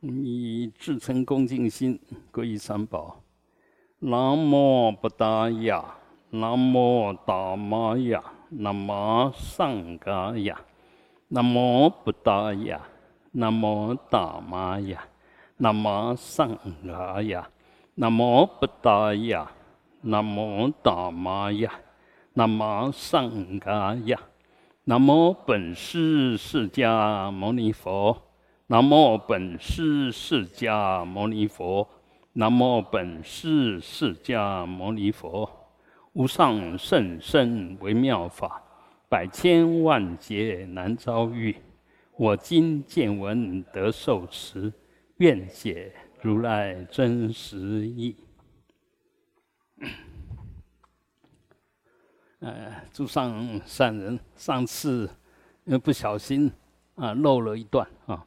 [0.00, 1.98] 以至诚恭敬心
[2.32, 3.20] 皈依三宝。
[3.98, 5.84] 南无布达雅，
[6.30, 10.60] 南无达玛雅，南无上伽雅，
[11.28, 12.80] 南无布达雅，
[13.32, 15.02] 南无达玛雅，
[15.56, 16.56] 南无上
[16.86, 17.50] 伽雅，
[17.96, 19.50] 南无布达雅，
[20.02, 21.72] 南无达玛雅，
[22.34, 24.20] 南无上伽雅。
[24.84, 28.16] 南无本师释迦牟尼佛，
[28.70, 31.88] 南无本师释迦牟尼佛，
[32.34, 35.50] 南无本师释迦牟尼佛。
[36.12, 38.62] 无上甚深微妙法，
[39.08, 41.56] 百千万劫难遭遇。
[42.18, 44.70] 我今见闻得受持，
[45.16, 45.90] 愿解
[46.20, 47.56] 如来真实
[47.88, 48.16] 义。
[52.40, 55.08] 呃，诸上善人，上次
[55.64, 56.52] 因为不小心
[56.96, 58.26] 啊漏了一段啊，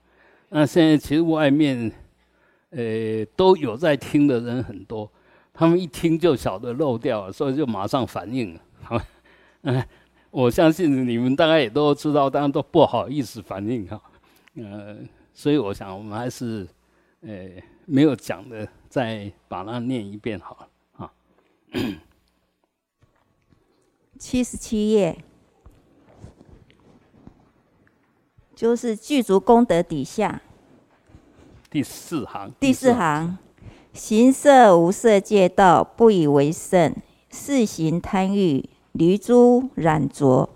[0.53, 1.89] 那现在其实外面
[2.71, 5.09] 呃都有在听的人很多，
[5.53, 8.61] 他们一听就晓得漏掉了，所以就马上反应了。
[8.83, 9.02] 好，
[9.61, 9.81] 嗯，
[10.30, 14.02] 我相信你们大概也都知道，当然都不好意思反应哈。
[14.55, 14.97] 呃，
[15.33, 16.67] 所以我想我们还是
[17.21, 17.49] 呃
[17.86, 20.67] 没有讲的，再把它念一遍好了
[21.05, 21.13] 啊。
[24.19, 25.17] 七十七页，
[28.62, 30.40] 就是具足功德底下
[31.72, 32.52] 第四行。
[32.59, 33.40] 第四行，
[33.92, 36.94] 行色无色界道，不以为胜；
[37.32, 40.48] 四行贪欲，离诸染浊；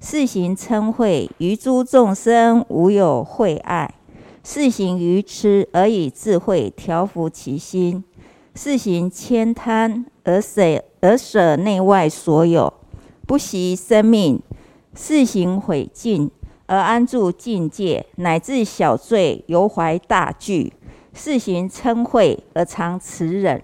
[0.00, 3.96] 四行嗔恚，于诸众生无有慧爱；
[4.42, 8.02] 四行愚痴，而以智慧调伏其心；
[8.54, 12.72] 四行悭贪，而舍而舍内外所有。
[13.26, 14.40] 不惜生命，
[14.94, 16.30] 四行毁尽，
[16.72, 20.72] 而安住境界，乃至小罪犹怀大惧；
[21.12, 23.60] 四行嗔恚，而常持忍；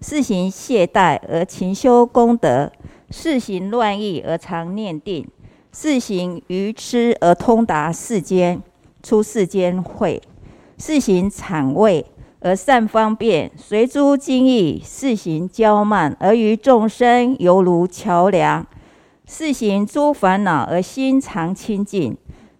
[0.00, 2.70] 四行懈怠，而勤修功德；
[3.10, 5.26] 四行乱意，而常念定；
[5.70, 8.62] 四行愚痴，而通达世间，
[9.02, 10.18] 出世间慧；
[10.78, 12.06] 四行谄畏，
[12.40, 18.66] 而善方便，随诸经义；四行骄慢，而于众生犹如桥梁。
[19.28, 22.16] 四行诸烦恼而心常清净，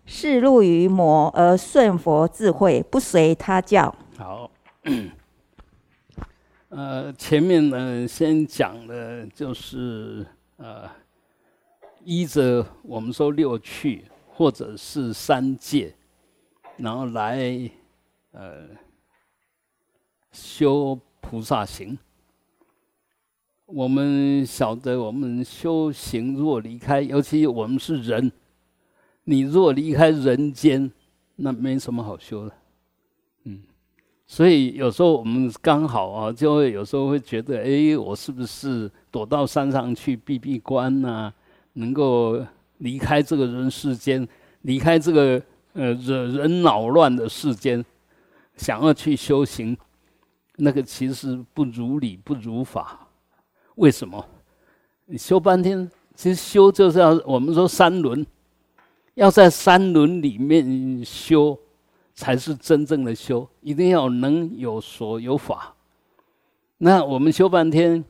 [0.06, 3.94] 是入于魔而顺佛智慧，不随他教。
[4.16, 4.50] 好，
[6.68, 10.24] 呃，前面呢先讲的就是
[10.56, 10.88] 呃，
[12.04, 15.92] 依着我们说六趣或者是三界，
[16.76, 17.70] 然后来
[18.30, 18.68] 呃
[20.30, 21.98] 修菩萨行。
[23.64, 28.30] 我们晓得，我们修行若离开，尤其我们是人，
[29.28, 30.90] 你若离开人间，
[31.34, 32.54] 那没什么好修的，
[33.44, 33.60] 嗯。
[34.24, 41.32] 所以有时候我们刚好啊，就会有时候会觉得，哎，我是不是躲到山上去闭闭关呐？
[41.72, 42.40] 能够
[42.78, 44.26] 离开这个人世间，
[44.62, 45.42] 离开这个
[45.72, 47.84] 呃惹人恼乱的世间，
[48.56, 49.76] 想要去修行，
[50.56, 53.08] 那个其实不如理，不如法。
[53.74, 54.24] 为什么？
[55.06, 58.24] 你修半天，其实修就是要我们说三轮，
[59.16, 61.58] 要在三轮里面修，
[62.14, 63.46] 才是真正的修。
[63.60, 65.74] 一定要能有所有法。
[66.78, 68.02] 那我们修半天，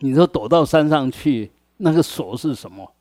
[0.00, 2.92] 你说躲到山上去，那个所是什么？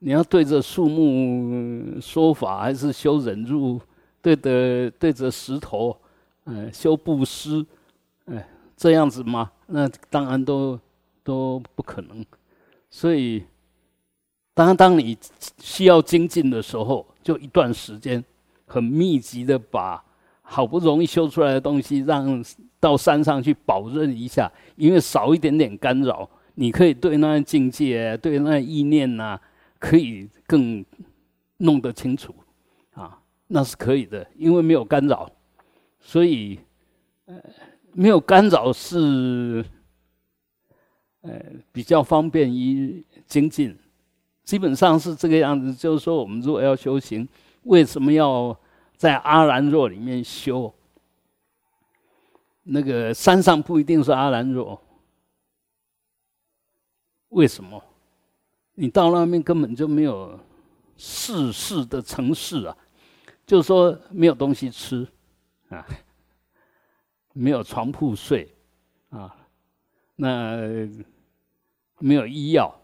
[0.00, 3.80] 你要对着树木说法，还是修忍辱？
[4.22, 5.96] 对着对着石头，
[6.44, 7.64] 嗯，修布施，
[8.26, 9.50] 哎，这样子吗？
[9.66, 10.78] 那当然都。
[11.22, 12.24] 都不可能，
[12.88, 13.44] 所以
[14.54, 15.16] 当当你
[15.58, 18.22] 需要精进的时候，就一段时间
[18.66, 20.02] 很密集的把
[20.42, 22.44] 好不容易修出来的东西，让
[22.78, 29.40] 到山上去保证一下，因为少一点点干扰，你可以对那境界、对那意念呐，
[29.78, 30.84] 可以更
[31.58, 32.34] 弄得清楚
[32.94, 35.30] 啊，那是可以的，因为没有干扰，
[36.00, 36.58] 所以
[37.26, 37.34] 呃，
[37.92, 39.64] 没有干扰是。
[41.22, 41.38] 呃，
[41.70, 43.76] 比较方便于精进，
[44.50, 45.72] 基本上是这个样子。
[45.72, 47.28] 就是说，我们如果要修行，
[47.62, 48.58] 为什么要
[48.96, 50.74] 在阿兰若里面修？
[52.64, 54.82] 那个山上不一定是阿兰若，
[57.28, 57.80] 为什么？
[58.74, 60.36] 你到那边根本就没有
[60.96, 62.76] 世事的城市啊，
[63.46, 65.06] 就是说没有东西吃
[65.68, 65.86] 啊，
[67.32, 68.52] 没有床铺睡
[69.10, 69.36] 啊。
[70.16, 70.58] 那
[71.98, 72.74] 没有医药，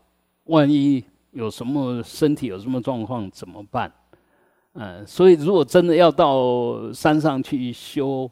[0.44, 1.04] 万一
[1.36, 3.92] 有什么身体有什么状况怎么办？
[4.72, 8.30] 嗯，所以如果真的要到山上去修，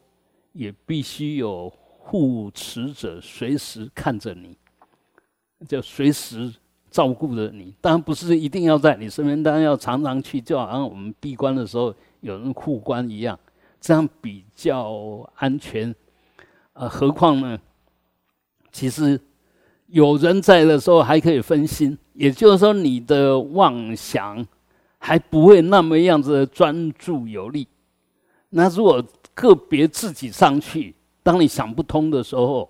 [0.52, 4.56] 也必须有护持者随时看着你，
[5.68, 6.50] 就随时
[6.90, 7.74] 照顾着你。
[7.80, 13.38] 当然不是一定要在你身边，当然要常常去，就好像我们闭关的时候有人护关一样，
[13.80, 15.94] 这样比较安全。
[16.72, 17.58] 呃，何况呢？
[18.72, 19.20] 其实
[19.94, 24.44] 有人在的时候还可以分心，也就是说你的妄想
[24.98, 27.68] 还不会那么样子专注有力。
[28.50, 29.00] 那如果
[29.34, 30.92] 个别自己上去，
[31.22, 32.68] 当你想不通的时候，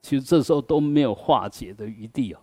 [0.00, 2.38] 其实这时候都没有化解的余地哦。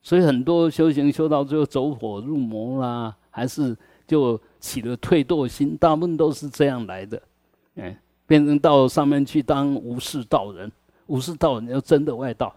[0.00, 7.22] 所以很多修行修到最后走火入魔啦，还是就起了退堕心，大部分都是这样来的，
[7.74, 7.94] 嗯。
[8.26, 10.72] 变成到上面去当无事道人，
[11.06, 12.52] 无事道人要真的外道，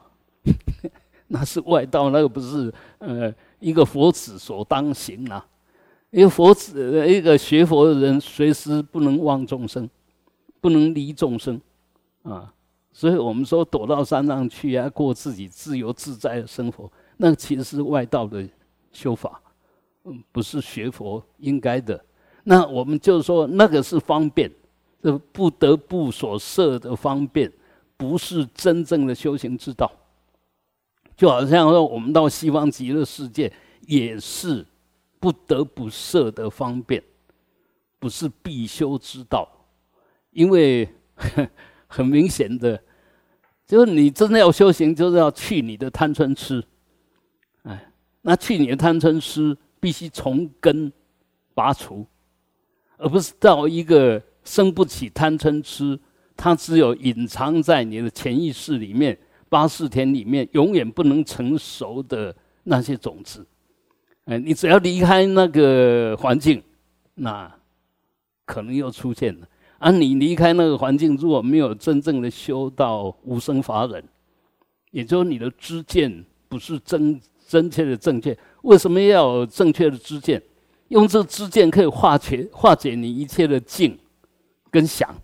[1.28, 5.46] 那是外道，那个不是呃一个佛子所当行啊。
[6.12, 9.88] 一个佛子，一个学佛的人，随时不能忘众生，
[10.60, 11.62] 不能离众生
[12.24, 12.52] 啊。
[12.92, 18.44] 所以我们说躲到山上去啊，过自己自由自在的生活，那其实是外道的
[18.92, 19.40] 修法，
[20.06, 22.04] 嗯，不是学佛应该的。
[22.44, 24.52] 那我们就是说，那个是方便。
[25.02, 27.50] 这不得不所设的方便，
[27.96, 29.90] 不是真正的修行之道。
[31.20, 33.52] 就好像说，我们到西方极乐世界，
[33.86, 34.66] 也是
[35.20, 37.04] 不得不设的方便，
[38.00, 39.46] 不是必修之道。
[40.32, 40.88] 因为
[41.88, 42.82] 很明显的，
[43.68, 46.64] 就是你真的要修行，就是要去你的贪嗔痴。
[47.64, 47.92] 哎，
[48.22, 50.90] 那去你的贪嗔痴，必须从根
[51.54, 52.08] 拔除，
[52.96, 54.24] 而不是到一个。
[54.42, 56.00] 生不起贪嗔痴，
[56.36, 59.16] 它只有隐藏在你的潜意识里面，
[59.50, 63.46] 八四天里面永远不能成熟的那些种子。
[64.26, 66.64] 哎，你只要离开那个环境，
[67.16, 67.52] 那
[68.46, 69.48] 可能又出现了。
[69.80, 74.04] 而你离开那个环境，如果没有真正的修到无生法忍，
[74.92, 78.38] 也就是你的知见不是真真切的正确。
[78.62, 80.42] 为什么要有正确的知见？
[80.90, 83.98] 用这知见可以化解化解你一切的境。
[84.72, 85.16] 跟想，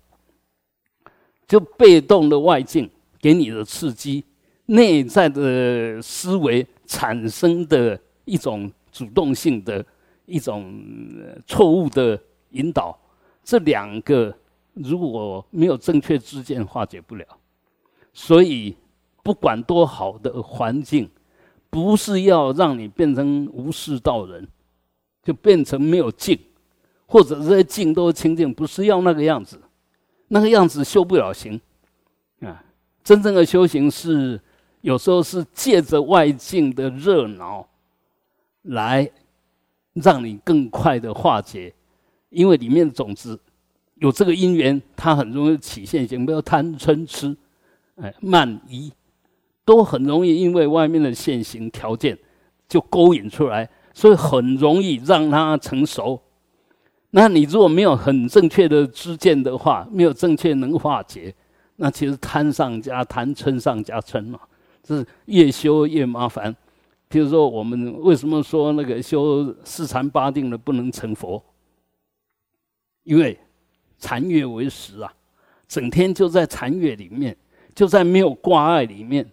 [1.48, 2.90] 就被动的外境
[3.26, 4.24] 给你的刺激，
[4.68, 9.84] 内在的思维产生的一种主动性的
[10.28, 10.72] 一种
[11.48, 12.96] 错误的引导，
[13.44, 14.32] 这两个
[14.76, 17.26] 如果没有正确之见，化解不了。
[18.14, 18.76] 所以，
[19.24, 21.10] 不管多好的环境，
[21.72, 24.48] 不是要让你变成无事道人，
[25.24, 26.38] 就变成没有境。
[27.08, 29.60] 或者这些境都清净，不是要那个样子，
[30.28, 31.60] 那个样子修不了行。
[33.06, 34.42] 真正的修行是
[34.82, 37.68] 有时候是借着外境的热闹，
[38.64, 39.08] 来
[39.94, 41.72] 让你更快的化解，
[42.32, 43.40] 因为里面的种子
[43.96, 46.26] 有这个因缘，它很容易起现行。
[46.26, 47.38] 不要贪嗔痴，
[47.98, 48.92] 哎，慢疑，
[49.64, 52.18] 都很容易因为外面的现行条件
[52.68, 56.20] 就勾引出来，所以很容易让它成熟。
[57.12, 61.34] 那你如果没有很正确的知见的话，没有正确能化解，
[61.76, 64.40] 那其实贪上加贪，嗔上加嗔嘛，
[64.88, 66.56] 是越修越麻烦。
[67.10, 71.42] 譬如说，我们为什么说那个修四禅八定的不能成佛？
[73.04, 73.38] 因为
[74.00, 75.14] 禅悦为食啊，
[75.68, 77.36] 整天就在禅悦里面，
[77.76, 79.30] 就在没有挂碍里面，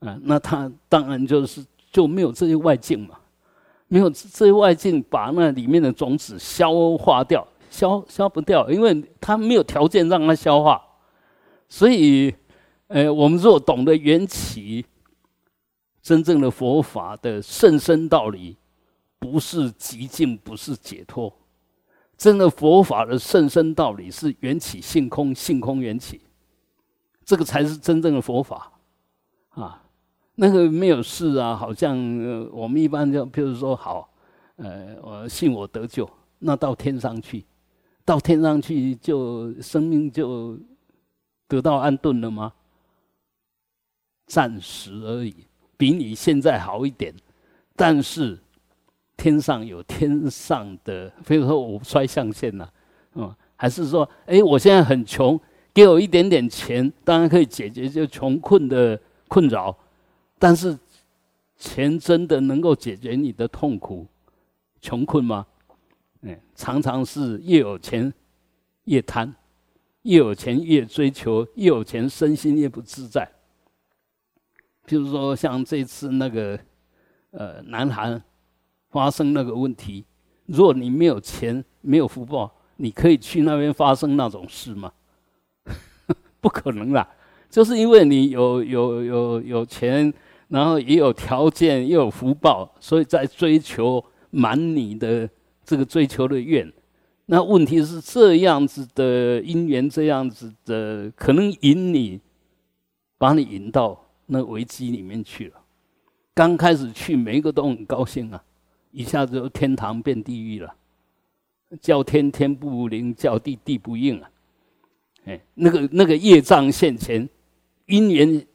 [0.00, 3.16] 啊，那他当然就是就没有这些外境嘛。
[3.86, 10.82] 没有这些外境把那里面的种子消化掉，消消不掉，因为它没有条件让它消化。
[11.68, 12.34] 所以，
[12.88, 14.84] 呃，我们若懂得缘起，
[16.02, 18.56] 真正的佛法的甚深道理，
[19.18, 21.32] 不是极尽，不是解脱。
[22.16, 26.20] 真的佛法的甚深道理是缘起性空，性空缘起，
[27.24, 28.72] 这个才是真正的佛法，
[29.50, 29.80] 啊。
[30.36, 34.12] 那个没有事啊，好像呃我们一般就，譬如说，好，
[34.56, 37.44] 呃，我信我得救，那到天上去，
[38.04, 40.58] 到天上去就生命就
[41.48, 42.52] 得到安顿了吗？
[44.26, 45.34] 暂时而已，
[45.76, 47.14] 比你现在好一点，
[47.76, 48.38] 但是
[49.16, 52.72] 天上有天上的，比如说我摔象限了，
[53.14, 55.38] 嗯，还是说，哎，我现在很穷，
[55.72, 58.98] 给我一点点钱，当然可以解决就穷困的
[59.28, 59.76] 困扰。
[60.38, 60.76] 但是，
[61.56, 64.06] 钱真的能够解决你的痛苦、
[64.80, 65.46] 穷困吗？
[66.22, 68.12] 嗯，常常是越有钱
[68.84, 69.32] 越贪，
[70.04, 73.30] 越有钱越追求，越有钱身心越不自在。
[74.86, 76.58] 譬如说，像这次那个
[77.30, 78.22] 呃，南韩
[78.90, 80.04] 发生那个问题，
[80.46, 84.92] 如果你没有钱，没有福报，你可以去那边发生那种事吗？
[86.40, 87.08] 不可能啦！
[87.48, 90.12] 就是因为你有有有有钱，
[90.48, 95.28] 然后也有条件，又有福报，所以在追求满你的
[95.64, 96.70] 这个追求的愿。
[97.26, 102.20] 那问题是这样子的因缘，这样子的可能引你，
[103.16, 105.60] 把你引到那危机里面去了。
[106.34, 108.44] 刚开始去，每一个都很高兴啊，
[108.90, 110.74] 一下子就天堂变地狱了，
[111.80, 114.30] 叫天天不灵，叫地地不应啊。
[115.24, 117.26] 哎，那个那个业障现前，
[117.86, 118.46] 因缘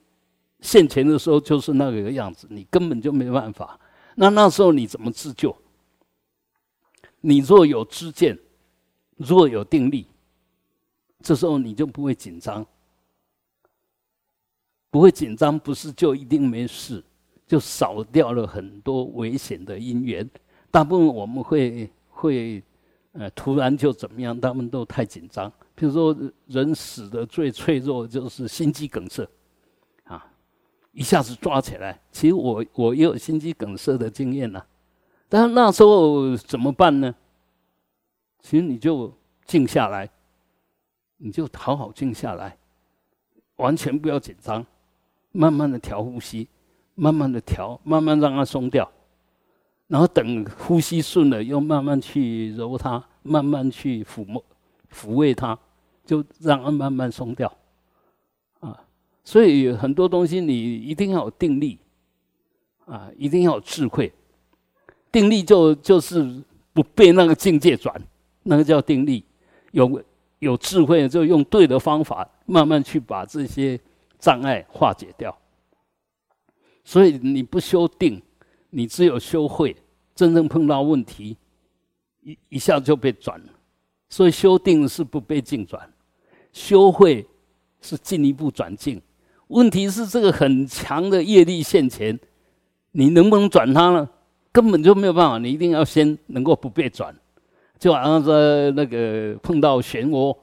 [0.60, 3.80] 现前的时候就是那个样子，你根本就没办法。
[4.14, 5.58] 那那时候你怎么自救？
[7.22, 8.38] 你若有知见。
[9.20, 10.08] 若有定力，
[11.22, 12.66] 这时候你就不会紧张，
[14.90, 17.04] 不会紧张，不是就一定没事，
[17.46, 20.28] 就少掉了很多危险的因缘。
[20.72, 22.64] 大部分我们会会
[23.12, 25.52] 呃突然就怎么样，他们都太紧张。
[25.76, 29.28] 比如说人死的最脆弱就是心肌梗塞，
[30.06, 30.32] 啊，
[30.94, 32.02] 一下子抓起来。
[32.14, 34.64] 其实我我也有心肌梗塞的经验呐，
[35.28, 37.14] 但是那时候怎么办呢？
[38.41, 39.13] 其实你就
[39.46, 40.10] 静下来，
[41.17, 42.58] 你就好好静下来，
[43.58, 44.65] 完全不要紧张，
[45.31, 46.48] 慢慢的调呼吸，
[46.96, 48.89] 慢慢的调，慢慢让它松掉，
[49.88, 54.43] 然后等呼吸顺了，又慢慢去揉它，慢慢去抚摸、
[54.91, 55.58] 抚慰它，
[56.05, 57.51] 就让它慢慢松掉。
[58.62, 58.81] 啊，
[59.24, 61.77] 所以很多东西你一定要有定力，
[62.86, 64.12] 啊，一定要有智慧，
[65.12, 66.41] 定力就就是
[66.72, 68.01] 不被那个境界转。
[68.43, 69.24] 那个叫定力，
[69.72, 70.01] 有
[70.39, 73.79] 有智慧就用对的方法，慢慢去把这些
[74.17, 75.38] 障碍化解掉。
[76.84, 78.22] 所以你不修定，
[78.69, 79.75] 你只有修慧，
[80.15, 81.38] 真正碰到问题，
[82.22, 83.48] 一一下就被转了。
[84.10, 85.88] 所以修定是不被进转，
[86.51, 87.27] 修慧
[87.81, 89.00] 是进一步转进。
[89.50, 92.19] 问题是这个很强的业力现前，
[92.91, 94.10] 你能不能转它呢？
[94.51, 97.15] 根本就没有办法，你一定要先能够不被转。
[97.80, 100.36] 就好像在那个碰到漩涡，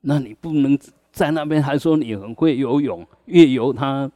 [0.00, 0.76] 那你不能
[1.12, 4.10] 在那边还说你很会游泳，越游它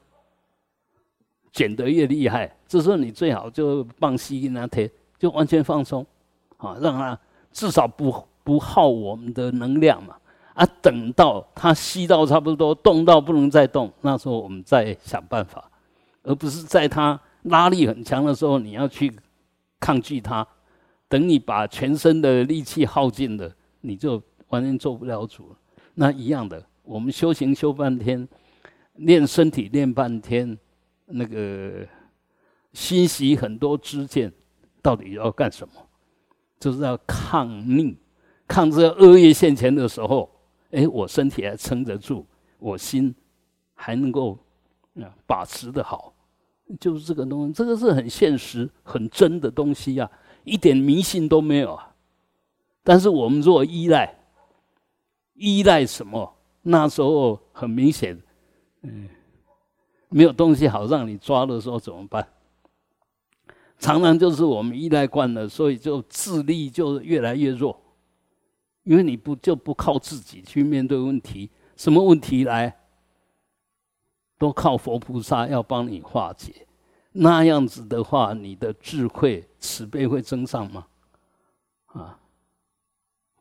[1.53, 2.53] 卷得越厉害。
[2.67, 6.05] 这时候你最好就放吸那贴，就完全放松，
[6.57, 7.19] 啊，让它
[7.53, 8.13] 至少不
[8.43, 10.17] 不耗我们的能量嘛。
[10.55, 15.71] 啊，等到它吸到差不多，动到不能再动，那时候我们再想办法，
[16.25, 19.15] 而不是在它拉力很强的时候，你要去
[19.79, 20.45] 抗拒它。
[21.09, 23.51] 等你把全身的力气耗尽了，
[23.81, 25.57] 你就完全做不了主了。
[25.95, 28.29] 那一样的，我们修行修半天，
[28.95, 30.57] 练身体练半天，
[31.07, 31.87] 那个
[32.73, 34.33] 心习很多知见，
[34.83, 35.75] 到底要干什么？
[36.61, 37.97] 就是要抗逆，
[38.47, 40.31] 抗这恶业现前的时候，
[40.73, 42.27] 哎，我身体还撑得住，
[42.59, 43.15] 我心
[43.75, 44.39] 还能够
[44.97, 46.13] 啊把持的好，
[46.79, 50.11] 就是这个东西，这个是很现实、很真的东西呀。
[50.49, 51.95] 一点迷信都没有啊！
[52.83, 54.19] 但是我们若依赖，
[55.35, 56.35] 依赖什么？
[56.63, 58.21] 那时候很明显，
[58.83, 59.09] 嗯，
[60.09, 62.27] 没有东西好让你抓的时候怎么办？
[63.79, 67.81] 常常就是我们依赖惯了，所以就智力就越来越弱，
[68.83, 72.77] 因为你不就不靠自己去面对问题，什么问题来，
[74.37, 76.67] 都靠佛菩萨要帮你化解。
[77.21, 80.87] 那样子的话，你的智慧慈悲会增上吗？
[81.87, 82.17] 啊，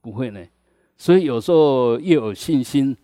[0.02, 0.44] 不会呢。
[0.98, 2.98] 所以有时候越有信心，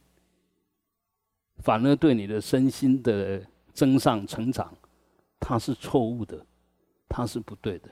[1.59, 3.39] 反而对你的身心的
[3.71, 4.73] 增上成长，
[5.39, 6.43] 它是错误的，
[7.07, 7.89] 它是不对的。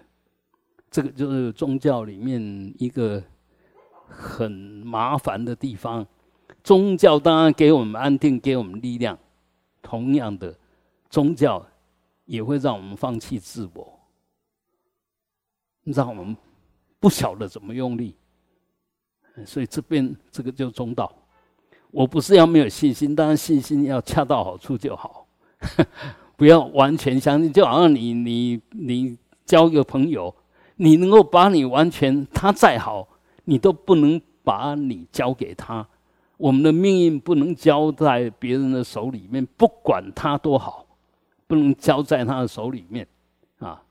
[0.89, 2.41] 这个就是宗教里面
[2.79, 3.23] 一个
[4.07, 6.05] 很麻烦的地方。
[6.63, 9.17] 宗教当然给我们安定，给我们力量，
[9.83, 10.57] 同样的
[11.11, 11.63] 宗教。
[12.31, 13.99] 也会让我们放弃自我，
[15.83, 16.33] 让我们
[16.97, 18.15] 不晓得怎么用力，
[19.45, 21.13] 所以这边这个就中道。
[21.91, 25.27] 我不是要没有信心，当然信心要恰到好处就好，
[26.37, 27.51] 不要完全相信。
[27.51, 30.33] 就好像你你你交个朋友，
[30.77, 33.05] 你能够把你完全他再好，
[33.43, 35.85] 你都不能把你交给他。
[36.37, 40.87] 我们的命运不能交在别人的手里面，不管他多好。
[41.51, 43.05] 不能交在他的手里面，
[43.59, 43.83] 啊，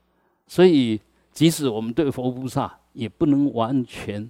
[0.47, 0.99] 所以
[1.31, 4.27] 即使我们对佛菩萨，也不能完全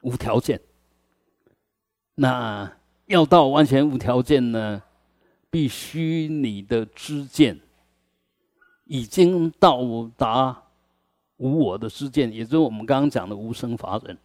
[0.00, 0.58] 无条件。
[2.14, 2.72] 那
[3.04, 4.82] 要到完全无条件呢，
[5.50, 7.60] 必须你的知见
[8.86, 9.82] 已经到
[10.16, 10.62] 达
[11.36, 14.16] 无我的知见，也就是我们刚刚讲的无生法忍。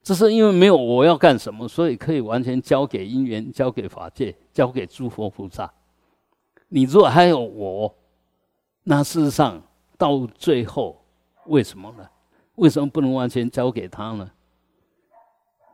[0.00, 5.68] 这是因为没有我要干什么，所以可以完全交给因缘，交给法界，交给诸佛菩萨。
[6.68, 7.94] 你如果还有我，
[8.84, 9.62] 那事实上
[9.96, 11.00] 到最后，
[11.46, 12.08] 为什么呢？
[12.56, 14.30] 为什么不能完全交给他呢？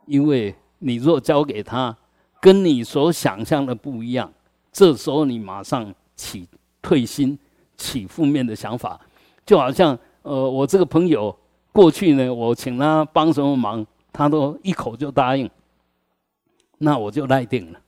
[0.05, 1.95] 因为你若交给他，
[2.41, 4.31] 跟你所想象的不一样，
[4.71, 6.47] 这时候你马上起
[6.81, 7.37] 退心，
[7.77, 8.99] 起负面的想法，
[9.45, 11.35] 就好像呃，我这个朋友
[11.71, 13.85] 过去呢，我请他帮什么忙。
[14.15, 15.49] 他都一口就答应，
[16.77, 17.79] 那我就赖定了。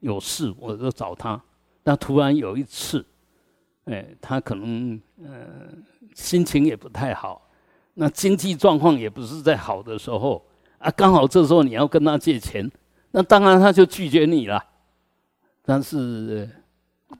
[0.00, 1.38] 有事我就找他。
[1.86, 3.06] 那突然有一次，
[3.84, 5.68] 哎，他可能呃
[6.16, 7.48] 心情也不太好，
[7.94, 10.44] 那经济状况也不是在好的时候
[10.78, 10.90] 啊。
[10.90, 12.68] 刚好这时候你要跟他借钱，
[13.12, 14.60] 那当然他就拒绝你了。
[15.62, 16.50] 但是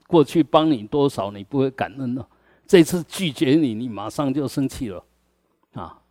[0.05, 2.27] 过去帮你多少，你不会感恩了。
[2.65, 5.01] 这次拒绝你，你马上就生气了
[5.75, 6.01] 啊！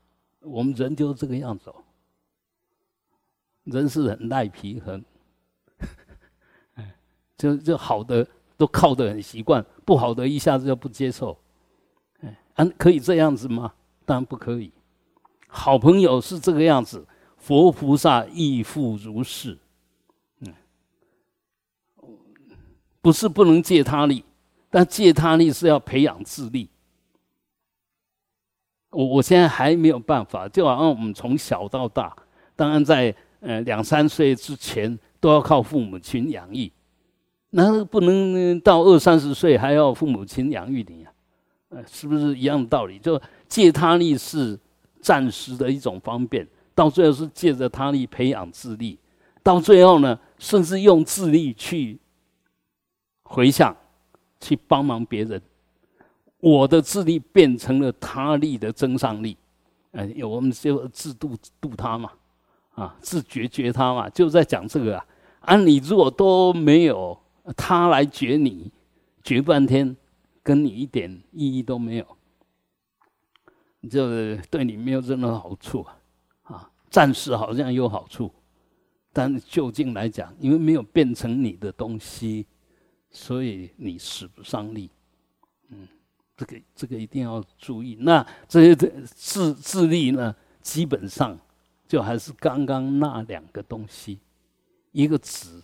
[0.41, 1.77] 我们人就是这个样子哦。
[3.65, 5.05] 人是很赖皮，很，
[6.77, 6.95] 哎，
[7.37, 11.39] 就就好的都靠得很习惯，不好的一下子就不接受，
[12.21, 13.73] 哎，啊，可以这样子吗？
[14.05, 14.73] 当然不可以。
[15.47, 19.59] 好朋友是这个样子，佛菩萨亦复如是，
[20.41, 20.55] 嗯，
[23.01, 24.25] 不是不能借他力，
[24.71, 26.69] 但借他力是要培养智力。
[28.91, 32.17] 我我现在还没有办法，就好像我们从小到大，
[32.55, 33.15] 当然在。
[33.41, 36.73] 呃，两三岁之前都要靠父母亲养育，
[37.51, 41.13] 那不能到二三十岁还要父母亲养育你啊？
[41.69, 42.99] 呃，是不是一样的道理？
[42.99, 44.59] 就借他力是
[45.01, 48.99] 暂时的一种方便，到最后是借着他力培养智力，
[49.43, 51.99] 到最后呢，甚至用智力去
[53.25, 53.77] 回向，
[54.41, 55.41] 去帮忙别人。
[56.39, 59.37] 我的智力变成了他力的增上力，
[59.93, 62.11] 哎，我们就自度度他嘛。
[62.75, 65.07] 啊，自觉觉他嘛，就在讲这个啊。
[65.41, 67.19] 啊，你如果都没有
[67.55, 68.73] 他来觉你，
[69.23, 69.97] 觉半天，
[70.43, 72.17] 跟你一点意义都没有，
[73.91, 75.99] 这对你没有任何好处啊。
[76.43, 78.33] 啊，暂时好像有好处，
[79.13, 82.47] 但就近来讲，因为没有变成你的东西，
[83.11, 84.91] 所以你使不上力。
[85.69, 85.87] 嗯，
[86.37, 87.97] 这个这个一定要注意。
[88.01, 91.39] 那这些的智智力呢，基本上。
[91.89, 94.19] 就还是刚刚那两个东西，
[94.91, 95.63] 一个子，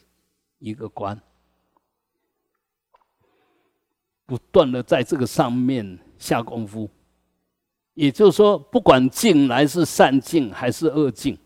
[0.61, 1.21] 一个观，
[4.27, 6.89] 不断的在这个上面下功夫。
[7.95, 11.37] 也就是说，不管境来是善境还是恶境，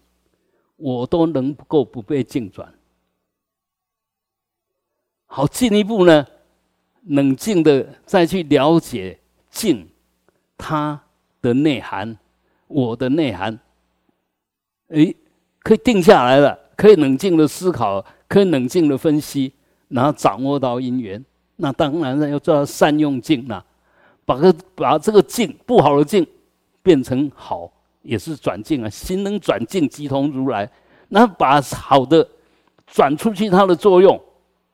[0.76, 2.72] 我都能够不被境转。
[5.26, 6.24] 好，进一步呢，
[7.06, 9.18] 冷静的再去了解
[9.50, 9.88] 境
[10.56, 11.02] 它
[11.42, 12.16] 的内涵，
[12.68, 13.58] 我的内涵。
[14.88, 15.12] 哎，
[15.58, 19.52] 可以定下来了，可以冷静的思考，可以冷静的分析，
[19.88, 21.24] 然后掌握到因缘。
[21.56, 23.64] 那当然了，要做到善用境了，
[24.24, 26.26] 把个把这个境不好的境
[26.82, 27.70] 变成好，
[28.02, 28.88] 也是转境啊。
[28.88, 30.70] 心能转境，即同如来。
[31.08, 32.26] 那把好的
[32.86, 34.20] 转出去，它的作用，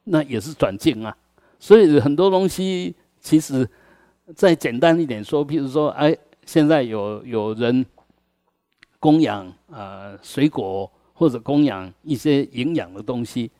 [0.04, 1.16] 那也是转境啊。
[1.58, 3.68] 所以很多东西，其实
[4.34, 7.84] 再简单一点说，譬如说，哎，现在有有人。
[9.02, 13.50] 供养啊水果或者供养一些营养的东西，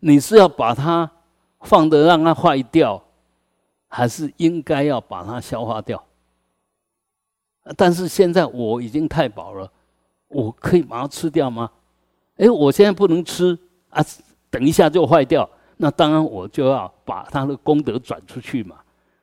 [0.00, 1.10] 你是要把它
[1.60, 3.02] 放的让它坏掉，
[3.88, 6.02] 还是应该要把它消化掉？
[7.76, 9.70] 但是现在我已经太饱了，
[10.28, 11.70] 我可以把它吃掉吗？
[12.36, 13.58] 哎，我现在不能吃
[13.90, 14.04] 啊，
[14.50, 18.76] 等一下就坏掉，那当然我就要把它的功德转出去嘛，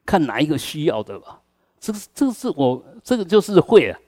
[0.05, 1.41] 看哪一个需要的吧。
[1.79, 3.99] 这个这个是我这个就是会啊。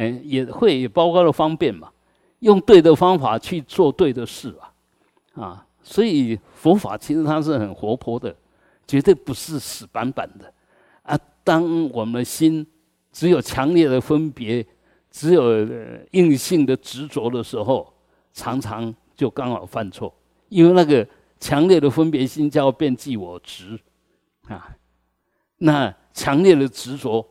[0.00, 1.90] 嗯，也会也包括了方便嘛，
[2.38, 4.54] 用对的方法去做对的事
[5.34, 8.34] 啊，啊，所以佛法其实它是很活泼的，
[8.86, 10.52] 绝对不是死板板的
[11.02, 11.18] 啊。
[11.42, 12.66] 当我们的心
[13.10, 14.64] 只有强烈的分别，
[15.10, 15.66] 只有
[16.10, 17.90] 硬性的执着的时候，
[18.34, 20.12] 常常就刚好犯错，
[20.50, 21.06] 因为那个
[21.40, 23.80] 强烈的分别心叫变即我执
[24.48, 24.76] 啊，
[25.56, 27.26] 那强烈的执着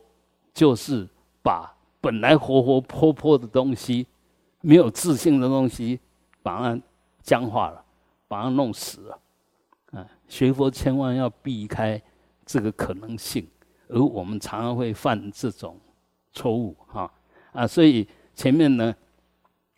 [0.52, 1.08] 就是
[1.42, 1.72] 把。
[2.00, 4.06] 本来活活泼泼的东西，
[4.60, 5.98] 没有自信的东西，
[6.44, 6.80] 把它
[7.24, 7.84] 僵化了，
[8.28, 9.18] 把它弄死了。
[9.92, 12.00] 啊，学佛千万要避开
[12.46, 13.44] 这个可能性，
[13.88, 15.76] 而我们常常会犯这种
[16.32, 17.10] 错误，哈
[17.52, 18.94] 啊，所以前面呢，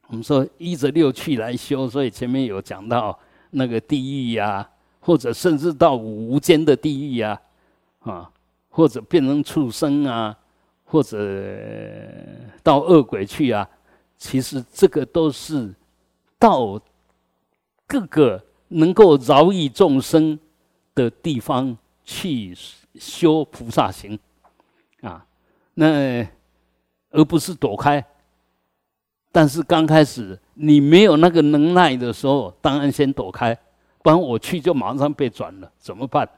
[0.08, 3.18] 我们说依着六趣来修，所以前面有讲到
[3.50, 7.40] 那个地狱呀，或者甚至到无间的地狱呀，
[8.00, 8.30] 啊，
[8.68, 10.36] 或者变成畜生啊。
[10.92, 11.16] 或者
[12.64, 13.70] 到恶鬼去啊，
[14.18, 15.72] 其实这个都是
[16.36, 16.76] 到
[17.90, 20.38] 各个能够饶益众生
[20.94, 22.56] 的地方去
[22.94, 24.16] 修菩萨行
[25.00, 25.26] 啊，
[25.74, 26.24] 那
[27.10, 28.04] 而不是躲开。
[29.32, 33.52] 但是刚开始你没有那个能耐的时候，当然先躲开，
[34.02, 36.28] 不然我去就马上被转了，怎么办？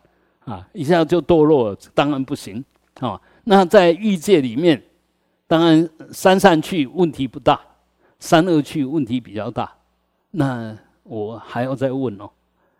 [0.47, 2.65] 啊，一下就堕落，当然不行
[3.01, 3.21] 啊。
[3.45, 4.83] 那在欲界里面，
[5.47, 7.61] 当然三善去问题不大，
[8.19, 9.71] 三恶趣问题比较大。
[10.31, 12.31] 那我还要再问哦，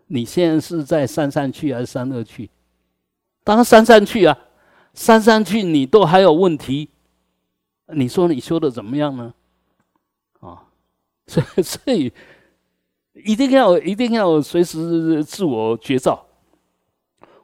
[0.07, 2.49] 你现在是在三善趣还是三二去？
[3.45, 4.39] 当然三善趣啊，
[4.95, 6.89] 三善趣你都还有问题，
[7.89, 9.35] 你说你修的怎么样呢？
[10.41, 10.63] 啊，
[11.27, 12.13] 所以 所以
[13.15, 16.25] 一定要一定要随时自我觉照。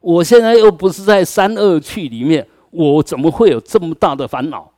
[0.01, 4.73] 我现在又不是在三二去里面，我怎么会有这么大的烦恼？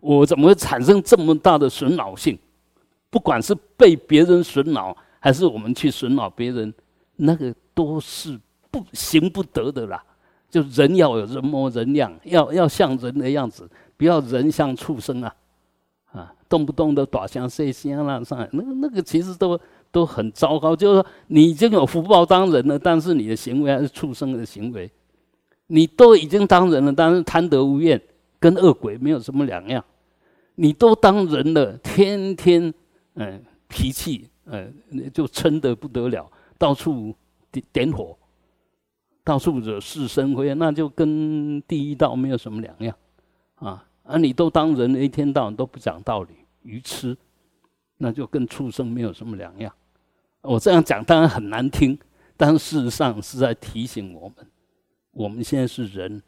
[0.00, 2.38] 我怎么会产生这么大的损恼性？
[3.10, 6.72] 不管是被别人损恼，还是我们去损恼别人，
[7.16, 8.38] 那个都是
[8.70, 10.02] 不行不得的啦。
[10.50, 15.34] 就人要有人模人样，要要像人的样子，不要人像畜生啊！
[16.12, 19.58] 啊，动不动的打相射相啦，上那个那个其实都。
[19.90, 24.88] 都很糟糕，就是说你已经有福报当人了，但是你的行为还是畜生的行为。
[25.68, 27.98] 你都已经当人了，但是贪得无厌，
[28.38, 29.82] 跟恶鬼没有什么两样。
[30.56, 32.72] 你都当人了，天天
[33.14, 34.66] 嗯脾气呃
[35.12, 37.14] 就撑得不得了，到处
[37.52, 38.16] 点点火，
[39.22, 42.96] 到处惹是生非，那就跟第一道没有什么两样
[43.56, 43.84] 啊！
[44.04, 47.16] 啊，你都当人，一天到晚都不讲道理，愚痴。
[48.00, 49.72] 那就跟畜生没有什么两样。
[50.42, 51.98] 我这样讲当然很难听，
[52.36, 54.46] 但事实上是在提醒我们：
[55.10, 56.22] 我们现在是人，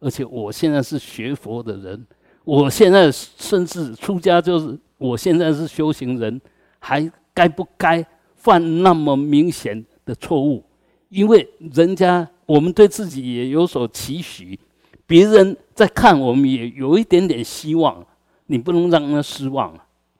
[0.00, 2.06] 而且我现在是学佛的人，
[2.44, 6.38] 我现在甚至出家，就是我现在是修行人，
[6.78, 10.62] 还该不该犯那么明显的错误？
[11.08, 14.58] 因为人家我们对自己也有所期许，
[15.06, 18.04] 别人在看我们也有一点点希望，
[18.46, 19.72] 你不能让他失望，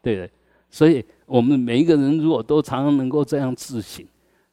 [0.03, 0.31] 对不对？
[0.71, 4.05] 所以，我们每一个人如果都常常能够这样自省，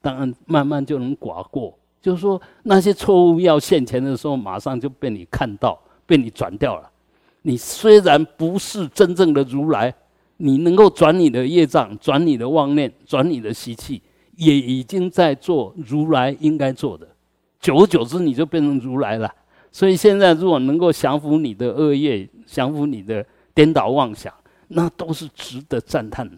[0.01, 1.77] 当然慢慢就能寡过。
[1.99, 6.89] 就是说，那些错误要现前的时候，马上就被你看到，被你转掉了。
[7.43, 9.93] 你虽然不是真正的如来，
[10.41, 14.01] 你能够转你的业障、转你的妄念、转你的习气，
[14.35, 17.07] 也已经在做如来应该做的。
[17.59, 19.31] 久而久之，你就变成如来了。
[19.71, 24.33] 所以现在，如果能够降服你的恶业，降服你的颠倒妄想。
[24.73, 26.37] 那都是值得赞叹的，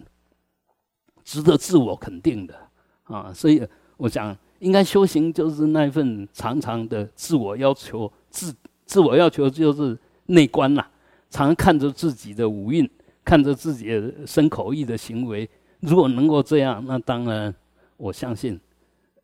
[1.24, 2.56] 值得自我肯定的
[3.04, 3.32] 啊！
[3.32, 3.62] 所以
[3.96, 8.52] 我想，应该修行就是那份常常的自我要求，自
[8.88, 10.84] 自我要求就是内观呐，
[11.30, 12.89] 常看着自己的五蕴，
[13.24, 15.50] 看着自己的身口意的行为。
[15.80, 17.54] 如果能够这样，那当然
[17.98, 18.60] 我相信，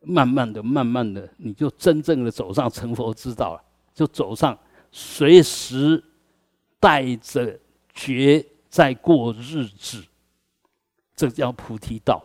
[0.00, 3.62] 慢慢的、慢慢的，你就真正的走上成佛之道了，
[3.94, 4.58] 就走上
[4.90, 6.02] 随时
[6.78, 7.58] 带着
[7.92, 8.44] 觉。
[8.70, 10.00] 在过日子，
[11.16, 12.22] 这叫菩提道；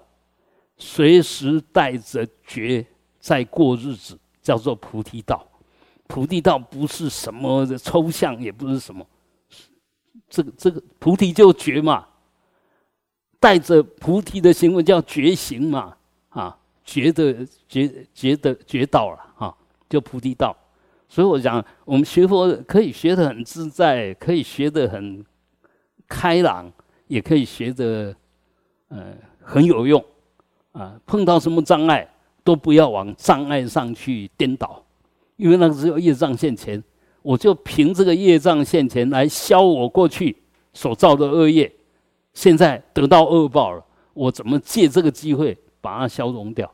[0.78, 2.86] 随时带着觉
[3.20, 5.44] 在过日子，叫做菩提道。
[6.06, 9.04] 菩提道不是什么的抽象，也不是什么，
[10.30, 12.06] 这个这个菩提就觉嘛，
[13.40, 15.96] 带着菩提的行为叫觉行嘛，
[16.30, 19.56] 啊，觉的觉觉的觉道了啊，
[19.90, 20.56] 就菩提道。
[21.08, 25.26] 所以我讲，我们学佛可以学得很自在，可以学得很。
[26.08, 26.72] 开朗
[27.08, 28.16] 也可以学得，
[28.90, 30.06] 呃，很有用，
[30.72, 32.08] 啊，碰到什么障碍
[32.44, 34.86] 都不要往障碍上去颠倒，
[35.36, 36.82] 因为那个只有业障现前，
[37.26, 40.38] 我就凭这个业障现前来消我过去
[40.74, 41.74] 所造的恶业，
[42.36, 43.84] 现在得到恶报了，
[44.14, 46.72] 我怎么借这个机会把它消融掉？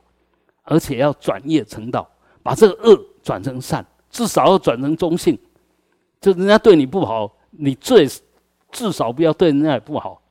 [0.63, 2.05] 而且要转业成道，
[2.43, 5.39] 把这个恶转成善，至少要转成中性，
[6.19, 8.05] 就人家对你不好，你最。
[8.73, 10.21] 至少不要对人家也不好，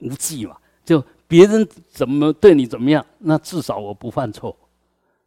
[0.00, 0.56] 无忌嘛。
[0.82, 4.56] 就别人怎么对你怎么样，那至少我不犯错。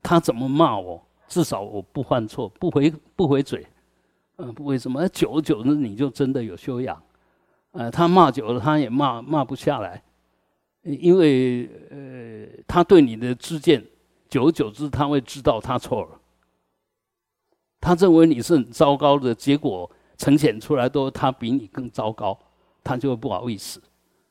[0.02, 3.66] 他怎么骂我，至少我不犯错，不回不回嘴，
[4.38, 5.08] 嗯，不回什么。
[5.10, 7.02] 久而久之，你就真的有修养。
[7.72, 10.02] 呃，他骂久了，他也骂骂不下来，
[10.84, 13.86] 因为呃，他对你的知见，
[14.30, 16.20] 久而久之，他会知道他错了。
[17.80, 19.90] 他认为你是很糟糕的结果。
[20.20, 22.36] 呈现出来都他比你更糟糕，
[22.84, 23.80] 他就会不好意思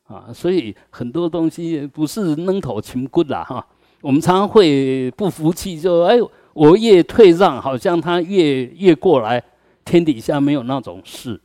[0.09, 0.33] 啊。
[0.35, 3.65] 所以很多东西不是扔头擒棍啦哈。
[4.01, 6.17] 我们常常会不服气，就哎，
[6.57, 9.43] 我越退让，好像他越越过来。
[9.85, 11.39] 天底下没有那种事，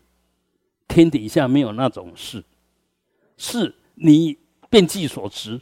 [0.87, 2.41] 天底下没有那种事，
[3.37, 4.37] 是你
[4.69, 5.59] 变计所值。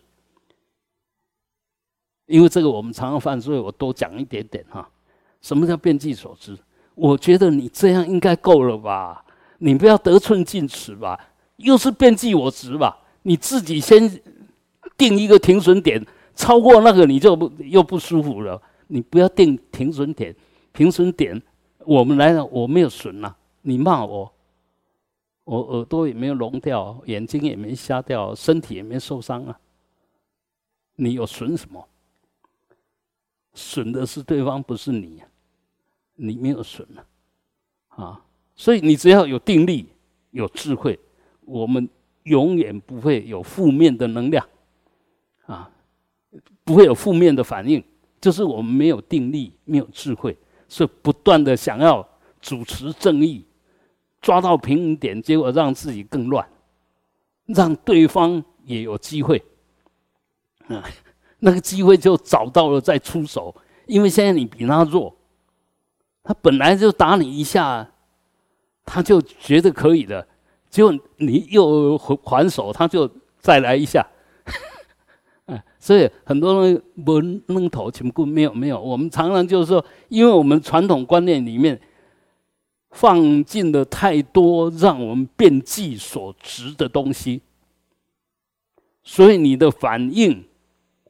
[2.28, 4.88] 因为这个我们常常犯，所以我多讲一点点哈。
[5.42, 6.56] 什么叫变计所值？
[6.94, 9.26] 我觉得你这样应该够了吧？
[9.58, 11.20] 你不要得寸进尺吧？
[11.58, 13.00] 又是变计我值吧？
[13.24, 14.08] 你自己先
[14.96, 18.62] 定一个停损点，超过那个你就不又不舒服了。
[18.92, 20.36] 你不要定停损点，
[20.74, 21.42] 停损点
[21.80, 23.36] 我们来了，我没有损呐。
[23.62, 24.32] 你骂我，
[25.44, 29.60] 我耳朵也没有聋掉，眼睛也没瞎掉，身体也没受伤啊。
[30.96, 31.88] 你有损什么？
[33.54, 35.22] 损的是对方，不是你，
[36.16, 37.06] 你没有损了，
[37.90, 38.26] 啊，
[38.56, 39.88] 所以你只要有定力、
[40.32, 40.98] 有智慧，
[41.42, 41.88] 我们
[42.24, 44.48] 永远不会有负面的能量，
[45.46, 45.70] 啊，
[46.64, 47.84] 不会有负面的反应，
[48.22, 52.08] 就是我们没有定力、没有智慧，是不断的想要
[52.42, 53.46] 主持正义，
[54.22, 56.48] 抓到平衡点，结果让自己更乱，
[57.46, 59.44] 让对方也有机会，
[60.68, 60.84] 啊。
[61.42, 63.56] 那个机会就找到了再出手，
[63.86, 65.16] 因为现在你比他弱，
[66.22, 67.90] 他本来就打你一下，
[68.84, 70.28] 他就觉得可以的，
[70.70, 74.06] 结果你又还手，他就再来一下，
[75.80, 77.20] 所以很多人不
[77.52, 81.80] 弄头全部没有没有，我们常常就是说，因为我们传统观念里面
[82.92, 87.42] 放进了太多让我们变计所值的东西，
[89.04, 90.46] 所以你的反应。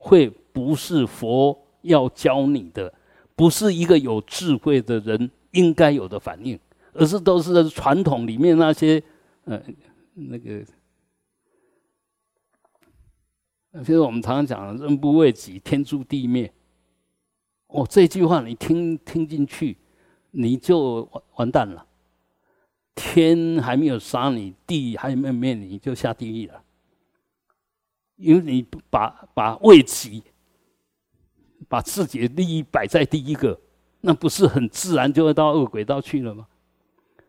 [0.01, 2.93] 会不是佛要教你的，
[3.35, 6.57] 不是一个有智慧的人应该有的反应，
[6.93, 9.03] 而是都是传统里面那些，
[9.43, 9.61] 呃，
[10.13, 10.63] 那个，
[13.79, 16.51] 就是我们常常讲“人不为己，天诛地灭”。
[17.67, 19.77] 哦，这句话你听听进去，
[20.31, 21.85] 你就完完蛋了。
[22.95, 26.61] 天还没有杀你，地还没有灭你，就下地狱了。
[28.17, 30.23] 因为你把把为己，
[31.69, 33.57] 把自己的利益摆在第一个，
[34.01, 36.45] 那不是很自然就会到恶轨道去了吗？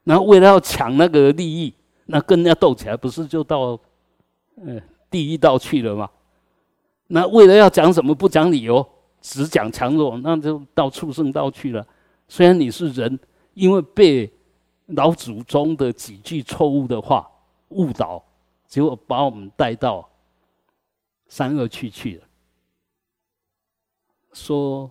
[0.03, 1.73] 然后为了要抢那个利益，
[2.07, 3.79] 那跟人家斗起来，不是就到
[4.57, 6.11] 呃第一道去了吗？
[7.13, 8.89] 那为了要讲什么不讲理由，
[9.21, 11.85] 只讲强弱，那就到畜生道去了。
[12.29, 13.19] 虽然你是人，
[13.55, 14.33] 因为被
[14.87, 17.29] 老祖宗的几句错误的话
[17.71, 18.25] 误导，
[18.67, 20.09] 结果把我们带到。
[21.33, 22.25] 三恶去去了。
[24.33, 24.91] 说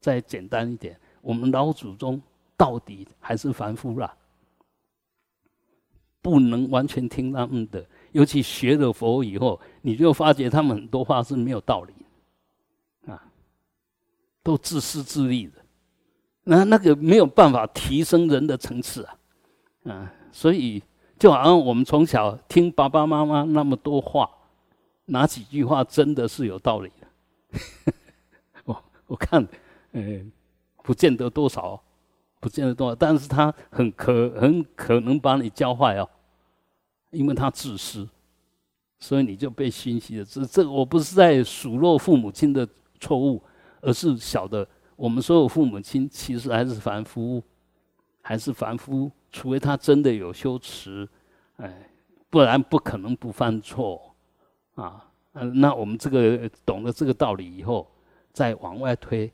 [0.00, 2.20] 再简单一点，我们老祖宗
[2.56, 4.12] 到底还是凡夫啦，
[6.20, 7.86] 不能完全听他们的。
[8.12, 11.92] 尤其学了佛以后，你就发觉他们很多话是没有道理，
[13.10, 13.22] 啊，
[14.42, 15.52] 都自私自利的，
[16.44, 20.82] 那那个没有办法提升人的层次啊，啊，所以
[21.18, 24.30] 就好像我们从小听爸爸妈妈那么多话。
[25.06, 27.92] 哪几句话真的是有道理的？
[28.64, 29.44] 我我看，
[29.90, 30.20] 呃，
[30.84, 31.82] 不见得多少，
[32.38, 36.08] 不见得多少，但是他很可很可能把你教坏哦，
[37.10, 38.08] 因为他自私，
[38.98, 40.24] 所以你就被熏习了。
[40.24, 42.68] 这这，我不是在数落父母亲的
[43.00, 43.42] 错误，
[43.80, 47.42] 而是晓得我们所有父母亲其实还是凡夫，
[48.22, 51.08] 还是凡夫，除非他真的有修持，
[51.56, 51.90] 哎，
[52.28, 54.14] 不然不可能不犯错。
[54.76, 57.90] 啊，嗯，那我们这个懂了这个道理以后，
[58.32, 59.30] 再往外推，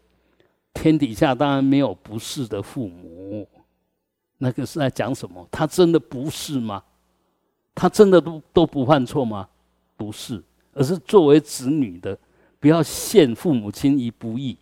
[0.73, 3.47] 天底下当然没有不是的父母，
[4.39, 5.47] 那个是在讲什么？
[5.51, 6.83] 他真的不是吗？
[7.77, 9.47] 他真的都都不犯错吗？
[9.97, 12.19] 不是，而是作为子女的，
[12.59, 14.57] 不要陷父母亲于不义，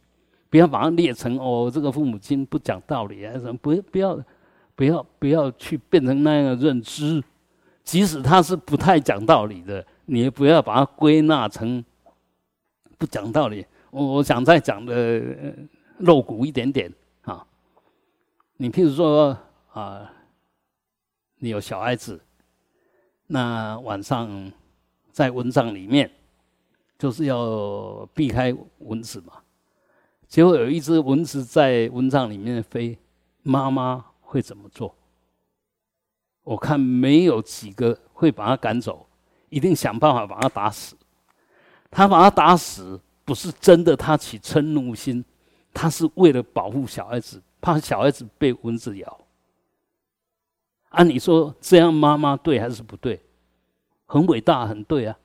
[0.51, 3.55] 不要把它列成哦，这个父母亲不讲道理啊什么？
[3.55, 4.19] 不，不要，
[4.75, 7.23] 不要，不要去变成那样的认知，
[7.85, 9.87] 即使他是不太讲道理的。
[10.07, 11.83] 你也不要把它归纳成
[12.99, 13.65] 不讲道理。
[13.91, 15.23] 我我想再讲的
[15.99, 17.47] 露骨一点点啊。
[18.57, 19.35] 你譬如说
[19.73, 20.13] 啊，
[21.39, 22.21] 你有小孩子，
[23.27, 24.53] 那晚上
[25.13, 26.11] 在蚊帐里面，
[26.99, 29.35] 就是要避开蚊子嘛。
[30.29, 32.99] 结果有一只蚊子在蚊帐里面飞，
[33.43, 34.95] 妈妈会怎么做？
[36.43, 39.07] 我看没有几个会把它赶走。
[39.49, 40.97] 一定想办法把他打死。
[41.89, 45.25] 他把他打死，不是真的他起嗔怒心，
[45.73, 49.24] 他是为了保护小孩子，怕小孩子被蚊子咬。
[50.95, 53.21] 按你说这样妈妈对还是不对？
[54.07, 55.17] 很伟大，很对啊。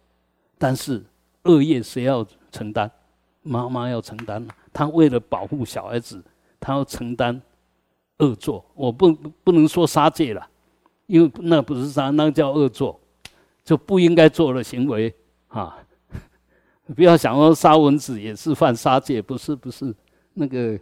[0.58, 1.03] 但是
[1.43, 2.89] 恶业谁要承担？
[3.41, 4.45] 妈妈要承担。
[4.73, 6.23] 她为了保护小孩子，
[6.60, 7.41] 她要承担
[8.17, 8.63] 恶作。
[8.73, 10.47] 我不不能说杀戒了，
[11.08, 12.99] 因为那不是杀，那叫恶作，
[13.63, 15.13] 就不应该做的行为
[15.47, 15.77] 啊。
[16.95, 19.95] 不要想说杀蚊子也是犯杀戒，不是不是
[20.34, 20.79] 那个，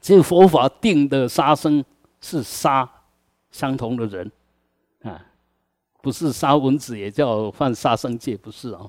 [0.00, 1.84] 这佛法定的杀生
[2.20, 2.88] 是杀
[3.54, 4.28] 相同的人
[5.04, 5.24] 啊，
[6.02, 8.80] 不是杀蚊子也叫犯杀生戒，不是啊，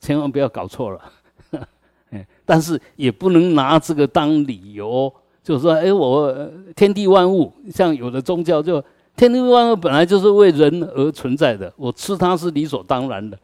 [0.00, 1.12] 千万不要搞错了。
[2.08, 8.82] 哎，但是也不能拿这个当理由，就是说，哎，我天地万物，像有的宗教就
[9.14, 13.38] 天地万物本来就是为人而存在的，我吃它是理所当然的。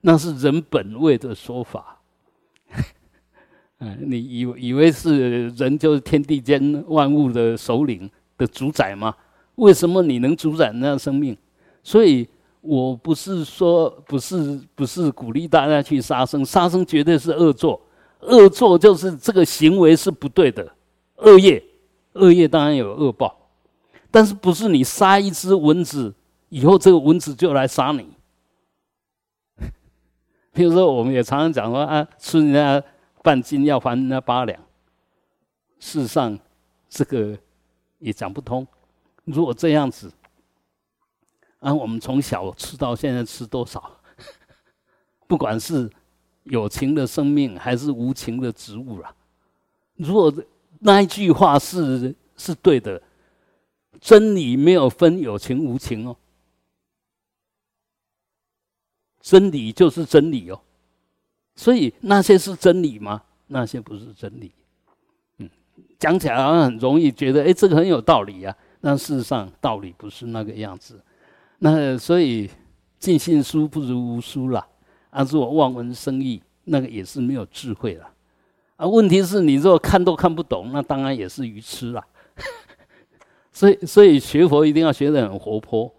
[0.00, 2.00] 那是人本位的说法，
[3.78, 9.14] 嗯， 你以以为是人就是天地间万物的首领的主宰吗？
[9.56, 11.36] 为什么你能主宰那样生命？
[11.82, 12.28] 所以
[12.60, 17.80] 我不是说不是不是鼓励大家去杀生，杀生绝对是恶作，
[18.20, 20.68] 恶作就是这个行为是不对的，
[21.16, 21.62] 恶业，
[22.14, 23.36] 恶业当然有恶报，
[24.10, 26.12] 但是不是你杀一只蚊子
[26.48, 28.08] 以后这个蚊子就来杀你？
[30.52, 32.82] 比如说，我们也常常讲说啊，吃人家
[33.22, 34.58] 半斤要还人家八两。
[35.78, 36.36] 事实上，
[36.88, 37.36] 这个
[37.98, 38.66] 也讲不通。
[39.26, 40.10] 如果这样子，
[41.58, 44.00] 啊，我们从小吃到现在吃多少？
[45.26, 45.90] 不管是
[46.44, 49.14] 有情的生命还是无情的植物了。
[49.96, 50.32] 如果
[50.78, 53.02] 那一句话是是对的，
[54.00, 56.16] 真理没有分有情无情哦。
[59.20, 60.60] 真理就是真理哦，
[61.56, 63.24] 所以那些是真理吗？
[63.48, 64.52] 那些不是真理。
[65.38, 65.50] 嗯，
[65.98, 68.56] 讲起来好像很容易，觉得哎，这个很有道理呀。
[68.86, 71.02] 但事实上，道理不是那个样子。
[71.58, 72.48] 那所以
[73.00, 74.64] 尽信书不如无书啦。
[75.10, 78.08] 啊，如果望文生义，那个也是没有智慧了。
[78.76, 82.06] 啊，问题是你如果看都看不懂，那当然也是愚痴啦。
[83.50, 85.92] 所以，所以学佛一定要学得很活泼，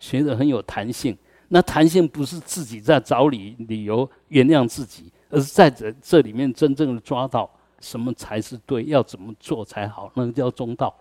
[0.00, 1.16] 学得很有弹性。
[1.46, 10.92] 那弹性不是自己在找理理由原谅自己，而是在这这里面真正的抓到什么才是对，要怎么做才好，那个叫中道，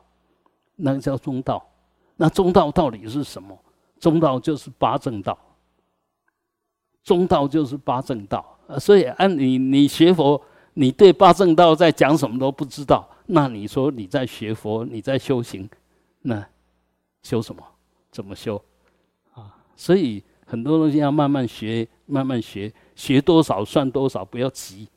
[0.75, 1.65] 那个叫中道。
[2.15, 3.57] 那中道到底是什么？
[3.99, 5.37] 中道就是八正道。
[7.03, 8.57] 中道就是八正道。
[8.79, 10.41] 所以按你你学佛，
[10.73, 15.69] 你对八正道在讲什么都不知道，那你说你在学佛，你在修行，
[16.21, 16.45] 那
[17.21, 17.63] 修什么？
[18.11, 18.63] 怎么修？
[19.33, 20.23] 啊，所以。
[20.45, 24.87] 很多东西要慢慢学，慢慢学，学多少算多少，不要急。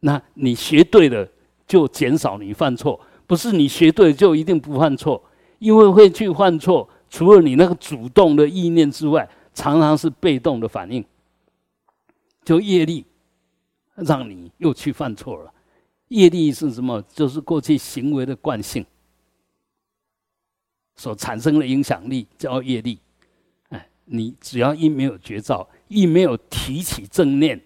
[0.00, 1.26] 那你学对了，
[1.66, 3.00] 就减少你犯错；
[3.30, 5.22] 不是你学对就一定不犯错，
[5.60, 11.04] 因为会去犯错，除了你那个主动的意念之外，常常是被动的反应，
[12.44, 13.04] 就业力
[13.94, 15.54] 让你又去犯错了。
[16.08, 17.00] 业力是什么？
[17.02, 18.84] 就是过去行为的惯性
[20.96, 22.98] 所产生的影响力，叫业力。
[23.68, 27.60] 哎你只要一没有觉照，一没有提起正念，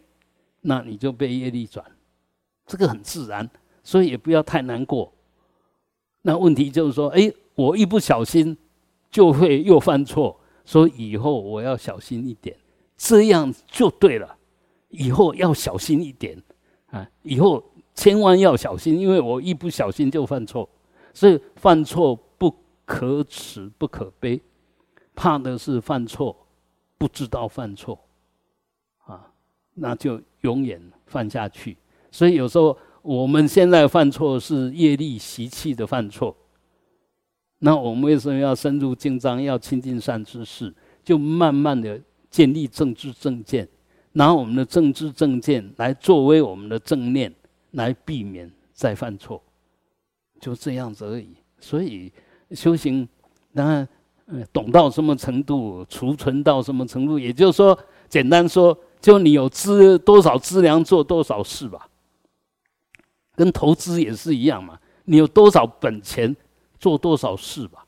[0.61, 1.83] 那你就被业力转，
[2.67, 3.49] 这个很自然，
[3.83, 5.11] 所以也不要太难过。
[6.27, 8.57] 那问题就是说，哎，我一不小心
[9.11, 10.35] 就会又犯错，
[10.65, 12.57] 所以以后我要小心一点，
[12.97, 14.35] 这样就对了。
[14.89, 16.43] 以后要小心一点
[16.87, 17.63] 啊，以后
[17.95, 20.67] 千万要小心，因为我一不小心就犯错，
[21.13, 22.51] 所以犯错不
[22.87, 24.41] 可耻，不可悲。
[25.15, 26.35] 怕的是犯错，
[26.97, 27.99] 不知道犯错，
[29.05, 29.31] 啊，
[29.75, 31.77] 那就永远犯下去。
[32.11, 36.35] 所以有时候我们现在犯错是业力习气的犯错，
[37.59, 43.69] 那我们为什么要深入经章，要亲近善知识，就慢慢的建立正知正见，
[44.13, 47.31] 拿我们的正知正见来作为我们的正念，
[47.73, 49.43] 来避免再犯错，
[50.41, 51.29] 就这样子而已。
[51.61, 52.11] 所以
[52.53, 53.07] 修行
[53.55, 53.87] 当然。
[54.27, 61.87] 嗯，懂到什么程度，储存到什么程度，也就是说，简单说，就你有资多少资粮做多少事吧，
[63.35, 64.79] 跟投资也是一样嘛。
[65.05, 66.35] 你有多少本钱
[66.79, 67.85] 做多少事吧。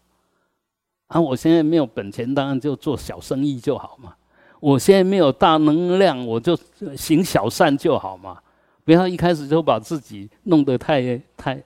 [1.09, 4.17] 啊，我现在没有本钱，当然就做小生意就好嘛。
[4.59, 6.59] 我现在没有大能量，我就
[6.97, 8.43] 行小善就好嘛。
[8.85, 11.63] 不要一开始就把自己弄得太太，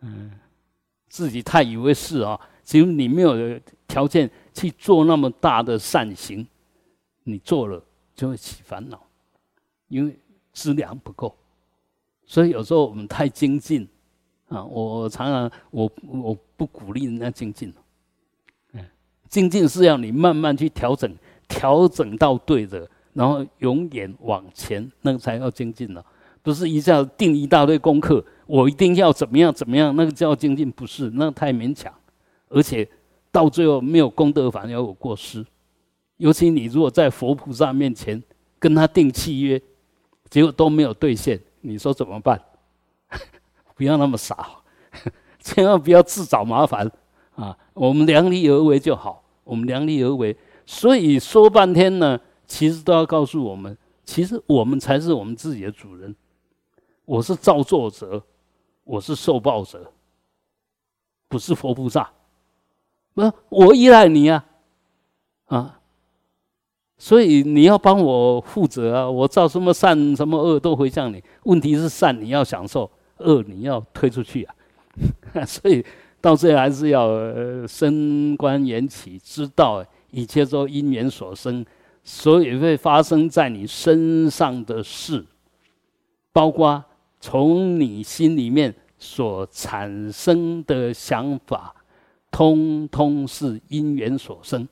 [0.00, 0.32] 嗯，
[1.08, 2.38] 自己太以为是啊。
[2.64, 6.44] 只有你没有条件去做那么大的善行，
[7.22, 7.80] 你做了
[8.14, 9.00] 就会起烦恼，
[9.86, 10.18] 因为
[10.52, 11.36] 资粮不够。
[12.26, 13.88] 所以有时候我们太精进
[14.48, 17.72] 啊，我常常我我不鼓励人家精进。
[18.72, 18.84] 嗯，
[19.28, 21.10] 精进是要你慢慢去调整，
[21.48, 26.04] 调整到对的，然后永远往前，那个才叫精进了。
[26.42, 31.92] 不是一下定一大堆功课，我一定要怎么样怎么样，那个叫精进，不是那太勉强，
[32.48, 32.88] 而且
[33.32, 35.44] 到最后没有功德反而有过失。
[36.18, 38.22] 尤其你如果在佛菩萨面前
[38.58, 39.60] 跟他定契约，
[40.30, 42.40] 结果都没有兑现，你说怎么办？
[43.74, 44.48] 不要那么傻，
[45.40, 46.90] 千万不要自找麻烦
[47.34, 47.56] 啊！
[47.74, 50.36] 我们量力而为就好，我们量力而为。
[50.64, 56.14] 所以说半天呢，其实都要告诉我们，其实我们才是我们自己的主人。
[57.04, 58.22] 我是造作者，
[58.84, 59.92] 我是受报者，
[61.28, 62.10] 不是佛菩萨。
[63.14, 64.44] 不，我依赖你啊，
[65.46, 65.80] 啊！
[66.98, 69.10] 所以你要帮我负责啊！
[69.10, 71.22] 我造什么善什么恶都回向你。
[71.44, 74.54] 问题是善你要享受，恶你要推出去啊！
[75.44, 75.84] 所以
[76.22, 77.08] 到最后还是要
[77.66, 81.64] 升观缘起，知道一切都因缘所生，
[82.02, 85.24] 所以会发生在你身上的事，
[86.32, 86.82] 包括
[87.20, 91.74] 从你心里面所产生的想法，
[92.30, 94.66] 通通是因缘所生。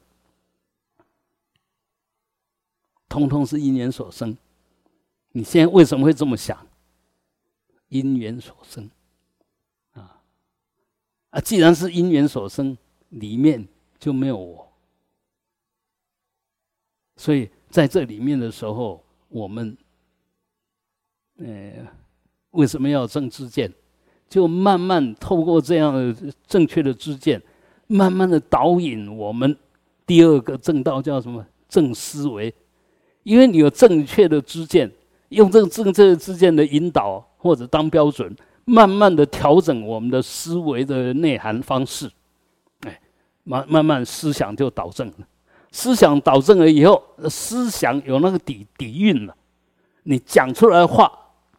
[3.14, 4.36] 通通是因缘所生，
[5.30, 6.66] 你现在为什么会这么想？
[7.90, 8.90] 因缘所生，
[9.92, 10.20] 啊
[11.30, 11.40] 啊！
[11.40, 12.76] 既然是因缘所生，
[13.10, 13.64] 里面
[14.00, 14.68] 就没有我，
[17.14, 19.76] 所以在这里面的时候，我们，
[21.36, 21.86] 呃，
[22.50, 23.72] 为什么要正知见？
[24.28, 27.40] 就慢慢透过这样的正确的知见，
[27.86, 29.56] 慢慢的导引我们
[30.04, 31.46] 第二个正道叫什么？
[31.68, 32.52] 正思维。
[33.24, 34.90] 因为你有正确的知见，
[35.30, 42.10] 用这个正确的知见的引导或者当标准，慢慢的调整我们的思维的内涵方式，
[42.80, 43.00] 哎，
[43.42, 45.14] 慢慢慢思想就导正了。
[45.72, 49.34] 思想导正了以后，思想有那个底底蕴了，
[50.02, 51.10] 你讲出来的话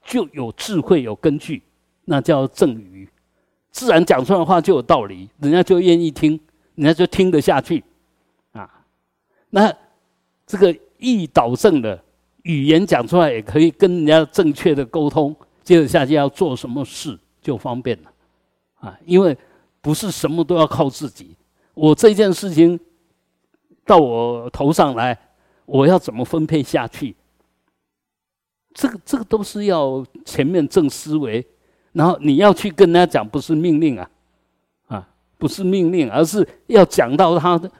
[0.03, 1.63] 就有智慧有根据，
[2.05, 3.09] 那叫正语，
[3.72, 6.39] 自然讲出来的话就有道理，人家就愿意听，
[6.76, 7.84] 人家就听得下去，
[8.51, 8.70] 啊，
[9.49, 9.76] 那
[10.45, 10.74] 这个。
[11.06, 12.01] 易导正的
[12.43, 15.36] 语言讲出来，也可以跟人家正确的沟通。
[15.64, 18.12] 接着下去要做什么事就方便了，
[18.76, 19.36] 啊，因为
[19.82, 21.36] 不是什么都要靠自己。
[21.74, 22.80] 我这件事情
[23.84, 25.18] 到我头上来，
[25.66, 27.16] 我要怎么分配下去？
[28.76, 31.43] 这个这个都是要前面正思维，
[31.93, 34.10] 然后你要去跟人家讲，不是命令啊，
[34.88, 37.72] 啊，不是命令，而是要讲到他的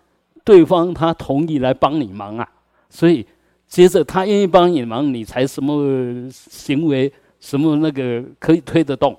[0.43, 2.49] 对方他同意来帮你忙啊。
[2.95, 3.27] 所以，
[3.67, 9.13] 接着他愿意帮你忙，你才什么行为，什么那个可以推得动。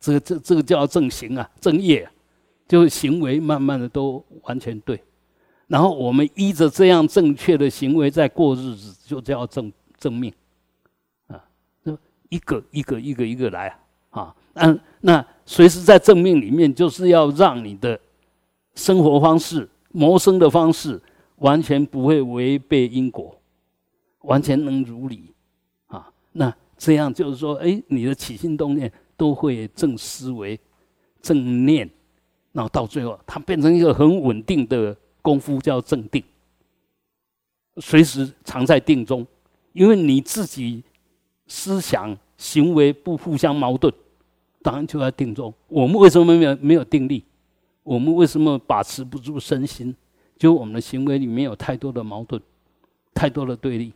[0.00, 2.08] 这个这这个叫正行啊，正业，
[2.66, 4.98] 就是行为慢慢的都完全对。
[5.66, 10.32] 然后我们依着这样正确的行为在过日子，就叫正正命
[11.26, 11.44] 啊。
[11.84, 11.98] 就
[12.30, 13.78] 一个一个一个一个来
[14.08, 14.34] 啊。
[14.54, 18.00] 那那随时在正命里面，就是要让你的
[18.76, 20.98] 生活方式、谋生的方式。
[21.36, 23.38] 完全不会违背因果，
[24.20, 25.32] 完全能如理
[25.86, 26.10] 啊！
[26.32, 30.58] 那这样就是说，哎，你的起心动念都会正思维、
[31.20, 31.88] 正念，
[32.52, 36.22] 然后到最后，它变成一个很稳定的功夫，叫正定。
[37.78, 39.26] 随时常在定中，
[39.74, 40.82] 因为你自己
[41.46, 43.92] 思想行为不互相矛盾，
[44.62, 45.52] 当然就在定中。
[45.68, 47.22] 我们为什么没有没有定力？
[47.82, 49.94] 我们为什么把持不住身心？
[50.38, 52.40] 就我们的行为里面有太多的矛盾，
[53.14, 53.92] 太多的对立。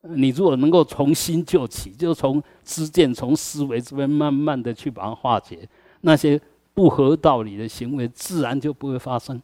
[0.00, 5.68] 你如果能够从新就起，就从知见、从思维这边慢慢的去把它化解，
[6.00, 6.40] 那些
[6.74, 9.40] 不合道理的行为自然就不会发生。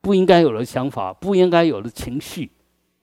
[0.00, 2.50] 不应该有的想法，不应该有的情绪，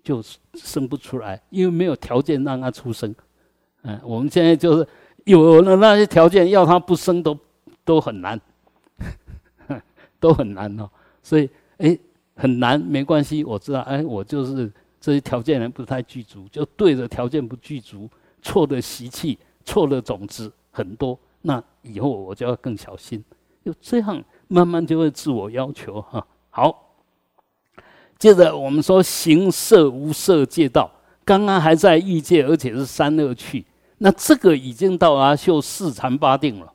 [0.03, 0.21] 就
[0.55, 3.15] 生不出来，因为没有条件让它出生。
[3.83, 4.87] 嗯，我们现在就是
[5.25, 7.37] 有了那些条件，要它不生都
[7.85, 8.41] 都很难，
[10.19, 10.89] 都很难哦。
[11.21, 11.47] 所以，
[11.77, 11.97] 哎。
[12.35, 13.79] 很难，没关系，我知道。
[13.81, 18.09] 哎，我就是这些条件还不太具足，就对着条件不具足，
[18.41, 21.17] 错的习气，错的种子很多。
[21.41, 23.23] 那以后我就要更小心。
[23.63, 26.27] 就这样，慢慢就会自我要求哈。
[26.51, 26.93] 好，
[28.19, 30.91] 接着我们说行色无色界道，
[31.23, 33.65] 刚刚还在欲界，而且是三恶趣，
[33.97, 36.73] 那这个已经到阿修四禅八定了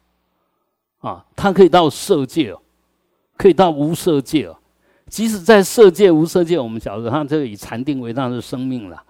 [0.98, 2.60] 啊，它可以到色界哦，
[3.36, 4.56] 可以到无色界哦。
[5.10, 9.02] 即使在色界、无色界，我们晓得他这个以禅定为他的生命了，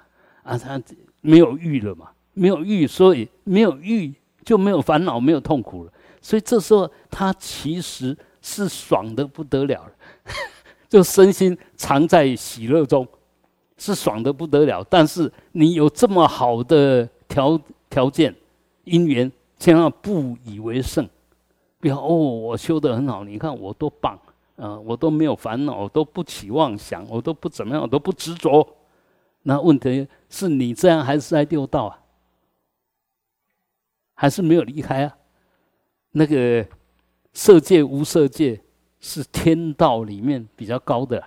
[0.42, 0.80] 啊，他
[1.20, 5.92] 没有欲了嘛，没有欲，所以没有欲就没有烦恼，没有痛苦了。
[6.22, 9.84] 所以这时候他其实是爽的不得了，
[10.88, 13.06] 就身心常在喜乐中，
[13.76, 14.82] 是爽的不得了。
[14.88, 18.34] 但是你有这么好的条条件
[18.84, 21.06] 因缘，千万不以为胜，
[21.78, 24.18] 不要哦，我修得很好，你看我多棒，
[24.60, 28.76] 啊，我都没有烦恼，我都不起妄想，我都不怎么样，我都不执着。
[29.42, 31.98] 那问题是你这样还是在六道啊？
[34.14, 35.16] 还是没有离开啊？
[36.12, 36.66] 那个
[37.32, 38.60] 色界无色界
[39.00, 41.24] 是天道里面比较高的，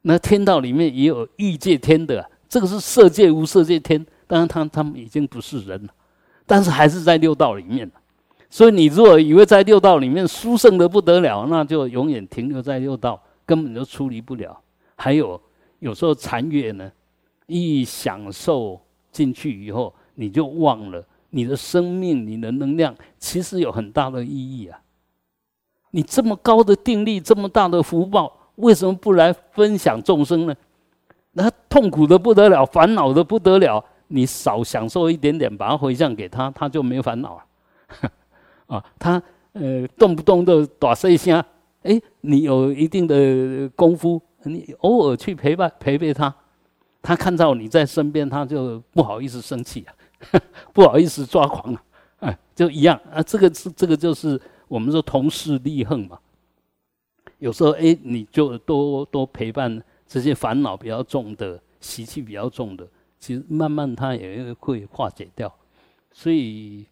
[0.00, 4.06] 那天道里面也有欲界天的，这个是色界无色界天。
[4.26, 5.92] 当然，他他们已经不是人了，
[6.46, 7.94] 但是还是在六道里面了
[8.52, 14.54] 所以，你如果以为在六道里面殊胜的不得了，那就永远停留在六道，根本就出离不了。
[14.94, 15.40] 还有，
[15.78, 16.92] 有时候禅悦呢，
[17.46, 18.78] 一享受
[19.10, 24.78] 进去以后，你就忘了你的生命、你的能量其实有很大的意义啊！
[25.92, 30.54] 你这么高的定力，这么大的福报，为什么不来分享众生呢？
[31.32, 33.82] 那痛苦的不得了，烦恼的不得了。
[34.08, 37.44] 你少享受一点点，把它回向给他，他就没烦恼了。
[38.02, 38.10] 啊，
[38.66, 41.44] 啊他呃动不动就打碎下，
[41.82, 46.34] 哎，你有一定的功夫，你偶尔去陪伴陪陪他，
[47.00, 49.94] 他看到你在身边，他就不好意思生气啊，
[50.72, 51.82] 不好意思抓狂啊，
[52.20, 53.22] 哎，就一样啊。
[53.22, 56.18] 这个是这个就是我们说同事立恨嘛。
[57.38, 62.86] 有时候哎，你就多多陪伴这些烦恼比较重的、习气比较重的。
[63.18, 65.52] 其实慢慢他也会化解掉，
[66.12, 66.84] 所以，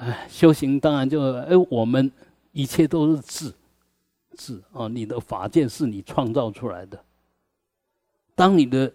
[0.00, 2.10] 哎，修行当然就哎，我们
[2.52, 3.54] 一切都是智，
[4.34, 6.98] 智啊，你的法界是你创造出来的。
[8.34, 8.90] 当你的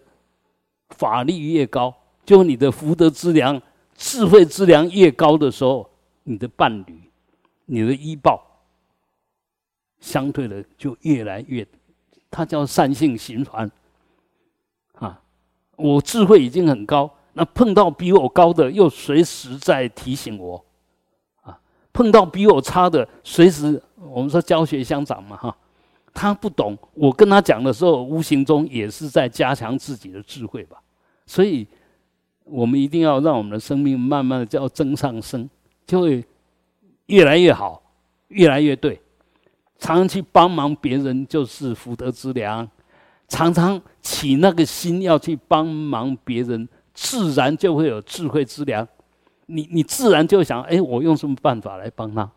[0.90, 1.96] 法力越高，
[2.26, 3.62] 就你的福德之良、
[3.96, 5.88] 智慧之良越高的时候，
[6.24, 7.00] 你的伴侣、
[7.66, 8.44] 你的依报，
[10.00, 11.68] 相对的就越来越，
[12.32, 13.72] 它叫善性循环。
[14.94, 15.22] 啊
[15.76, 20.65] 我智慧已经很高，那碰到比我高的，又随时在提醒我，
[21.96, 23.82] 碰到比我差的，随时
[24.12, 25.58] 我们说教学相长嘛，哈，
[26.14, 30.76] 他不懂，我跟他讲的时候，无形中也是在加强自己的智慧吧。
[31.26, 31.66] 所以，
[32.44, 35.50] 我们一定要让我们的生命慢慢的叫增上升，
[35.88, 36.22] 就会
[37.06, 37.82] 越来越好，
[38.28, 39.02] 越来越对。
[39.80, 42.70] 常去帮忙别人，就是福德之良。
[43.30, 48.86] 常常起那个心要去帮忙别人，自然就会有智慧之良。
[49.46, 52.30] 你你自然就想，哎，我用什么办法来帮他？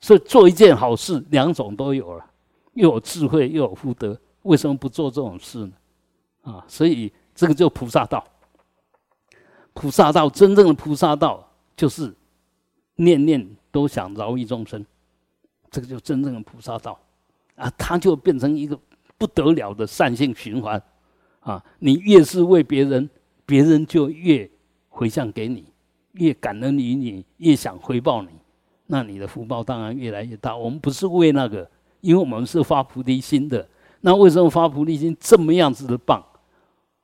[0.00, 2.24] 所以做一件好事，两种都有了，
[2.74, 5.72] 又有智慧又有福德，为什么不做这种事呢？
[6.42, 8.24] 啊，所以这个就菩萨道。
[9.72, 12.14] 菩萨道真正的菩萨道，就是
[12.96, 14.84] 念念都想饶益众生，
[15.70, 16.98] 这个就真正的菩萨道
[17.56, 18.78] 啊，它就变成一个。
[19.16, 20.82] 不得了的善性循环，
[21.38, 21.64] 啊！
[21.78, 23.08] 你越是为别人，
[23.46, 24.50] 别人就越
[24.88, 25.64] 回向给你，
[26.14, 28.30] 越感恩于你，越想回报你，
[28.86, 30.56] 那你的福报当然越来越大。
[30.56, 33.68] 我们不是为那个，因为我们是发菩提心的。
[34.00, 36.24] 那为什么发菩提心这么样子的棒？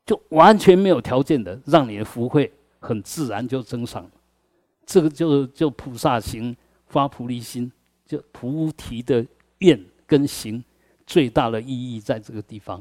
[0.05, 4.05] 就完全没有条件的，让你的福慧很自然就增上。
[4.85, 6.57] 这个就就菩萨行
[6.87, 7.71] 发菩提心，
[8.05, 9.25] 就菩提的
[9.59, 10.63] 愿跟行。
[11.07, 12.81] 最大的意义在这个地方，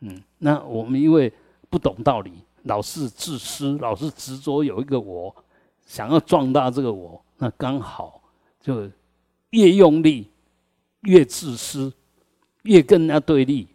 [0.00, 1.32] 嗯，那我们因为
[1.70, 2.32] 不懂道理，
[2.66, 5.34] 老是自私，老是执着有一个我，
[5.86, 8.20] 想要壮大这个我，那刚好
[8.60, 8.90] 就
[9.50, 10.30] 越用力
[11.02, 11.92] 越自私，
[12.62, 13.68] 越跟人家对立，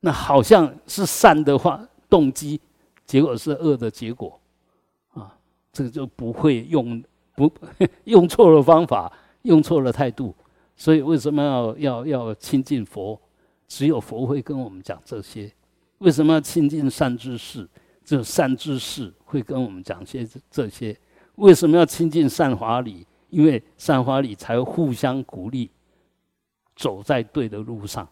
[0.00, 2.60] 那好像是善的话动机，
[3.06, 4.38] 结果是恶的结果，
[5.14, 5.34] 啊，
[5.72, 7.02] 这个就不会用
[7.34, 7.50] 不
[8.04, 9.12] 用错了方法，
[9.42, 10.34] 用错了态度。
[10.76, 13.18] 所以为什么要要要亲近佛？
[13.68, 15.50] 只有佛会跟我们讲这些。
[16.02, 17.68] 为什么要亲近善知识？
[18.04, 20.96] 只有善知识会跟我们讲些这些。
[21.36, 23.06] 为什么要亲近善法理？
[23.30, 25.70] 因为善法理才会互相鼓励，
[26.74, 28.06] 走在对的路上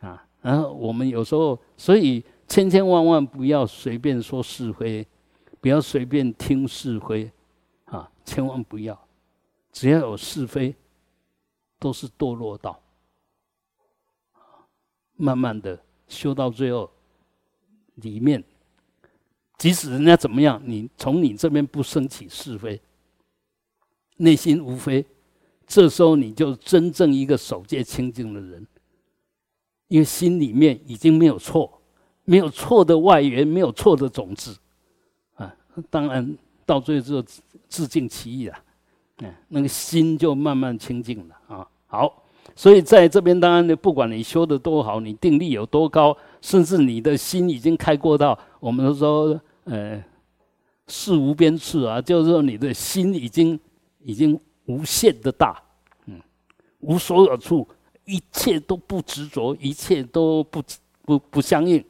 [0.00, 0.24] 啊。
[0.40, 5.06] 然后我们有时候，所以千千万万不要随便说是非，
[5.60, 7.30] 不要随便听是非
[7.86, 8.98] 啊，千万不要。
[9.72, 10.74] 只要有是非。
[11.76, 12.80] 都是堕落道，
[15.16, 15.78] 慢慢的
[16.08, 16.90] 修到最后，
[17.96, 18.42] 里面，
[19.58, 22.80] 即使人家怎么样，你从你这边不升起是非，
[24.16, 25.04] 内心无非，
[25.66, 28.66] 这时候你就真正一个守戒清净的人，
[29.88, 31.80] 因为心里面已经没有错，
[32.24, 34.56] 没有错的外缘，没有错的种子，
[35.34, 35.54] 啊，
[35.88, 36.36] 当然
[36.66, 37.22] 到最后就
[37.68, 38.58] 自尽其意了，
[39.18, 41.68] 嗯，那个心就慢慢清净了啊。
[41.86, 42.23] 好，
[42.56, 50.02] 所以在这边，当然呢，不管你修的多好，你定力有多高，甚至你的心已经开阔到，我们说，呃，
[50.86, 53.58] 事无边次啊，就是说你的心已经
[54.00, 55.60] 已经无限的大，
[56.06, 56.20] 嗯，
[56.80, 57.66] 无所有处，
[58.04, 60.62] 一切都不执着，一切都不
[61.04, 61.82] 不不相应。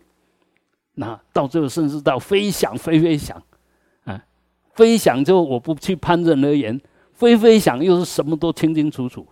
[0.94, 3.42] 那到最后，甚至到飞翔，飞飞翔，
[4.04, 4.24] 啊，
[4.72, 6.80] 飞翔就我不去攀人而言，
[7.12, 9.26] 飞飞翔又是什么都清清楚楚。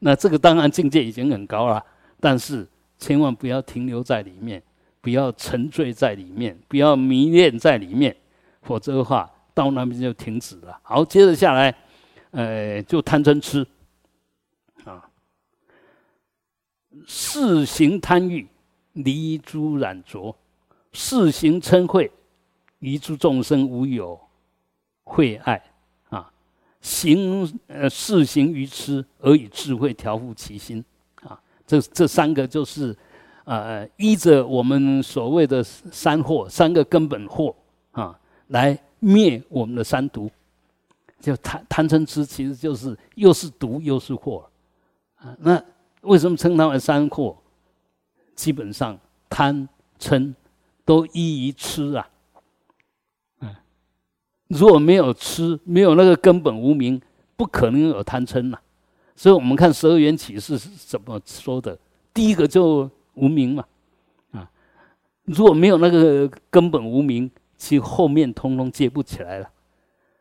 [0.00, 1.84] 那这个当然境界已经很高了，
[2.20, 2.66] 但是
[2.98, 4.62] 千万不要停留在里面，
[5.00, 8.16] 不要沉醉在里面，不要迷恋在里面，
[8.62, 10.78] 否则的话到那边就停止了。
[10.82, 11.74] 好，接着下来，
[12.30, 13.66] 呃，就贪嗔痴，
[14.84, 15.08] 啊，
[17.06, 18.46] 四行贪欲，
[18.92, 20.36] 离诸染浊，
[20.92, 22.08] 四行嗔恚，
[22.78, 24.20] 于诸众生无有
[25.02, 25.60] 慧爱。
[26.80, 30.84] 行呃，事行于痴，而以智慧调伏其心
[31.22, 31.38] 啊。
[31.66, 32.96] 这这三个就是，
[33.44, 37.54] 呃，依着我们所谓的三惑，三个根本惑
[37.90, 38.18] 啊，
[38.48, 40.30] 来灭我们的三毒。
[41.20, 44.44] 就贪贪嗔痴，其实就是又是毒又是惑
[45.16, 45.36] 啊。
[45.40, 45.60] 那
[46.02, 47.34] 为什么称它为三惑？
[48.36, 48.96] 基本上
[49.28, 49.68] 贪
[49.98, 50.32] 嗔
[50.84, 52.08] 都依于痴啊。
[54.48, 57.00] 如果没有吃，没有那个根本无名，
[57.36, 58.58] 不可能有贪嗔呐。
[59.14, 61.78] 所以我们看十二缘起是怎么说的？
[62.12, 63.64] 第一个就无名嘛，
[64.32, 64.50] 啊，
[65.24, 69.50] 如果没有那个根本无名，其后面通通接不起来了。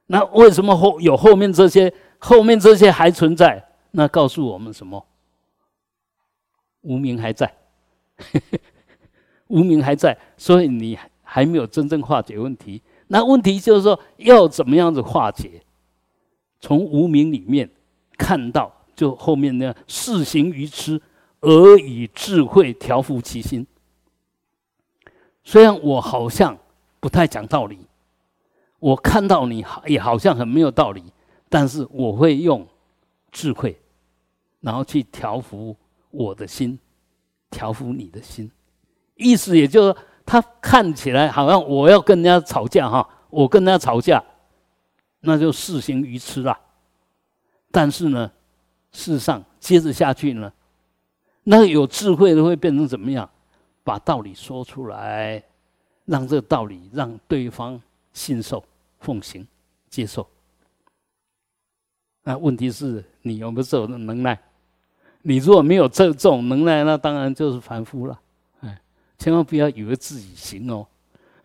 [0.07, 1.93] 那为什么后有后面这些？
[2.19, 3.63] 后面这些还存在？
[3.91, 5.05] 那告诉我们什么？
[6.81, 7.53] 无名还在，
[9.47, 12.81] 无名还在，所以你还没有真正化解问题。
[13.09, 15.61] 那问题就是说，要怎么样子化解？
[16.59, 17.69] 从无名里面
[18.17, 21.01] 看到，就后面那样事行于痴，
[21.39, 23.65] 而以智慧调伏其心。
[25.43, 26.57] 虽然我好像
[26.99, 27.79] 不太讲道理，
[28.79, 31.03] 我看到你也好像很没有道理，
[31.47, 32.67] 但是我会用
[33.31, 33.79] 智慧，
[34.59, 35.73] 然后去调伏
[36.11, 36.77] 我的心，
[37.49, 38.51] 调伏你的心。
[39.15, 39.95] 意思也就是。
[40.27, 44.21] 他看起来好像我要跟人家吵架哈，我跟人家吵架，
[45.21, 46.59] 那就事行愚痴了。
[47.71, 48.29] 但是呢，
[48.91, 50.51] 事实上接着下去呢，
[51.43, 53.27] 那有智慧的会变成怎么样？
[53.83, 55.41] 把道理说出来，
[56.03, 58.61] 让这个道理让对方信受、
[58.99, 59.47] 奉行、
[59.89, 60.27] 接受。
[62.23, 64.37] 那问题是你有没有这种能耐？
[65.21, 68.19] 你如果没有这这种能耐，那当然就是凡夫了。
[69.17, 70.85] 千万不要以为自己行哦，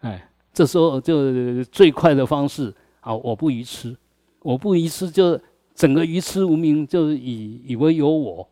[0.00, 3.96] 哎，这时候就最快的方式啊，我不愚痴，
[4.40, 5.40] 我不愚痴，就
[5.74, 8.46] 整个愚痴无名，就是以以为有我，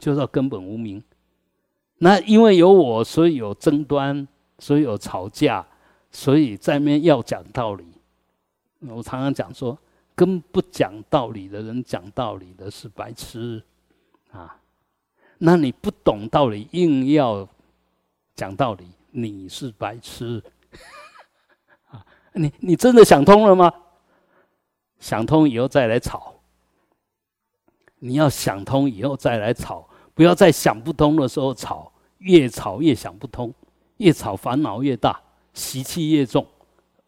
[0.00, 1.00] 就叫根本无名。
[1.98, 4.26] 那因为有我，所以有争端，
[4.58, 5.64] 所以有吵架，
[6.10, 7.84] 所以在面要讲道理。
[8.80, 9.78] 我常常讲说，
[10.16, 13.62] 跟不讲道理的人讲道理的是白痴
[14.32, 14.56] 啊。
[15.38, 17.48] 那你不懂道理，硬要。
[18.38, 20.40] 讲道理，你是白痴
[21.90, 22.06] 啊！
[22.34, 23.72] 你你真的想通了吗？
[25.00, 26.34] 想通以后再来吵。
[27.98, 33.52] 你要想通以后再来吵，不要在想不通的时候吵，越吵越想不通，
[33.96, 35.20] 越吵烦恼越大，
[35.52, 36.46] 习气越重，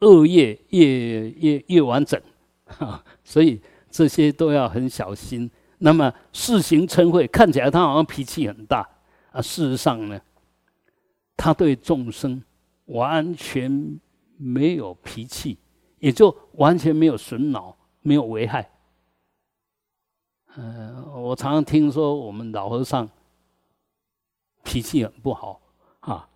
[0.00, 2.20] 恶业越越越完整。
[2.66, 5.48] 哈所以这些都要很小心。
[5.78, 8.84] 那么事行称会，看起来他好像脾气很大
[9.30, 10.20] 啊，事实上呢？
[11.42, 12.42] 他对众生
[12.84, 13.98] 完全
[14.36, 15.56] 没有脾气，
[15.98, 18.70] 也就完全没有损恼，没有危害。
[20.56, 23.08] 嗯，我常常听说我们老和尚
[24.62, 25.58] 脾气很不好
[26.00, 26.28] 啊，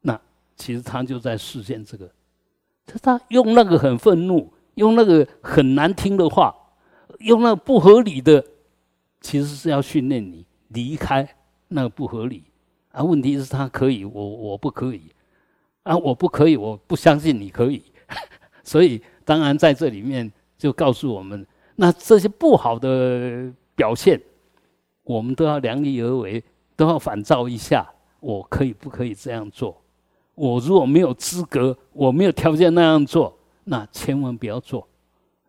[0.00, 0.18] 那
[0.56, 2.10] 其实他就在实现这个，
[2.86, 6.56] 他他用那个很愤怒，用那个很难听的话，
[7.18, 8.42] 用那个不合理的，
[9.20, 11.36] 其实是要训练你离开
[11.68, 12.44] 那个不合理。
[12.98, 15.02] 啊，问题是他可以，我我不可以，
[15.84, 17.80] 啊，我不可以，我不相信你可以，
[18.64, 21.46] 所以当然在这里面就告诉我们，
[21.76, 24.20] 那这些不好的表现，
[25.04, 26.42] 我们都要量力而为，
[26.74, 27.88] 都要反照一下，
[28.18, 29.80] 我可以不可以这样做？
[30.34, 33.32] 我如果没有资格，我没有条件那样做，
[33.62, 34.84] 那千万不要做，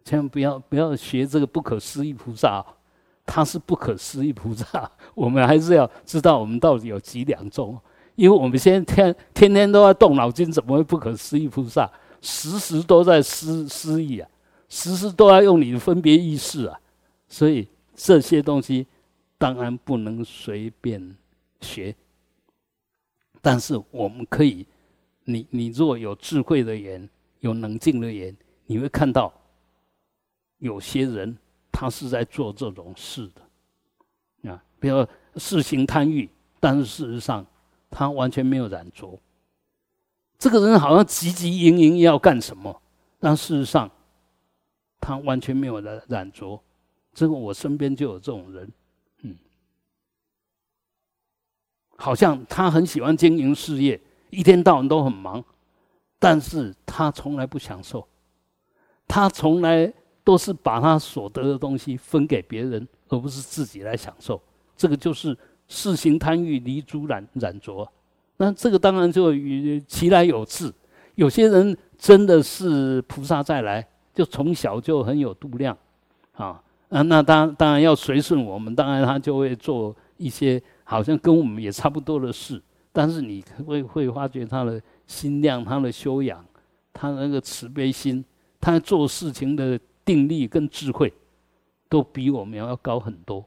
[0.06, 2.64] 千万不要不要学这个不可思议菩萨。
[3.32, 7.80] 他是不可思议菩萨， 我们还是要知道我们到底有几两重，
[8.16, 11.88] 因为我们现在天天天都在动脑筋，怎么会不可思议菩萨？
[12.22, 14.28] 时时都在思思议啊，
[14.68, 16.80] 时时都要用你的分别意识啊，
[17.28, 18.88] 所以这些东西
[19.38, 21.16] 当然不能随便
[21.62, 21.96] 学，
[23.42, 24.66] 但是我们可以，
[25.26, 27.08] 你你若有智慧的人，
[27.42, 29.32] 有冷静的眼，你会看到
[30.58, 31.38] 有些人
[31.72, 35.06] 他是在做这种事的啊，比如
[35.36, 37.46] 事行贪欲，但是事实上
[37.90, 39.20] 他完全没有染着。
[40.38, 42.82] 这个人好像急急营营要干什么，
[43.20, 43.90] 但事实上
[45.02, 46.62] 他完全没有染染着。
[47.14, 48.72] 这个我身边就有这种人，
[49.24, 49.36] 嗯，
[51.98, 54.00] 好像他很喜欢经营事业，
[54.30, 55.44] 一天到晚都很忙，
[56.18, 58.08] 但是他从来不享受，
[59.08, 59.92] 他从来
[60.24, 64.42] 都是把他所得的东西分给别人，而不是自己来享受。
[64.76, 67.88] 这个就是世行贪欲，离诸染染着。
[68.38, 70.74] 那这个当然就与其来有志，
[71.16, 75.78] 有些人真的是菩萨再来，就从小就很有度量，
[76.34, 82.62] 啊啊，那当当然要随顺我们，当然他就会做一些好像跟我们也差不多的事，
[82.94, 86.44] 但是你会会发觉他的心量、他的修养、
[86.94, 88.24] 他那个慈悲心、
[88.62, 89.78] 他做事情的
[90.10, 91.14] 定力跟智慧，
[91.88, 93.46] 都比我们要高很多，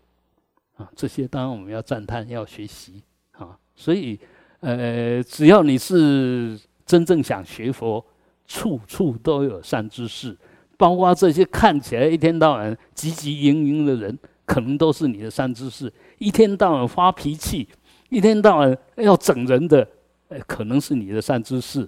[0.76, 3.02] 啊，这些当然我们要赞叹、要学习
[3.32, 4.20] 啊，所以。
[4.64, 6.56] 呃，只要你是
[6.86, 8.04] 真正想学佛，
[8.46, 10.38] 处处都有善知识，
[10.76, 15.88] 包括这些看起来一天到晚汲汲营营的人，可能都是你的善知识；
[16.18, 17.68] 一天到晚发脾气，
[18.08, 19.84] 一天到晚要整人的，
[20.28, 21.84] 呃，可能是你的善知识；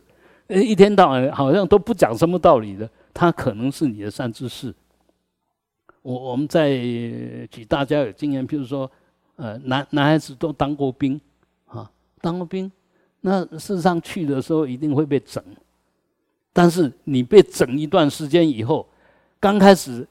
[0.49, 4.75] 呃，一天到晚好像都不讲什么道理的，他可能是你的善知识。
[6.03, 6.77] 我我们在
[7.51, 8.91] 举大家有经验，譬如说，
[9.37, 11.19] 呃，男男孩子都当过兵
[11.65, 11.91] 啊。
[12.21, 12.71] 当过兵，
[13.21, 15.43] 那事实上去的时候一定会被整，
[16.53, 18.87] 但是你被整一段时间以后，
[19.41, 20.07] 刚开始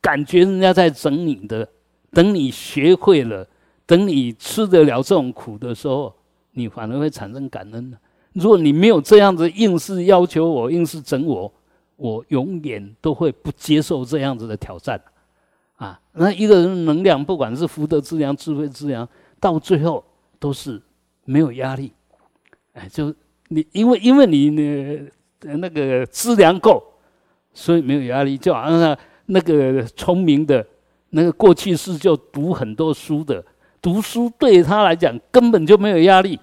[0.00, 1.66] 感觉人家在整你的，
[2.10, 3.46] 等你学会了，
[3.86, 6.14] 等你吃得了这种苦的时候，
[6.52, 7.98] 你反而会产生感恩的。
[8.32, 11.52] 如果你没有这样子硬是要求我，硬是整我，
[11.98, 14.98] 我永远都会不接受这样子的挑战。
[15.76, 19.06] 啊，那一个人能量，不管是福德之粮、智慧之粮，
[19.38, 20.02] 到最后
[20.38, 20.82] 都是。
[21.30, 21.92] 没有压力，
[22.72, 23.14] 哎，就
[23.48, 26.82] 你，因为因为你那那个资粮够，
[27.52, 28.38] 所以没有压力。
[28.38, 28.96] 就好像
[29.26, 30.66] 那个聪明的，
[31.10, 33.44] 那个过去式就读很多书的，
[33.82, 36.40] 读书对他来讲根本就没有压力，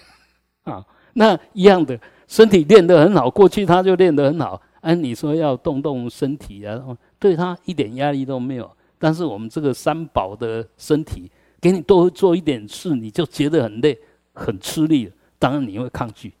[0.64, 0.82] 啊，
[1.12, 4.58] 那一样的，身体练得很好，过去他就练得很好。
[4.84, 8.70] 哎，你说要动动身体啊，对他一点压力都没有。
[8.98, 11.30] 但是我们这个三宝的身体，
[11.60, 13.98] 给你多做一点事，你就觉得很累。
[14.36, 16.34] 很吃力，当然你会抗拒。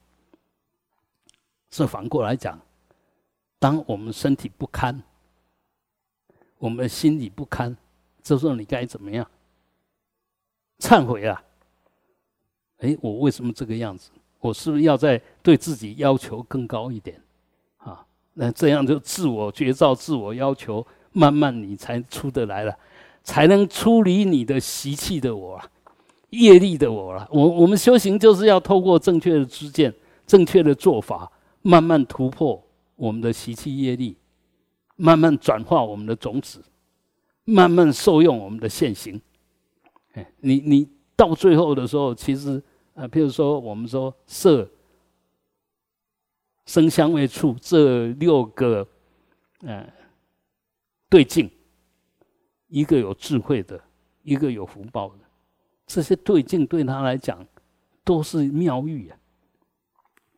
[1.70, 2.60] 是反过来讲，
[3.60, 5.00] 当我们身体不堪，
[6.58, 7.76] 我们心里不堪，
[8.20, 9.24] 这时候你该怎么样？
[10.80, 11.40] 忏悔啊！
[12.78, 14.10] 哎，我为什么这个样子？
[14.40, 17.22] 我是不是要在对自己要求更高一点？
[18.34, 22.76] 那这样就自我觉照、自我要求，慢慢你才出得来了，
[23.22, 25.70] 才能出离你的习气的我啊。
[26.30, 29.94] 业力的我了，我我们修行就是要透过正确的知见、
[30.26, 31.30] 正确的做法，
[31.62, 32.60] 慢慢突破
[32.96, 34.16] 我们的习气业力，
[34.96, 36.60] 慢慢转化我们的种子，
[37.44, 39.20] 慢慢受用我们的现行。
[40.14, 42.60] 哎，你你到最后的时候，其实
[42.94, 44.68] 啊，譬如说我们说色、
[46.66, 48.86] 生、香、味、触这六个，
[49.60, 49.86] 嗯，
[51.08, 51.50] 对境，
[52.68, 53.80] 一个有智慧的，
[54.22, 55.16] 一个有福报的。
[55.86, 57.46] 这些对境对他来讲
[58.02, 59.18] 都是妙玉啊！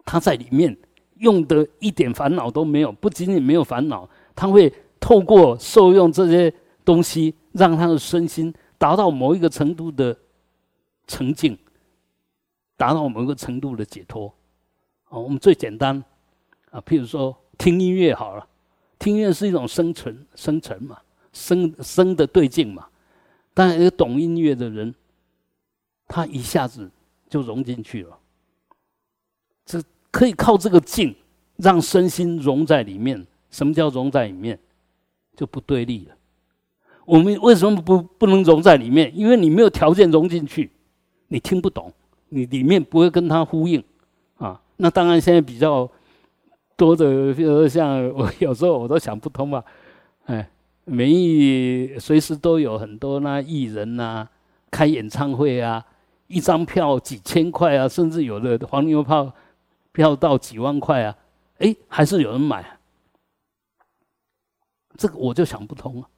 [0.05, 0.77] 他在里面
[1.18, 6.53] 用的一点烦恼都没有，不仅仅没有烦恼，他会透过受用这些
[6.85, 10.16] 东西，让他的身心达到某一个程度的
[11.07, 11.57] 沉静，
[12.77, 14.27] 达到某一个程度的解脱。
[15.05, 16.03] 啊，我们最简单
[16.77, 18.47] 啊，譬如说听音乐好了，
[18.99, 20.99] 听音乐是一种生存、生存嘛，
[21.33, 22.87] 生生的对境嘛。
[23.55, 24.95] 当然，有懂音乐的人。
[26.09, 26.89] 他一下子
[27.29, 28.16] 就融进去了，
[29.64, 31.12] 这可以靠这个境，
[31.57, 33.27] 让身心融在里面。
[33.51, 34.57] 什么叫融在里面？
[35.35, 36.14] 就不对立了。
[37.05, 39.11] 我们为什么不不能融在里面？
[39.18, 40.70] 因为你没有条件融进去，
[41.27, 41.93] 你听不懂，
[42.29, 43.83] 你里面不会跟他呼应
[44.37, 44.62] 啊。
[44.77, 45.91] 那当然，现在比较
[46.77, 49.64] 多的，比如像我有时候我都想不通嘛。
[50.27, 50.49] 哎，
[50.85, 54.29] 每艺随时都有很多那艺人呐，
[54.70, 55.85] 开演唱会啊。
[56.29, 59.33] 一张票几千块啊，甚至有的黄牛票
[59.93, 61.16] 票到几万块啊，
[61.59, 62.79] 哎，还是有人买。
[64.97, 66.09] 这个我就想不通啊。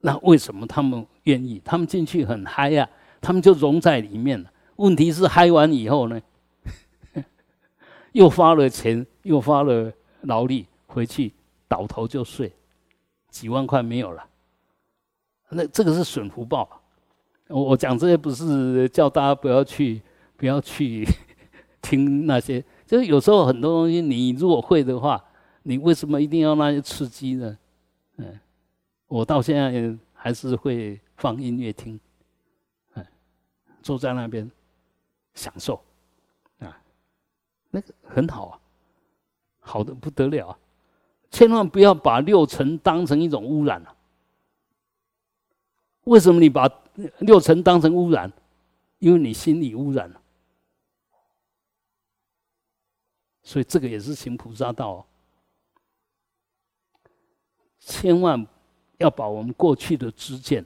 [0.00, 1.62] 那为什么他们愿意？
[1.64, 2.88] 他们进去很嗨呀，
[3.20, 4.50] 他们就融在里面了。
[4.76, 6.20] 问题是嗨完以后呢，
[8.10, 9.92] 又花了钱，又花了
[10.22, 11.32] 劳力回去
[11.68, 12.52] 倒头就睡，
[13.28, 14.26] 几万块没有了。
[15.50, 16.80] 那这个是损福报。
[17.48, 20.00] 我我讲这些不是叫大家不要去
[20.36, 21.04] 不要去
[21.82, 25.24] 听那些，就是有时候很多东西你如果会的话，
[25.64, 27.58] 你为什么一定要那些刺激呢？
[28.18, 28.38] 嗯，
[29.08, 31.98] 我到现在还是会放音乐听，
[32.94, 33.04] 嗯，
[33.82, 34.48] 坐在那边
[35.34, 35.82] 享受
[36.60, 36.80] 啊，
[37.70, 38.59] 那个很好啊。
[39.60, 40.58] 好的不得了啊！
[41.30, 43.96] 千万不要把六尘当成一种污染了。
[46.04, 46.68] 为什么你把
[47.18, 48.32] 六尘当成污染？
[48.98, 50.20] 因为你心里污染了。
[53.42, 55.06] 所以这个也是行菩萨道哦。
[57.78, 58.46] 千万
[58.98, 60.64] 要把我们过去的知见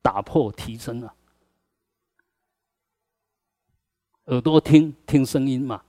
[0.00, 1.14] 打破、提升啊！
[4.24, 5.84] 耳朵听听声音嘛。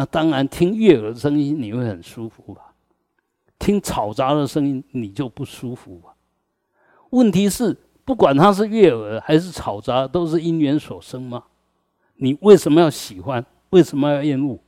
[0.00, 2.72] 那当然，听悦耳的声音你会很舒服吧？
[3.58, 6.14] 听嘈杂的声音你就不舒服吧？
[7.10, 11.44] 问题是，不管它是悦耳还是嘈杂，都是因缘所生吗？
[12.14, 13.44] 你为什么要喜欢？
[13.68, 14.58] 为什么要厌恶？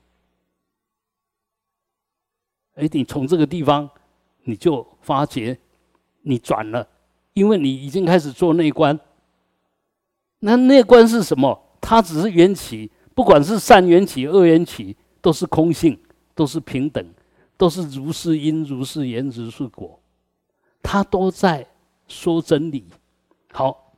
[2.74, 3.89] 哎，你从这个地方
[4.43, 5.59] 你就发觉
[6.20, 6.87] 你转了，
[7.33, 9.01] 因为你已经开始做内观。
[10.41, 11.59] 那内观是什么？
[11.80, 14.95] 它只是缘起，不管是善缘起、恶缘起。
[15.22, 15.98] 都是空性，
[16.34, 17.02] 都是平等，
[17.56, 19.98] 都是如是因如是言如是果，
[20.82, 21.66] 他都在
[22.06, 22.84] 说真理。
[23.52, 23.94] 好，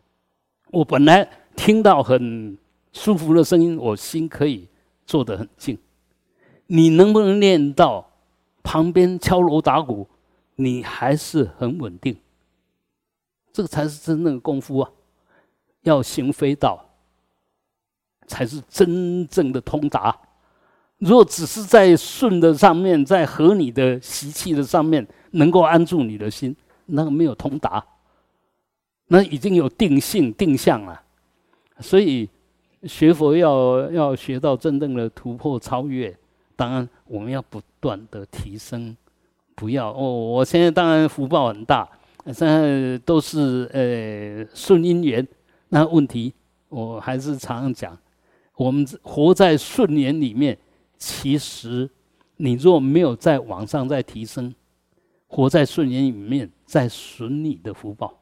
[0.71, 2.57] 我本来听到很
[2.93, 4.69] 舒服的声音，我心可以
[5.07, 5.79] 坐得很静。
[6.67, 8.11] 你能不能练到
[8.63, 10.07] 旁边敲锣打鼓，
[10.57, 12.17] 你还是很稳定？
[13.53, 14.91] 这个才是真正的功夫啊！
[15.83, 16.85] 要行非道，
[18.27, 20.19] 才是真正的通达。
[21.05, 27.85] 如果只是在顺的上面，在合你的习气的上面能够安住你的心，那个没有通达，
[29.09, 30.99] 那已经有定性定向了。
[31.79, 32.27] 所以
[32.85, 36.17] 学佛要要学到真正的突破超越，
[36.57, 38.97] 当然我们要不断的提升，
[39.55, 40.11] 不要哦。
[40.11, 41.87] 我现在当然福报很大，
[42.33, 45.29] 现在都是呃顺因缘。
[45.69, 46.33] 那问题
[46.71, 47.99] 我还是常常讲，
[48.57, 50.57] 我们活在顺缘里面。
[50.99, 51.91] 其实，
[52.37, 54.55] 你若没有在往上再提升，
[55.27, 58.21] 活在顺缘里面，在损你的福报。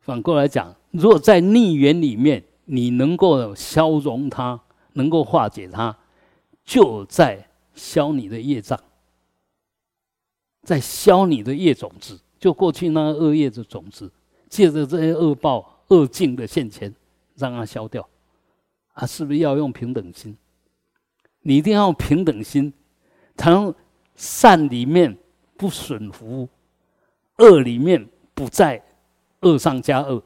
[0.00, 4.60] 反过来讲，若在逆缘里面，你能够消融它，
[4.94, 5.96] 能够化解它，
[6.64, 8.78] 就在消你的业障，
[10.62, 14.10] 在消你的业种子，就过去那个恶业的种子，
[14.48, 16.92] 借着这些恶报、恶境的现前，
[17.36, 18.08] 让它消掉。
[18.92, 20.36] 啊，是不是要用平等心？
[21.42, 22.72] 你一定要用平等心，
[23.36, 23.74] 才能
[24.14, 25.16] 善里面
[25.56, 26.48] 不损福，
[27.38, 28.82] 恶里面不在
[29.40, 30.22] 恶上加恶，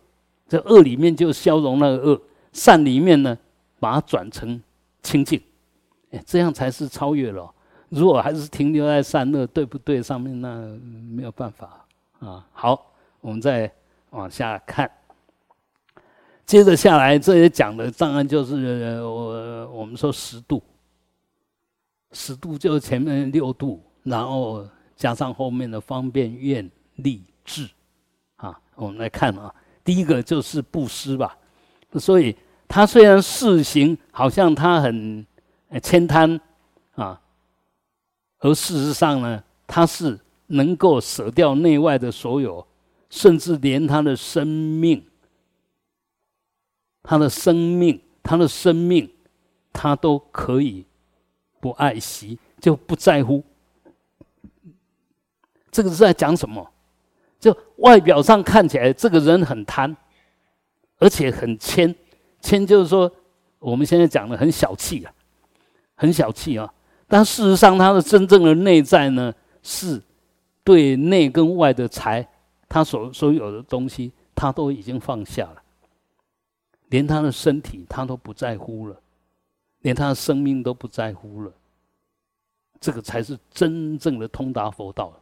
[0.48, 2.20] 这恶里面就消融那个恶，
[2.52, 3.38] 善里面呢
[3.78, 4.60] 把它转成
[5.02, 5.40] 清净，
[6.10, 7.52] 哎，这样才是超越了。
[7.88, 10.76] 如果还是停留在善恶对不对上面，那
[11.14, 11.86] 没有办法
[12.18, 12.44] 啊。
[12.52, 13.72] 好，我们再
[14.10, 14.90] 往下看。
[16.46, 20.62] 接着下来，这些讲的当然就是我我们说十度，
[22.12, 27.68] 十度就是前面六度，然后加上后面的方便、愿、力、智，
[28.36, 31.36] 啊，我们来看啊，第一个就是布施吧。
[31.98, 32.36] 所以
[32.68, 35.26] 他虽然事行好像他很
[35.82, 36.40] 谦贪
[36.94, 37.20] 啊，
[38.38, 40.16] 而事实上呢，他是
[40.46, 42.64] 能够舍掉内外的所有，
[43.10, 45.04] 甚至连他的生命。
[47.06, 49.08] 他的生命，他的生命，
[49.72, 50.84] 他都可以
[51.60, 53.44] 不爱惜，就不在乎。
[55.70, 56.68] 这个是在讲什么？
[57.38, 59.96] 就外表上看起来，这个人很贪，
[60.98, 61.94] 而且很谦，
[62.40, 63.10] 谦就是说
[63.60, 65.12] 我们现在讲的很小气啊，
[65.94, 66.72] 很小气啊。
[67.06, 69.32] 但事实上，他的真正的内在呢，
[69.62, 70.02] 是
[70.64, 72.26] 对内跟外的财，
[72.68, 75.62] 他所所有的东西，他都已经放下了。
[76.88, 79.00] 连他的身体他都不在乎了，
[79.80, 81.52] 连他的生命都不在乎了，
[82.80, 85.12] 这个才是真正的通达佛道。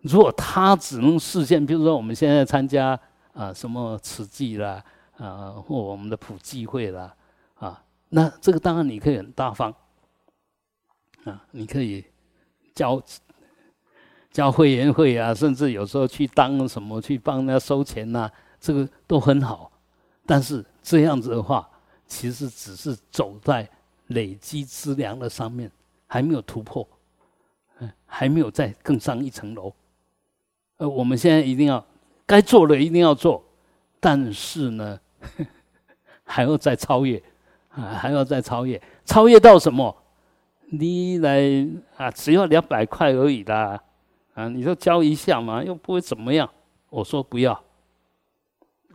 [0.00, 2.98] 如果他只能实现，比如说我们现在参加
[3.32, 4.84] 啊什么慈济啦
[5.16, 7.14] 啊或我们的普济会啦
[7.54, 9.74] 啊，那这个当然你可以很大方
[11.24, 12.04] 啊，你可以
[12.74, 13.02] 交
[14.30, 19.71] 交会员会啊，甚至有时候去当什么去帮人家收钱呐，这个都很好。
[20.24, 21.68] 但是这样子的话，
[22.06, 23.68] 其实只是走在
[24.08, 25.70] 累积资粮的上面
[26.06, 26.86] 还没有突破，
[27.78, 29.72] 嗯，还没有再更上一层楼。
[30.76, 31.84] 呃，我们现在一定要
[32.26, 33.42] 该做的一定要做，
[34.00, 34.98] 但是呢，
[36.24, 37.22] 还要再超越
[37.70, 39.96] 啊，还要再超越，超越到什么？
[40.74, 41.42] 你来
[41.96, 43.82] 啊，只要两百块而已啦，
[44.34, 46.48] 啊，你就交一下嘛，又不会怎么样。
[46.88, 47.62] 我说不要，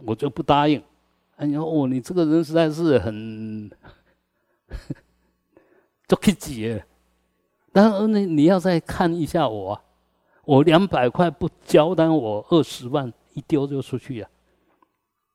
[0.06, 0.84] 我就不答应。
[1.38, 3.70] 哎呀，哦，你这个人实在是很，
[6.08, 6.82] 就可以挤。
[7.72, 9.80] 但是呢你要再看一下我，
[10.46, 14.28] 我两百块不交，但我二十万一丢就出去呀。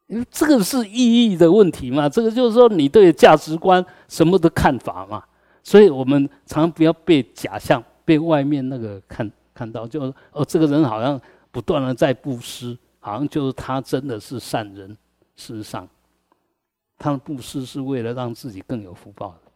[0.08, 5.22] 因为这个是意义的问题嘛，这个就是说你对价值观什么的看法嘛。
[5.62, 11.18] 所以我们常不要被假象、被外面那个看看到，就哦，这个人好像
[11.52, 14.96] 不断的在布施，好像就是他真的是善人。
[15.36, 15.88] 事实上，
[16.98, 19.52] 他的布施是为了让自己更有福报的，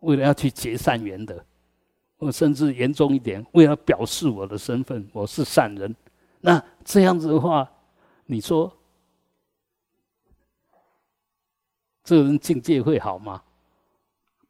[0.00, 1.44] 为了要去结善缘的，
[2.18, 5.94] 我甚至严重一点，为了表示我的身份，我是善人。
[6.40, 7.68] 那这样子的话，
[8.26, 8.72] 你说
[12.04, 13.42] 这个人境界会好吗？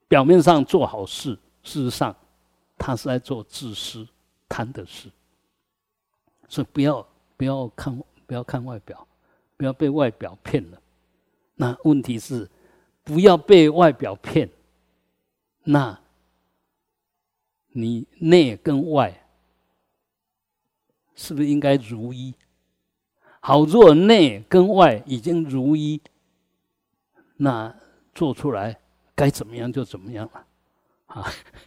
[0.09, 2.15] 表面上做好事，事实上
[2.77, 4.07] 他是在做自私、
[4.49, 5.11] 贪的事。
[6.49, 7.05] 所以不要
[7.37, 9.07] 不要看不要看外表，
[9.57, 10.81] 不要被外表骗了。
[11.55, 12.51] 那问题是
[13.03, 14.51] 不要被外表骗，
[15.65, 15.99] 那
[17.69, 19.27] 你内跟外
[21.15, 22.35] 是不是应该如一？
[23.41, 26.01] 好，若内跟外已经如一，
[27.37, 27.75] 那
[28.15, 28.79] 做出来。
[29.15, 30.47] 该怎么样就怎么样了，
[31.07, 31.25] 啊！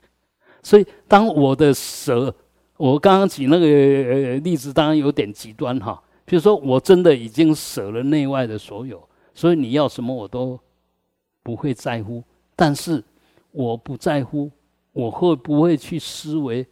[0.62, 2.32] 所以当我的舍，
[2.78, 6.00] 我刚刚举那个例子，当然有点极端哈。
[6.30, 10.60] 比如说，我真的已经舍了内外的所有，所以你要什么我都
[11.42, 12.24] 不会在乎。
[12.56, 13.04] 但是
[13.50, 14.52] 我不在乎，
[14.94, 16.64] 我会不会去思维，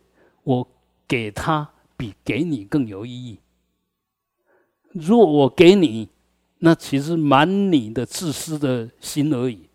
[0.44, 0.68] 我
[1.08, 3.40] 给他比给你更有意义？
[4.92, 6.08] 如果我给你，
[6.60, 9.68] 那其实满你的自私的心而已。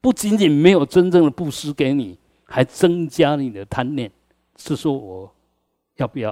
[0.00, 4.08] 不仅仅没有真正的布施给你，还增加了你的贪念。
[4.56, 5.34] 是说我
[5.96, 6.30] 要不要？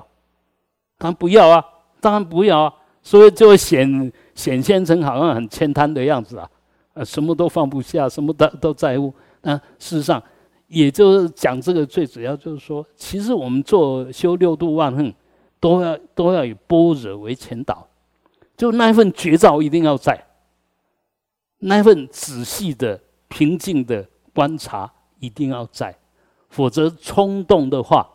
[0.99, 1.65] 当然不要啊！
[2.01, 2.75] 当然不要啊！
[3.03, 6.49] 所以就显显现成好像很欠贪的样子啊！
[6.95, 9.13] 呃，什么都放不下，什么都都在乎。
[9.43, 10.23] 那事实上，
[10.69, 15.13] 也就是讲这个最主要就是说，其实我们做修六度万恨，
[15.59, 17.87] 都要都要以般若为前导，
[18.57, 20.25] 就那一份绝招一定要在，
[21.59, 23.01] 那一份仔细的。
[23.35, 25.97] 平静的观察一定要在，
[26.51, 28.07] 否则冲动的话，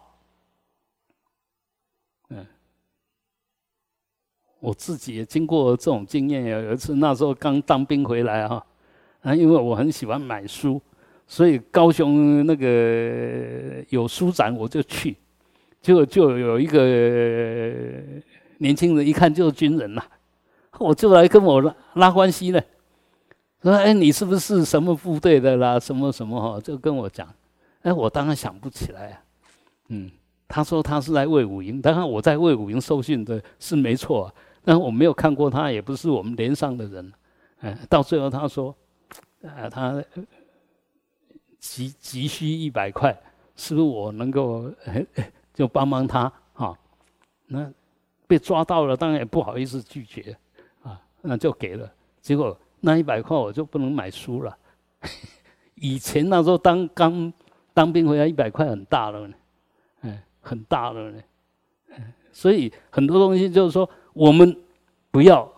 [4.59, 6.45] 我自己也经过这种经验。
[6.45, 8.65] 有一次那时候刚当兵回来哈，
[9.21, 10.81] 啊，因为我很喜欢买书，
[11.27, 15.15] 所以高雄那个有书展我就去，
[15.81, 16.79] 就就有一个
[18.57, 20.01] 年轻人一看就是军人呐，
[20.79, 22.63] 我就来跟我拉拉关系了。
[23.63, 25.79] 说：“哎，你是不是什么部队的啦？
[25.79, 26.61] 什么什么哈？
[26.61, 27.27] 就跟我讲。
[27.81, 29.21] 哎，我当然想不起来啊。
[29.89, 30.11] 嗯，
[30.47, 34.33] 他说他是来魏武营，当然我在魏武营受训的是没错，
[34.67, 37.13] 但我没有看过他，也不是我们连上的人。
[37.61, 38.75] 嗯，到最后他说，
[39.41, 40.03] 啊，他
[41.57, 43.17] 急急需一百块，
[43.55, 44.69] 是不是我能够
[45.55, 46.29] 就帮帮他？
[46.51, 46.77] 哈，
[47.45, 47.71] 那
[48.27, 50.37] 被抓到了，当然也不好意思拒绝
[50.83, 51.89] 啊，那就给了。
[52.19, 54.55] 结果。”那一百块我就不能买书了。
[55.75, 57.33] 以前那时候当刚
[57.73, 59.33] 当兵回来，一百块很大了呢，
[60.01, 61.23] 嗯，很大了呢。
[62.31, 64.57] 所以很多东西就是说，我们
[65.11, 65.49] 不要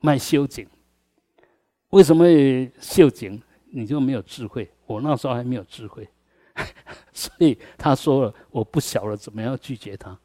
[0.00, 0.66] 卖修景。
[1.90, 2.24] 为什么
[2.80, 3.40] 绣景？
[3.70, 4.70] 你就没有智慧？
[4.86, 6.08] 我那时候还没有智慧，
[7.12, 10.16] 所以他说了，我不晓得怎么样拒绝他。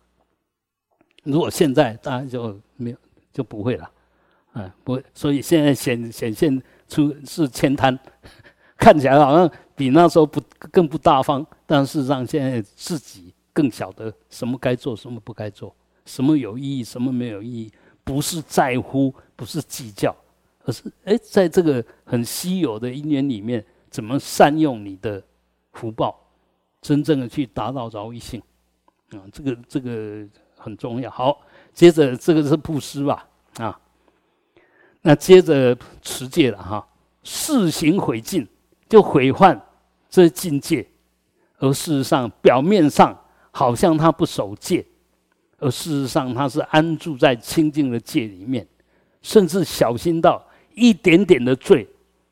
[1.23, 2.97] 如果现在当然就没有，
[3.33, 3.91] 就不会了。
[4.53, 7.97] 啊，不，所以现在显显现出是欠贪，
[8.77, 15.75] 看起来好像比那时候不更不大方，但事实上现在自己更晓得什么该做，什么不该做，
[16.11, 17.71] 什么有意义，什么没有意义，
[18.03, 20.13] 不是在乎，不是计较，
[20.65, 25.23] 而是哎，在这个很稀有的因缘里面，怎么善用你的
[25.71, 26.19] 福报，
[26.81, 28.41] 真正的去达到饶益性，
[29.11, 31.09] 啊，这个这个很重要。
[31.09, 31.41] 好，
[31.73, 33.79] 接着这个是布施吧，啊。
[35.01, 36.85] 那接着持戒了哈，
[37.23, 38.45] 事行毁尽，
[38.89, 39.57] 就毁坏
[40.09, 40.85] 这境界，
[41.59, 43.17] 而事实上表面上
[43.51, 44.85] 好像他不守戒，
[45.61, 48.67] 而事实上他是安住在清净的戒里面，
[49.21, 50.43] 甚至小心到
[50.73, 51.87] 一点点的罪，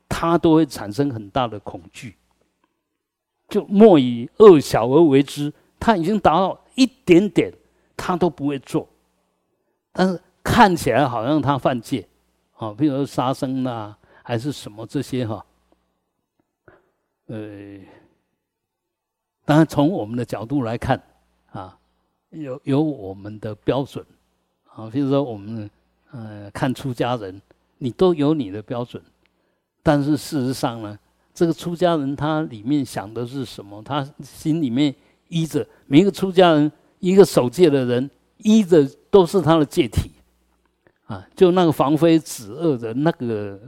[0.08, 2.16] 他都会产生很大的恐惧。
[3.48, 7.52] 就莫以恶小而为之，他已经达到一点点，
[7.96, 8.88] 他都不会做。
[9.92, 12.06] 但是看起来好像他犯戒，
[12.56, 15.44] 啊，比如说杀生呐，还是什么这些哈。
[17.26, 17.78] 呃，
[19.44, 21.00] 当然从我们的角度来看，
[21.52, 21.78] 啊，
[22.30, 24.04] 有有我们的标准，
[24.72, 25.68] 啊，比如说我们
[26.10, 27.40] 呃看出家人，
[27.78, 29.02] 你都有你的标准，
[29.82, 30.98] 但是事实上呢？
[31.32, 33.82] 这个出家人他里面想的是什么？
[33.82, 34.94] 他心里面
[35.28, 40.10] 依着每一个出家人，一个守戒的人依着都是他的戒体，
[41.06, 43.58] 啊，就那个防非止恶的那个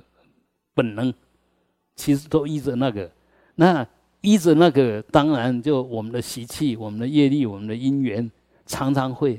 [0.75, 1.13] 本能，
[1.97, 3.11] 其实都依着那个。
[3.55, 3.87] 那
[4.23, 8.31] 依着那个，当然就我们的习气、我们的业力、我们的因缘，
[8.73, 9.39] 常常会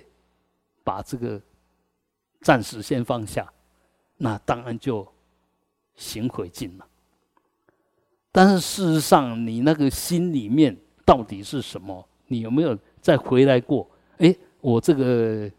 [0.84, 1.42] 把这个
[2.42, 3.52] 暂时先放下，
[4.18, 5.12] 那当然就
[5.96, 6.88] 行毁尽了。
[8.32, 12.08] 但是事实上，你那个心里面到底是什么？
[12.28, 13.90] 你有没有再回来过？
[14.20, 15.52] 哎，我这个，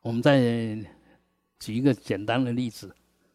[0.00, 0.76] 我们再
[1.60, 2.92] 举一个简单的例子，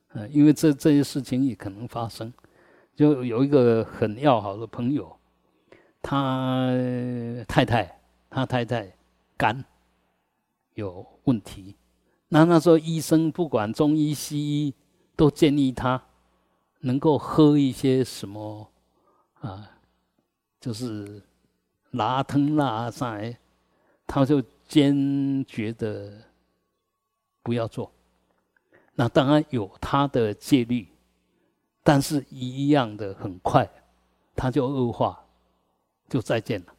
[0.09, 2.31] 嗯，因为这这些事情也可能发生。
[2.93, 5.17] 就有一个很要好的朋友，
[6.01, 6.69] 他
[7.47, 8.00] 太太，
[8.31, 8.91] 他太太
[9.37, 9.63] 肝
[10.73, 11.75] 有问题，
[12.29, 14.73] 那那时候医生不管中医西医
[15.15, 16.01] 都建议他。
[16.83, 18.67] 能够喝一些什么
[19.35, 19.69] 啊？
[20.59, 21.21] 就是
[21.91, 23.37] 拉汤拉塞，
[24.07, 26.11] 他就坚决的
[27.43, 27.91] 不要做。
[28.95, 30.87] 那当然有他的戒律，
[31.83, 33.69] 但是一样的很快，
[34.35, 35.23] 他就恶化，
[36.09, 36.73] 就再见了，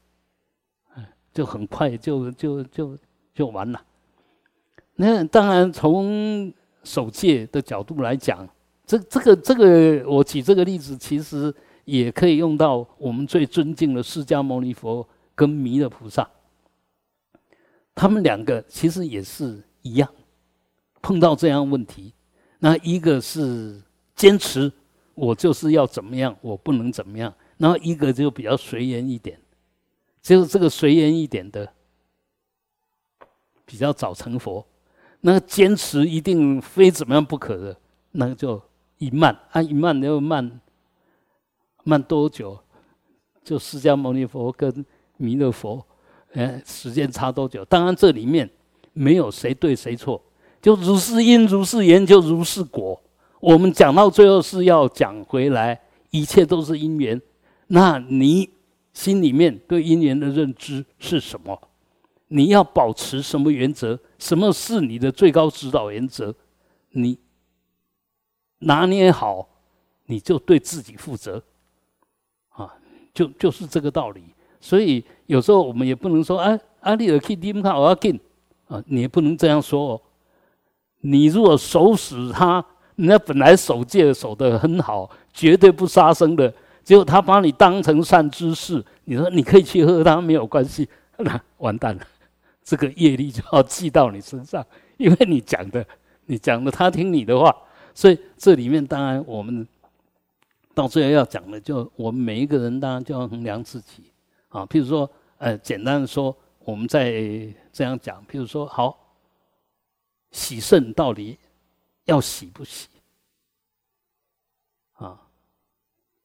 [1.33, 2.99] 就很快就就就
[3.35, 3.83] 就完了。
[4.95, 6.53] 那当然从
[6.85, 8.49] 守戒的角度来讲。
[8.85, 11.55] 这这个这个，我举这个例子，其实
[11.85, 16.29] 也可以用到我们最尊敬的释迦牟尼佛跟弥勒菩萨。
[17.95, 20.13] 他们两个其实也是一样，
[21.01, 22.13] 碰到这样问题，
[22.59, 23.81] 那一个是
[24.17, 24.71] 坚持，
[25.15, 29.39] 我就是要怎么样，我不能怎么样；然后一个就比较随缘一点，
[30.23, 31.71] 就是这个随缘一点的
[33.67, 34.65] 比较早成佛。
[35.21, 37.77] 那个坚持一定非怎么样不可的，
[38.13, 38.63] 那个就。
[38.99, 40.61] 一慢，按一慢要慢，
[41.83, 42.57] 慢多久？
[43.43, 45.85] 就释迦牟尼佛跟弥勒佛，
[46.35, 47.65] 哎，时间差多久？
[47.65, 48.49] 当然这里面
[48.93, 50.23] 没有谁对谁错，
[50.61, 53.03] 就如是因如是缘就如是果。
[53.41, 57.21] 我们讲到最后是要讲回来，一切都是因缘。
[57.67, 58.49] 那你
[58.93, 61.61] 心里面对因缘的认知是什么？
[62.29, 63.99] 你要保持什么原则？
[64.19, 66.35] 什么是你的最高指导原则？
[66.91, 67.19] 你？
[68.65, 69.49] 拿捏好，
[70.07, 71.43] 你就对自己负责，
[72.51, 72.73] 啊，
[73.13, 74.23] 就就是这个道理。
[74.61, 78.21] 所以有时候我们也不能说，哎，阿丽尔去你们看我要进，
[78.69, 80.03] 啊，你也不能这样说哦。
[81.01, 82.65] 你如果守死他，
[82.95, 86.55] 人家本来守戒守得很好，绝对不杀生的，
[86.85, 92.07] 结果他把你当成善知识，你说你可以去喝他没有关系，那完蛋了，
[92.63, 94.67] 这个业力就要记到你身上，
[94.97, 95.87] 因为你讲的，
[96.27, 97.55] 你讲的他听你的话。
[97.95, 99.69] 所以这里面当然我们
[100.75, 104.05] 到最后要讲的，就我们每一个人当然就要衡量自己
[104.49, 104.65] 啊。
[104.65, 107.13] 譬如说，呃，简单的说，我们在
[107.71, 108.99] 这样讲，譬如说，好，
[110.31, 111.39] 洗肾到底
[112.07, 112.89] 要洗不洗？
[114.95, 115.21] 啊，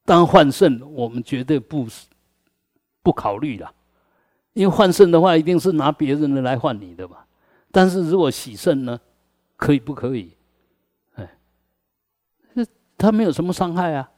[0.07, 1.85] 当换肾我们绝对不
[3.03, 3.69] 不考虑了，
[4.53, 7.17] 因为换肾的话一定是拿别人的来换你的嘛。
[7.73, 8.97] 但是如果洗肾呢，
[9.57, 10.31] 可以不可以？
[11.15, 11.29] 哎
[12.97, 14.09] 他没有什么伤害啊，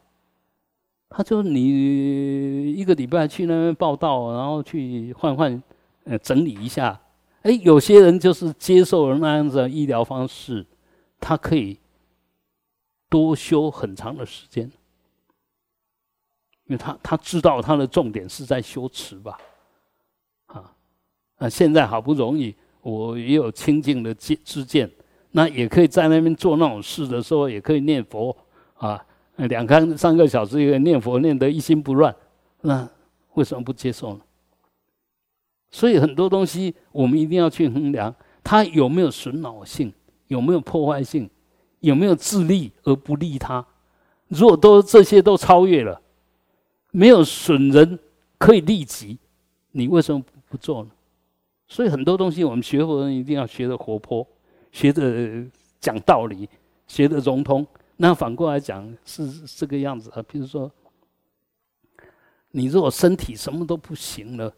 [1.10, 5.62] 他就你一个礼拜去那边报道，然后去换换，
[6.04, 7.02] 呃，整理一下。
[7.42, 10.64] 哎，有些人就是接受了那样子的医疗方式，
[11.20, 11.80] 他可以
[13.10, 14.72] 多修很长的时间，
[16.70, 19.38] 因为他他知道他的重点是在修持吧，
[20.46, 20.72] 啊，
[21.40, 24.90] 那现在好不容易我也有清净的见知见，
[25.32, 28.34] 那也可以在那边做那种事的时候，也可以念佛。
[28.76, 29.06] 啊，
[29.36, 32.16] 两三三个小时一个念佛念得一心不乱，
[32.62, 32.88] 那
[33.34, 34.22] 为什么不接受呢？
[35.70, 39.92] 所以很多东西我们一定要去衡量，它有没有损脑性，
[40.28, 41.30] 有没有破坏性，
[41.82, 43.66] 有没有自利而不利他。
[44.30, 46.00] 如果都这些都超越了，
[46.92, 48.00] 没有损人
[48.38, 49.18] 可以利己，
[49.72, 50.92] 你为什么不做呢？
[51.68, 54.26] 所以很多东西我们学佛人一定要学的活泼，
[54.72, 55.46] 学的
[55.80, 56.50] 讲道理，
[56.88, 57.66] 学的融通。
[57.98, 60.24] 那反过来讲是这个样子啊。
[60.28, 60.72] 比如说，
[62.52, 64.52] 你如果身体什么都不行了，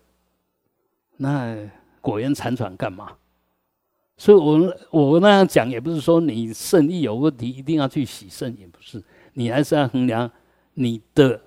[1.17, 1.57] 那
[1.99, 3.17] 苟延残喘干嘛？
[4.15, 9.03] 所以，我我那样讲也不是说你肾一有问题一定要去洗肾，也不是，
[9.33, 10.31] 你还是要衡量
[10.75, 11.41] 你的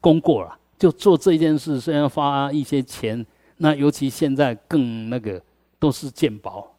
[0.00, 0.58] 功过了。
[0.78, 3.26] 就做这件事，虽然花一些钱，
[3.58, 5.42] 那尤其现在更那个
[5.78, 6.74] 都是鉴宝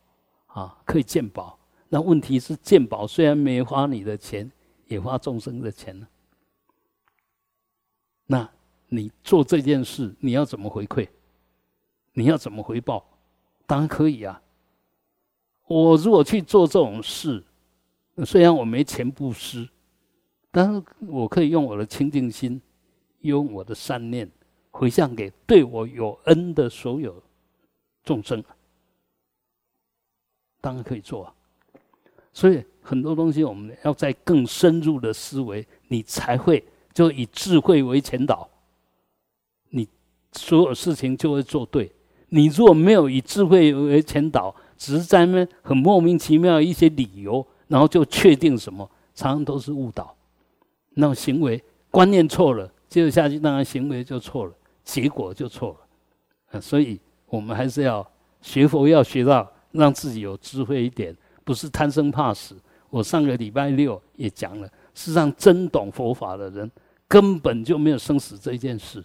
[0.47, 1.59] 啊，可以鉴宝。
[1.89, 4.51] 那问题是鉴宝虽然没花你的钱，
[4.87, 6.07] 也花众生的钱了。
[8.25, 8.49] 那
[8.87, 11.07] 你做这件事，你要怎么回馈？
[12.13, 13.05] 你要怎么回报？
[13.67, 14.41] 当然可以啊。
[15.67, 17.43] 我如果去做这种事，
[18.25, 19.69] 虽然我没钱布施，
[20.49, 22.61] 但是我可以用我的清净心，
[23.21, 24.29] 用我的善念
[24.69, 27.21] 回向给对我有恩的所有
[28.03, 28.43] 众生，
[30.59, 31.33] 当然可以做啊。
[32.33, 38.49] 所以很多东西我们要在更深入的思维，你才会就以智慧为前导，
[39.69, 39.87] 你
[40.31, 41.91] 所有事情就会做对。
[42.29, 50.15] 你如果没有以智慧为前导，只是在那很莫名其妙一些理由，然后就确定什么，常常都是误导。
[50.91, 54.53] 那种行为观念错了，接着下去当然行为就错了，
[54.83, 55.79] 结果就错
[56.51, 56.59] 了。
[56.59, 58.05] 所以我们还是要
[58.41, 61.15] 学佛，要学到让自己有智慧一点，
[61.45, 62.55] 不是贪生怕死。
[62.89, 66.69] 我上个礼拜六也讲了，事实上真懂佛法的人
[67.07, 69.01] 根本就没有生死这一件事，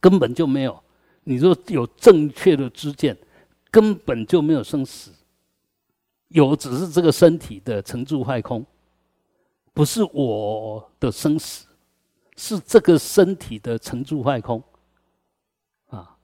[0.00, 0.82] 根本就没有。
[1.24, 3.16] 你说有正确的知见。
[3.70, 5.10] 根本就没有生死，
[6.28, 8.62] 有只是这个身体的成住坏空，
[9.72, 11.66] 不是我的生死，
[12.36, 14.62] 是这个身体的成住坏空。
[15.88, 16.16] 啊，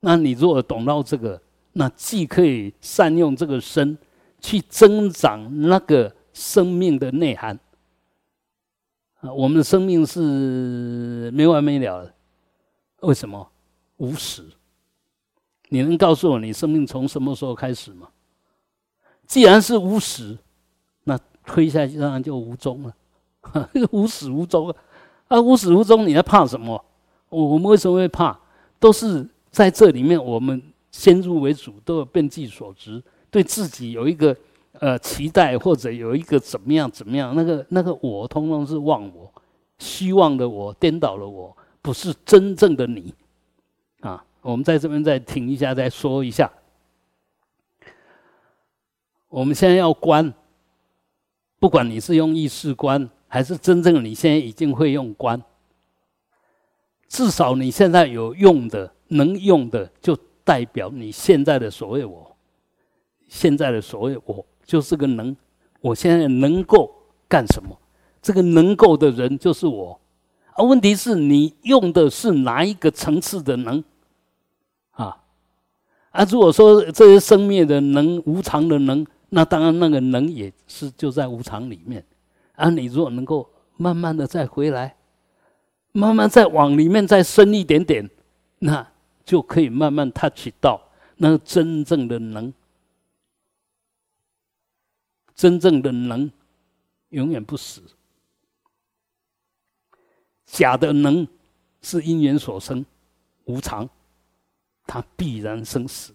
[0.00, 1.40] 那你如果懂到这个，
[1.72, 3.96] 那既可以善用这个身
[4.40, 7.58] 去增长那个生命的内涵。
[9.20, 12.14] 啊，我们的生命是没完没了的，
[13.00, 13.50] 为什么？
[13.96, 14.44] 无始。
[15.68, 18.08] 你能告诉我你生命从什么时候开始吗？
[19.26, 20.38] 既然是无始，
[21.04, 22.94] 那推下去当然就无终了，
[23.90, 24.76] 无始无终啊！
[25.28, 26.82] 啊，无始无终，你还怕什么？
[27.28, 28.38] 我我们为什么会怕？
[28.78, 34.36] 都是在这里面，我们先入为主，都有变计所执，对自己有一个
[34.74, 39.32] 呃期待，或者有一个怎么样怎么样，那个那个我，通通是忘我，
[39.78, 43.12] 虚妄的我，颠倒了我，不是真正的你
[44.00, 44.24] 啊！
[44.42, 46.48] 我们在这边再停一下，再说一下。
[49.28, 50.32] 我们现在要观，
[51.58, 55.42] 不管你是用意识观，还是真正你现在已经会用观，
[57.08, 62.36] 至少你现在有用的、能用的，就代表你现在的所谓我，
[63.28, 65.36] 现在的所谓我就是个能。
[65.80, 66.92] 我现在能够
[67.28, 67.78] 干什么？
[68.20, 70.00] 这个能够的人就是我。
[70.54, 73.84] 啊问题是你用的是哪一个层次的能？
[74.92, 75.16] 啊，
[76.30, 82.02] 如果说这些生灭的能、无常的能，那当然那个能也是就在无常里面。
[82.56, 84.96] 啊，你如果能够慢慢的再回来，
[85.92, 88.10] 慢慢再往里面再深一点点，
[88.58, 88.86] 那
[89.24, 90.80] 就可以慢慢 touch 到
[91.16, 92.52] 那真正的能。
[95.34, 96.30] 真正的能
[97.10, 97.82] 永远不死，
[100.46, 101.28] 假的能
[101.82, 102.84] 是因缘所生，
[103.44, 103.88] 无常。
[104.86, 106.14] 它必然生死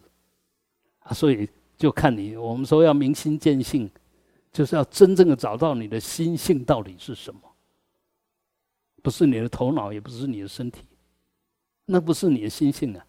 [0.99, 1.47] 啊，所以
[1.77, 2.37] 就看你。
[2.37, 3.91] 我们说要明心见性，
[4.51, 7.41] 就是要真正的找到你的心性到底是什么，
[9.01, 10.83] 不是你的头脑，也不是你的身体，
[11.85, 13.05] 那不是你的心性啊。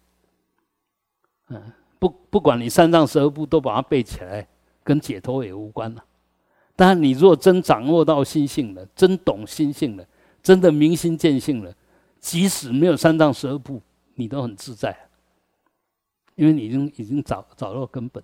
[1.49, 4.47] 嗯，不，不管你三藏十二部都把它背起来，
[4.83, 6.03] 跟解脱也无关了。
[6.75, 10.07] 当然，你若真掌握到心性了，真懂心性了，
[10.41, 11.75] 真的明心见性了，
[12.19, 13.81] 即使没有三藏十二部，
[14.15, 14.97] 你都很自在。
[16.35, 18.23] 因为你已经已经找找到根本，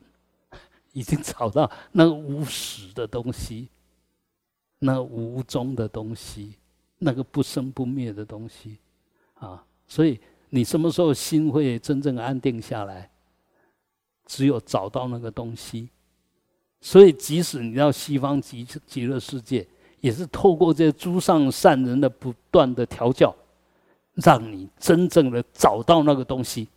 [0.93, 3.69] 已经找到那个无始的东西，
[4.79, 6.55] 那个无终的东西，
[6.97, 8.77] 那个不生不灭的东西，
[9.35, 9.63] 啊！
[9.87, 13.09] 所以你什么时候心会真正安定下来？
[14.25, 15.89] 只有找到那个东西。
[16.81, 19.67] 所以即使你到西方极极乐世界，
[19.99, 23.35] 也是透过这些诸上善人的不断的调教，
[24.13, 26.69] 让你真正的找到那个东西。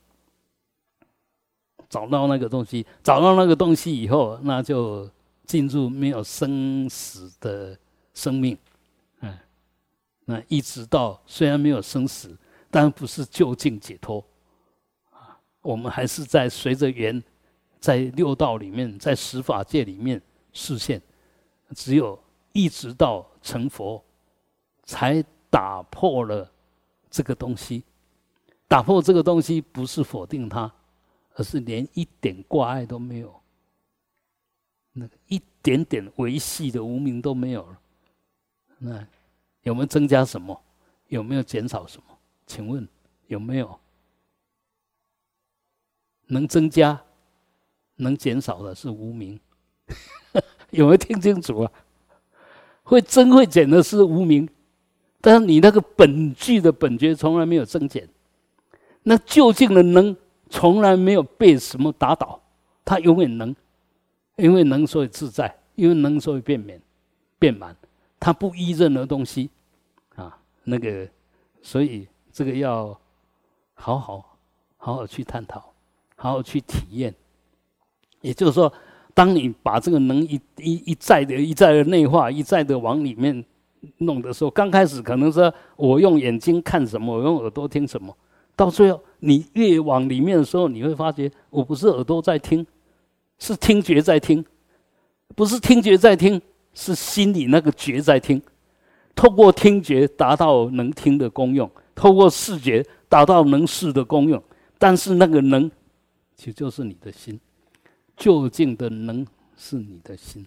[1.93, 5.07] 找到那个东西，找到那个东西以后，那就
[5.45, 7.79] 进入没有生死的
[8.15, 8.57] 生命，
[9.21, 9.39] 嗯，
[10.25, 12.35] 那一直到虽然没有生死，
[12.71, 14.25] 但不是就近解脱，
[15.11, 17.23] 啊，我们还是在随着缘，
[17.79, 20.19] 在六道里面，在十法界里面
[20.55, 20.99] 视现，
[21.77, 22.19] 只有
[22.55, 24.03] 一直到成佛，
[24.85, 26.51] 才打破了
[27.11, 27.85] 这个东西。
[28.67, 30.73] 打破这个东西不是否定它，
[31.35, 33.41] 而是连一点挂碍都没有，
[34.93, 37.79] 那一点点维系的无名都没有了。
[38.79, 39.07] 那
[39.63, 40.61] 有没有增加什么？
[41.09, 42.19] 有没有减少什么？
[42.47, 42.87] 请问
[43.29, 43.79] 有没有？
[46.27, 46.99] 能增加、
[47.97, 49.39] 能减少的是无名，
[50.71, 51.73] 有没有听清楚啊？
[52.83, 54.49] 会增会减的是无名，
[55.21, 58.09] 但是你那个本具的本觉从来没有增减，
[59.03, 60.17] 那究竟的能
[60.53, 62.39] 从来没有被什么打倒，
[62.85, 63.57] 他永远能，
[64.37, 66.79] 因为能所以自在，因为能所以变免、
[67.39, 67.75] 变满，
[68.21, 69.49] 他不依任何东西
[70.15, 71.09] 啊，那个，
[71.63, 72.97] 所以这个要
[73.73, 74.37] 好好
[74.77, 75.73] 好好去探讨。
[76.15, 77.13] 好好去体验，
[78.21, 78.73] 也就是说，
[79.13, 83.45] 当你把这个能一一一再的、一再的内化、一再的往里面
[83.99, 88.17] 弄的时候，刚开始可能说我用眼睛看什么，我用耳朵听什么，
[88.55, 92.67] 到最后你越往里面的时候，你会发觉我不是耳朵在听，
[93.39, 94.45] 是听觉在听，
[95.35, 96.41] 不是听觉在听，
[96.75, 98.41] 是心里那个觉在听，
[99.15, 104.43] 透过听觉达到能听的功用，透过视觉达到能视的功用，
[104.79, 105.71] 但是那个能。
[106.35, 107.39] 其实就是你的心，
[108.17, 109.25] 究竟的能
[109.57, 110.45] 是你的心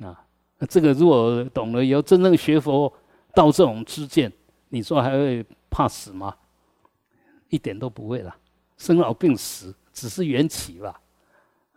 [0.00, 0.24] 啊。
[0.68, 2.90] 这个如果懂了以后，真正学佛
[3.34, 4.32] 到这种知见，
[4.70, 6.34] 你说还会怕死吗？
[7.48, 8.36] 一点都不会了。
[8.76, 11.00] 生老病死只是缘起吧，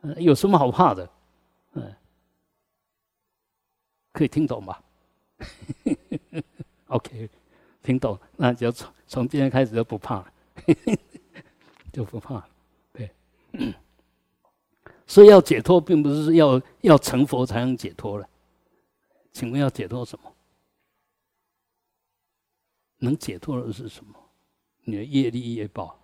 [0.02, 1.10] 嗯有什么好怕的？
[1.74, 1.96] 嗯，
[4.12, 4.84] 可以听懂吧？
[6.88, 7.30] OK，
[7.82, 10.34] 听懂，那就从从今天开始就不怕了，
[11.92, 12.50] 就不怕了。
[12.94, 13.10] 对。
[15.08, 18.30] 所以要解脱，并不是要要成佛才能解脱了。
[19.34, 20.32] 请问要解脱什么？
[22.98, 24.14] 能解脱的是什么？
[24.84, 25.98] 你的业力业报，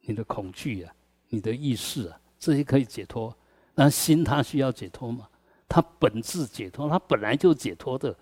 [0.00, 0.92] 你的恐惧啊，
[1.28, 3.34] 你的意识啊，这些可以解脱。
[3.74, 5.28] 那心它需要解脱吗？
[5.68, 8.14] 它本质解脱，它本来就解脱的。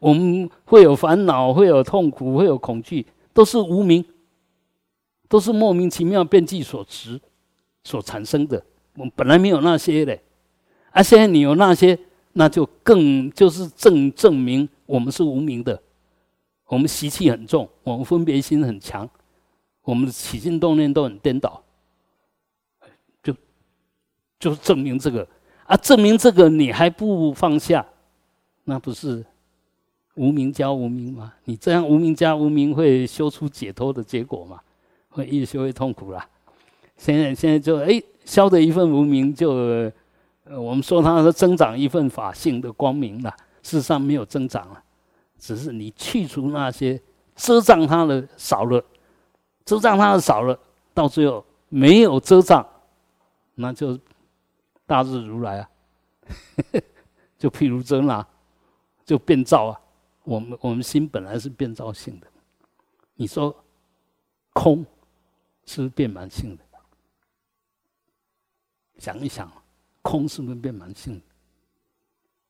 [0.00, 4.04] 我们会有烦恼，会有痛苦，会有恐惧，都是无名，
[5.28, 7.20] 都是莫名其妙变计所执。
[7.84, 8.60] 所产生的，
[8.94, 10.18] 我们本来没有那些的，
[10.90, 11.96] 啊，现在你有那些，
[12.32, 15.80] 那就更就是证证明我们是无名的，
[16.66, 19.08] 我们习气很重，我们分别心很强，
[19.82, 21.62] 我们的起心动念都很颠倒，
[23.22, 23.34] 就
[24.38, 25.26] 就证明这个
[25.64, 27.86] 啊，证明这个你还不放下，
[28.64, 29.24] 那不是
[30.14, 31.34] 无名加无名吗？
[31.44, 34.60] 你这样无名加无名会修出解脱的结果吗？
[35.08, 36.28] 会越修越痛苦啦。
[36.96, 39.50] 现在现在就哎，消的一份无名，就
[40.44, 43.34] 呃，我们说它是增长一份法性的光明了。
[43.62, 44.82] 事实上没有增长了，
[45.38, 47.00] 只是你去除那些
[47.34, 48.84] 遮障它的少了，
[49.64, 50.58] 遮障它的少了，
[50.94, 52.66] 到最后没有遮障，
[53.54, 53.98] 那就
[54.86, 55.70] 大日如来啊，
[57.38, 58.26] 就譬如真啊，
[59.04, 59.80] 就变造啊。
[60.24, 62.26] 我们我们心本来是变造性的，
[63.14, 63.54] 你说
[64.52, 64.84] 空
[65.64, 66.64] 是变满性的。
[68.98, 69.48] 想一想，
[70.02, 71.20] 空是不是变蛮性？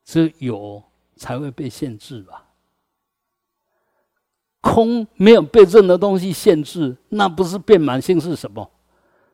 [0.05, 0.83] 只有
[1.17, 2.46] 才会被限制吧？
[4.75, 8.69] 空没有被任何东西限制，那不是变满性是什么？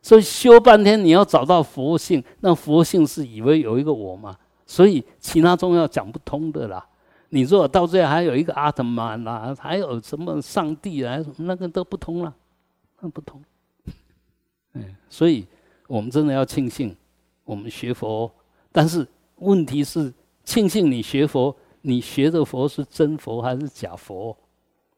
[0.02, 4.36] 所以修半天，你要找到佛性，那佛性是以为有一个我嘛？
[4.66, 6.84] 所以其他宗教讲不通的啦。
[7.30, 12.34] 你说到这还有一个阿特曼啦，还有什么上帝啊，那个都不通了，
[13.00, 13.42] 那不通。
[14.74, 15.46] 嗯，所以
[15.88, 16.94] 我们真的要庆幸。
[17.44, 18.30] 我们学佛，
[18.70, 19.06] 但是
[19.36, 20.12] 问题是，
[20.44, 24.36] 庆幸你学佛，你学的佛是真佛还是假佛？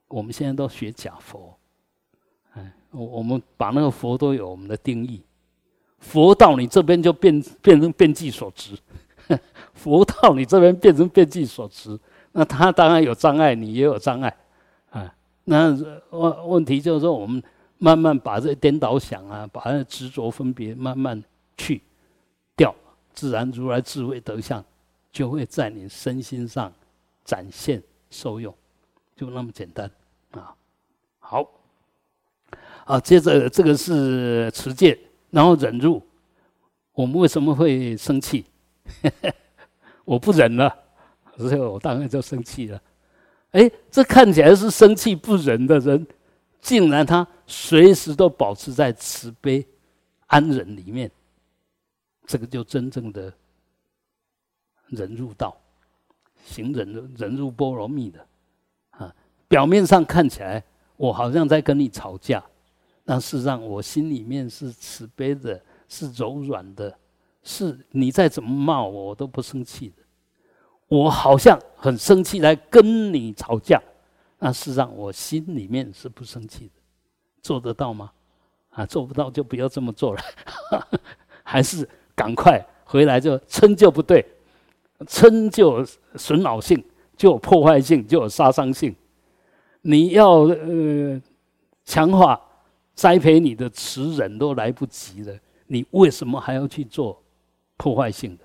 [0.08, 1.54] 我们现在都学假佛，
[2.52, 5.22] 哎，我我们把那个佛都有我们的定义，
[5.98, 8.78] 佛到你这边就变变成变计所执，
[9.74, 11.98] 佛到你这边变成变计所执，
[12.32, 14.36] 那他当然有障碍，你也有障碍，
[14.90, 15.14] 啊，
[15.44, 15.70] 那
[16.10, 17.42] 问问题就是说，我们
[17.78, 21.22] 慢慢把这颠倒想啊，把那执着分别慢慢
[21.56, 21.82] 去。
[22.56, 22.72] 掉，
[23.12, 24.64] 自然如来智慧德相
[25.10, 26.72] 就会在你身心上
[27.24, 28.54] 展现受用，
[29.16, 29.90] 就那么简单
[30.32, 30.54] 啊！
[31.18, 31.48] 好，
[32.84, 34.98] 啊，接着这个是持戒，
[35.30, 36.02] 然后忍辱。
[36.92, 38.44] 我们为什么会生气？
[40.04, 40.76] 我不忍了，
[41.36, 42.80] 所以我当然就生气了。
[43.52, 46.06] 哎，这看起来是生气不忍的人，
[46.60, 49.66] 竟然他随时都保持在慈悲
[50.26, 51.10] 安忍里面。
[52.26, 53.32] 这个就真正的
[54.88, 55.56] 忍入道，
[56.44, 58.26] 行忍忍入波罗蜜的，啊，
[59.48, 60.62] 表面上看起来
[60.96, 62.42] 我好像在跟你吵架，
[63.04, 66.96] 但事实上我心里面是慈悲的，是柔软的，
[67.42, 70.02] 是你再怎么骂我，我都不生气的。
[70.88, 73.82] 我好像很生气来跟你吵架，
[74.38, 76.72] 那事实上我心里面是不生气的，
[77.42, 78.12] 做得到吗？
[78.70, 80.22] 啊，做不到就不要这么做了，
[81.42, 84.24] 还是赶快回来就称就不对，
[85.06, 86.82] 称就有损恼性，
[87.16, 88.94] 就有破坏性，就有杀伤性。
[89.86, 91.20] 你要呃
[91.84, 92.40] 强化
[92.94, 97.22] 栽培你的慈忍都来不及了，你为什么还要去做
[97.76, 98.44] 破坏性的？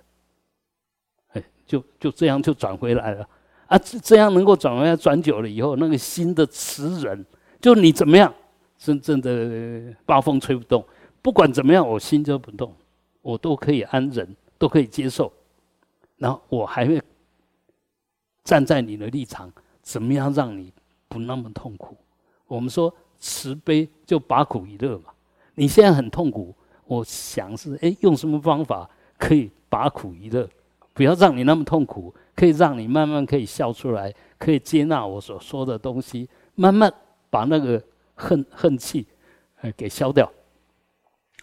[1.30, 3.28] 哎，就就这样就转回来了
[3.68, 3.78] 啊！
[3.78, 7.26] 这这样能够转回来，转久了以后，那个新的慈忍，
[7.62, 8.34] 就你怎么样？
[8.78, 10.84] 真正的八风吹不动，
[11.22, 12.74] 不管怎么样，我心就不动，
[13.22, 15.32] 我都可以安忍，都可以接受。
[16.18, 17.02] 然后我还会
[18.44, 19.50] 站在你的立场，
[19.82, 20.74] 怎么样让你
[21.10, 21.98] 不那么痛苦？
[22.48, 25.12] 我们说慈悲就拔苦一乐嘛。
[25.56, 26.56] 你现在很痛苦，
[26.86, 30.48] 我想是哎，用什么方法可以拔苦一乐？
[30.94, 36.94] 不要让你那么痛苦，可以让你慢慢可以笑出来，可以接纳我所说的东西，慢慢
[37.30, 37.84] 把那个。
[38.22, 39.08] 恨恨气，
[39.62, 40.30] 哎，给消掉，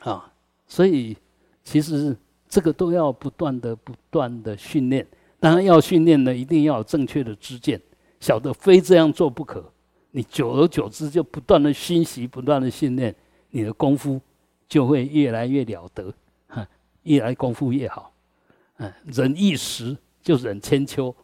[0.01, 0.31] 啊，
[0.67, 1.17] 所以
[1.65, 2.15] 其实
[2.47, 5.07] 这个都要不断的、不断的训练。
[5.41, 7.81] 当然要训练呢，一定要有正确的知见，
[8.21, 9.73] 晓得非这样做不可。
[10.11, 13.15] 你久而久之就不断的熏习、不断的训练，
[13.51, 14.21] 你的功夫
[14.69, 16.13] 就会越来越了得，
[16.49, 16.67] 哈，
[17.03, 18.13] 越来功夫越好。
[18.79, 21.15] 嗯，忍一时就忍千秋，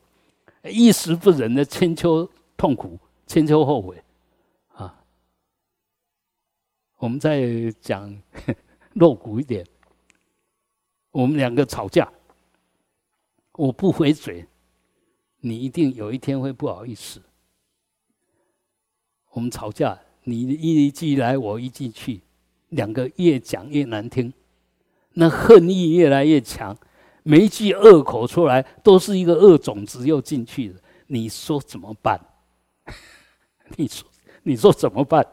[0.64, 4.02] 一时不忍的千秋痛苦，千秋后悔。
[4.74, 4.98] 啊
[6.98, 8.14] 我们再讲
[8.94, 9.66] 露骨一点，
[11.10, 12.12] 我们两个吵架，
[13.52, 14.47] 我不回嘴，
[15.43, 17.20] 你一定有一天会不好意思。
[19.32, 22.20] 我们吵架，你一句来，我一句去，
[22.69, 24.32] 两个越讲越难听，
[25.14, 26.77] 那恨意越来越强，
[27.24, 30.81] 每一句恶口出来都是一个恶种子又进去了。
[31.09, 32.20] 你说怎么办？
[33.77, 34.09] 你说，
[34.44, 35.27] 你说怎么办？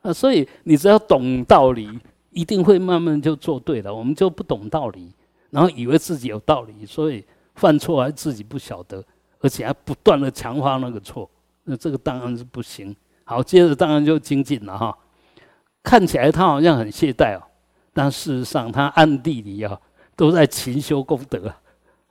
[0.00, 2.00] 啊，所以你只要懂道理，
[2.30, 3.94] 一定会慢慢就做对了。
[3.94, 5.12] 我们就不懂道理，
[5.50, 7.22] 然后以为自己有道理，所以
[7.56, 9.04] 犯错还自己不晓得，
[9.40, 11.28] 而且还不断的强化那个错，
[11.64, 12.94] 那这个当然是不行。
[13.24, 14.96] 好，接着当然就精进了哈。
[15.82, 17.42] 看起来他好像很懈怠哦，
[17.92, 19.78] 但事实上他暗地里啊
[20.14, 21.52] 都在勤修功德。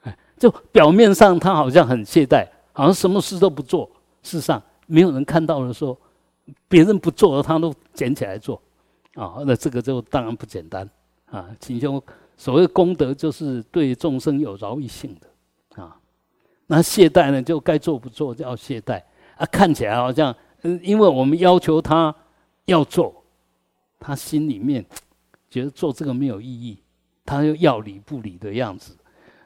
[0.02, 3.90] 哎，就表面上他好像很懈怠，好像什么事都不做，
[4.24, 5.98] 事实上没有人看到的时候。
[6.68, 8.60] 别人不做的，他都捡起来做，
[9.14, 10.90] 啊，那这个就当然不简单
[11.30, 11.48] 啊。
[11.60, 12.04] 勤修，
[12.38, 15.28] 所谓功德，就是对众生有饶益性的。
[16.72, 19.04] 那懈怠呢，就该做不做叫懈怠
[19.36, 19.46] 啊。
[19.48, 22.16] 看起来好像，嗯，因为我们要求他
[22.66, 23.24] 要做，
[24.00, 24.86] 他心里面
[25.50, 26.78] 觉得做这个没有意义，
[27.26, 28.96] 他又要理不理的样子，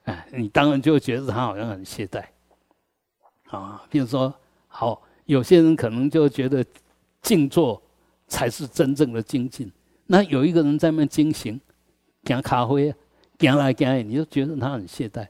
[0.03, 2.23] 哎，你当然就觉得他好像很懈怠
[3.49, 3.83] 啊。
[3.89, 4.33] 比如说，
[4.67, 6.63] 好，有些人可能就觉得。
[7.23, 7.81] 静坐
[8.27, 9.71] 才是真正的精进。
[10.07, 11.57] 那有一个人在那精行，
[12.25, 12.93] 行咖啡，
[13.39, 15.25] 行来行去，你就觉得他很懈怠。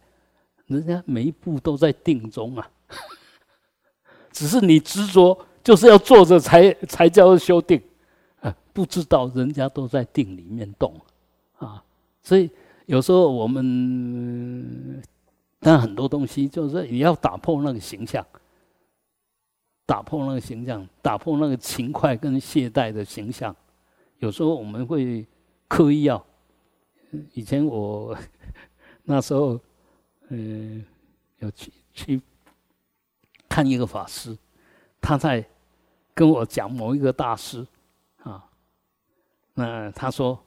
[0.67, 2.69] 人家每一步都在定中啊，
[4.31, 7.81] 只是你执着，就是要坐着才才叫修定
[8.41, 10.93] 啊，不知道人家都在定里面动
[11.57, 11.83] 啊。
[12.21, 12.49] 所以
[12.85, 15.01] 有时候我们，
[15.59, 18.25] 但很多东西就是你要打破那个形象。
[19.85, 23.53] 打破那个形象，打破那个勤快跟懈怠的形象。
[24.19, 25.27] 有时候我们会
[25.67, 26.25] 刻意要。
[27.33, 28.17] 以前我
[29.03, 29.59] 那时候，
[30.35, 30.83] 嗯，
[31.39, 32.21] 要去去
[33.47, 34.37] 看一个法师，
[34.99, 35.45] 他在
[36.13, 37.65] 跟我讲某一个大师
[38.23, 38.43] 啊。
[39.53, 40.43] 那他说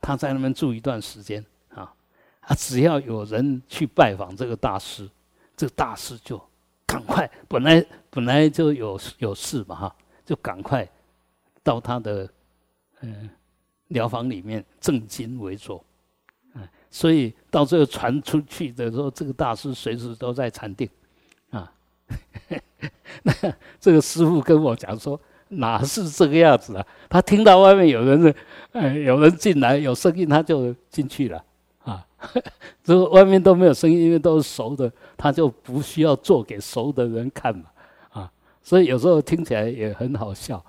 [0.00, 1.94] 他在那边住一段时间啊，
[2.40, 5.08] 啊，只要有人去拜访这个大师，
[5.56, 6.40] 这个大师就。
[6.86, 10.88] 赶快，本来本来就有有事嘛哈，就赶快
[11.60, 12.30] 到他的
[13.00, 13.28] 嗯
[13.88, 15.84] 疗房里面正襟危坐，
[16.94, 20.88] 所以到最后传出去的时候，这个大师随时都在禅定，
[21.50, 21.68] 啊，
[23.24, 23.32] 那
[23.80, 26.86] 这个师傅跟我讲说，哪是这个样子啊？
[27.08, 28.32] 他听到外面有人
[28.70, 31.44] 呃有人进来有声音，他就进去了。
[32.84, 37.64] 这外面都没有声音，因为都是熟的，他就不需要做给熟的人看嘛，
[38.10, 38.30] 啊，
[38.62, 40.64] 所以有时候听起来也很好笑，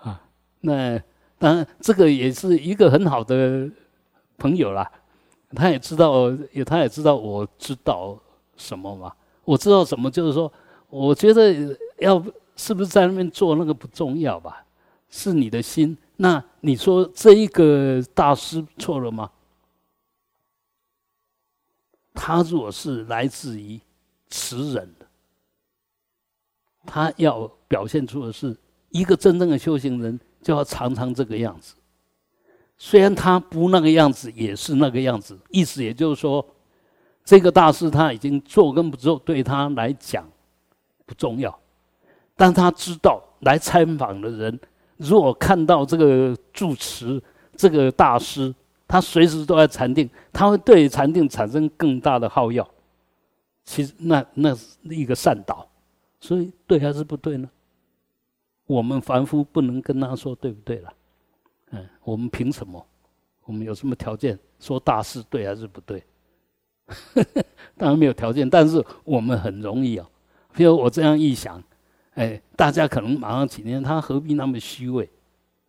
[0.00, 0.22] 啊，
[0.62, 0.98] 那
[1.38, 3.70] 当然这个也是一个很好的
[4.38, 4.90] 朋友啦，
[5.54, 8.18] 他也知道，也他也知道我知道
[8.56, 9.14] 什么嘛，
[9.44, 10.52] 我知道什么，就是说，
[10.88, 12.22] 我觉得要
[12.56, 14.64] 是不是在那边做那个不重要吧，
[15.08, 15.96] 是你的心。
[16.16, 19.30] 那你说这一个大师错了吗？
[22.14, 23.78] 他如果是来自于
[24.28, 25.06] 词人的，
[26.86, 28.56] 他要表现出的是
[28.88, 31.74] 一个真正的修行人，就要常常这个样子。
[32.78, 35.38] 虽然他不那个样子，也是那个样子。
[35.50, 36.44] 意思也就是说，
[37.24, 40.28] 这个大师他已经做跟不做，对他来讲
[41.04, 41.58] 不重要，
[42.36, 44.60] 但他知道来参访的人。
[44.98, 47.22] 如果看到这个住持，
[47.56, 48.54] 这个大师，
[48.86, 52.66] 他随时都在禅定，他会对禅定产生更大的耗药。
[53.64, 55.66] 其实那那是一个善导，
[56.20, 57.48] 所以对还是不对呢？
[58.66, 60.92] 我们凡夫不能跟他说对不对了。
[61.70, 62.86] 嗯，我们凭什么？
[63.44, 66.02] 我们有什么条件说大事对还是不对？
[67.76, 70.08] 当然没有条件，但是我们很容易啊。
[70.52, 71.62] 比如我这样一想。
[72.14, 75.06] 哎，大家可能马上几年，他何必那么虚伪？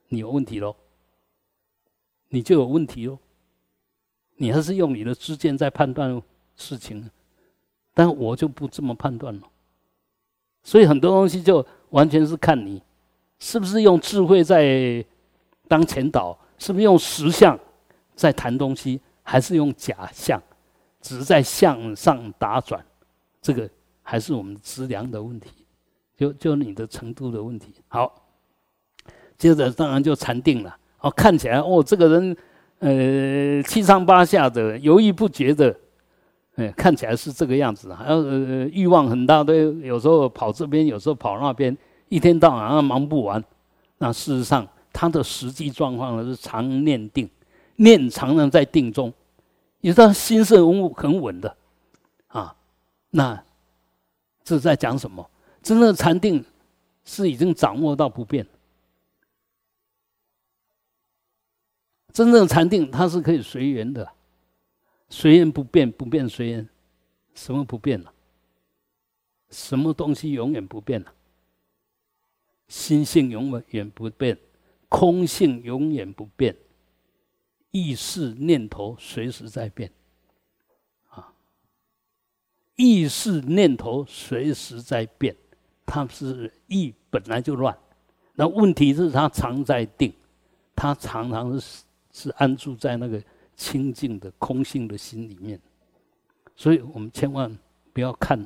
[0.07, 0.73] 你有问题喽，
[2.29, 3.19] 你就有问题喽。
[4.37, 6.21] 你还是用你的知见在判断
[6.55, 7.11] 事情，
[7.93, 9.41] 但我就不这么判断了。
[10.63, 12.81] 所以很多东西就完全是看你
[13.39, 15.05] 是不是用智慧在
[15.67, 17.57] 当前导，是不是用实相
[18.15, 20.41] 在谈东西，还是用假象，
[21.01, 22.83] 只是在向上打转。
[23.41, 23.69] 这个
[24.01, 25.49] 还是我们资粮的问题。
[26.15, 27.75] 就就你的程度的问题。
[27.87, 28.11] 好，
[29.37, 30.75] 接着当然就禅定了。
[30.99, 32.37] 哦，看起来哦，这个人，
[32.79, 35.79] 呃，七上八下的，犹豫不决的，
[36.55, 37.93] 哎，看起来是这个样子。
[37.93, 41.77] 还有呃，欲望很大，对，有时候跑这边，有时候跑那边，
[42.09, 43.43] 一天到晚啊忙不完。
[43.99, 44.67] 那事实上，
[44.99, 47.29] 他的实际状况呢是常念定，
[47.75, 49.13] 念常常在定中，
[49.79, 51.55] 也是他心是很很稳的，
[52.29, 52.55] 啊，
[53.11, 53.45] 那
[54.43, 55.29] 这在讲什么？
[55.61, 56.43] 真正的禅定
[57.05, 58.43] 是已经掌握到不变。
[62.11, 64.11] 真正的禅定它是可以随缘的，
[65.09, 66.67] 随缘不变，不变随缘。
[67.35, 68.11] 什么不变了？
[69.51, 71.13] 什么东西永远不变了？
[72.67, 74.35] 心性永远不变，
[74.89, 76.55] 空性永远不变，
[77.71, 79.91] 意识念头随时在变。
[81.09, 81.33] 啊，
[82.75, 85.35] 意识念头随时在变。
[85.89, 87.77] 他是意本来就乱，
[88.35, 90.13] 那问题是他常在定，
[90.75, 93.23] 他常常是是安住在那个
[93.55, 95.57] 清净的空性的心里面，
[96.57, 97.57] 所以我们千万
[97.93, 98.45] 不要看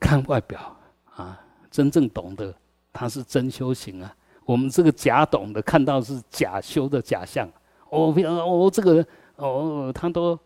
[0.00, 0.74] 看外表
[1.14, 1.38] 啊，
[1.70, 2.54] 真正懂得
[2.90, 4.16] 他是真修行啊。
[4.44, 7.50] 我们这个假懂的看到是假修的假象，
[7.90, 9.06] 哦，比方哦这个
[9.36, 10.38] 哦他都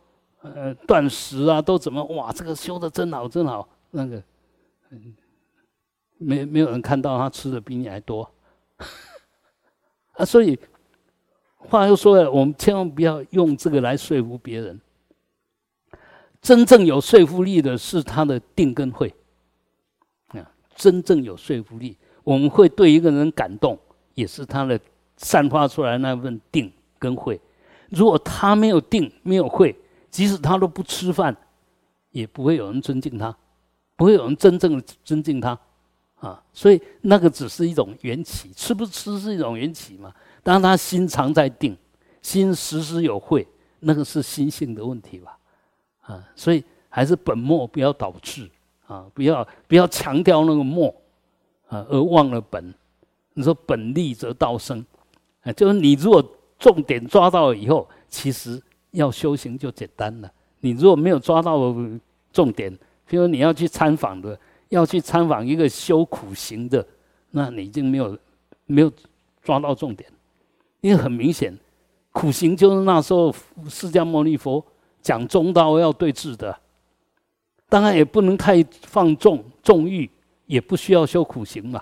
[0.43, 4.23] 呃断食啊，都怎么哇这个修的真好真好那个
[4.91, 5.15] 嗯。
[6.19, 8.27] 没没有人看到他吃的比你还多，
[10.17, 10.25] 啊！
[10.25, 10.59] 所以
[11.59, 14.81] 话又说了，我们千万不要用这个来说服别人。
[16.41, 19.15] 真正有说服力的是他的定根慧，
[20.29, 20.41] 啊，
[20.75, 23.79] 真正有说服力，我们会对一个人感动，
[24.17, 24.81] 也是他的
[25.17, 27.41] 散发出来那份定跟慧。
[27.91, 29.77] 如果他没有定，没有慧，
[30.11, 31.37] 即使他都不吃饭，
[32.11, 33.37] 也不会有人尊敬他，
[33.95, 35.57] 不会有人真正的尊敬他。
[36.17, 40.13] 啊，所以那个只是一种缘起，吃不吃是一种缘起嘛。
[40.43, 41.77] 当他心常在定，
[42.23, 43.47] 心时时有慧，
[43.81, 45.39] 那个是心性的问题吧？
[46.01, 48.51] 啊，所以还是本末不要导致
[48.87, 50.89] 啊，不要不要强调那个末
[51.69, 52.75] 啊，而忘了本。
[53.37, 54.85] 你说本立则道生，
[55.43, 56.23] 啊，就是你如果
[56.59, 58.61] 重点抓到了以后，其实
[58.91, 60.31] 要修行就简单了。
[60.61, 61.73] 你如果没有抓到
[62.33, 62.77] 重点，
[63.07, 64.39] 比如你要去参访的。
[64.71, 66.85] 要去参访一个修苦行的，
[67.31, 68.19] 那你已经没有
[68.67, 68.93] 没有
[69.41, 70.11] 抓到重点，
[70.81, 71.57] 因为很明显，
[72.11, 73.33] 苦行就是那时候
[73.69, 74.61] 释迦牟尼佛
[75.01, 76.59] 讲中道要对治的，
[77.69, 80.11] 当然也不能太放纵纵欲，
[80.47, 81.81] 也不需要修苦行嘛。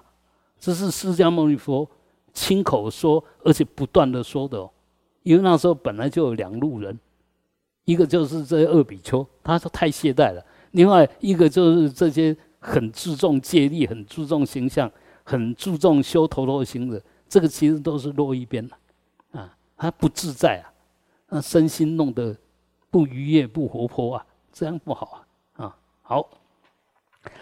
[0.64, 1.86] 这是释迦牟尼佛
[2.32, 4.70] 亲口说，而且不断的说的哦。
[5.22, 6.98] 因为那时候本来就有两路人，
[7.84, 12.34] 一个就是这些二比丘，他说太懈怠了；另外一个就是这些。
[12.66, 14.90] 很注重戒律，很注重形象，
[15.22, 18.78] 很注重修陀罗行的，这个其实都是落一边了，
[19.38, 20.72] 啊，他不自在啊，
[21.28, 22.34] 那身心弄得
[22.90, 25.26] 不愉悦、不活泼啊，这样不好
[25.56, 26.26] 啊，啊，好，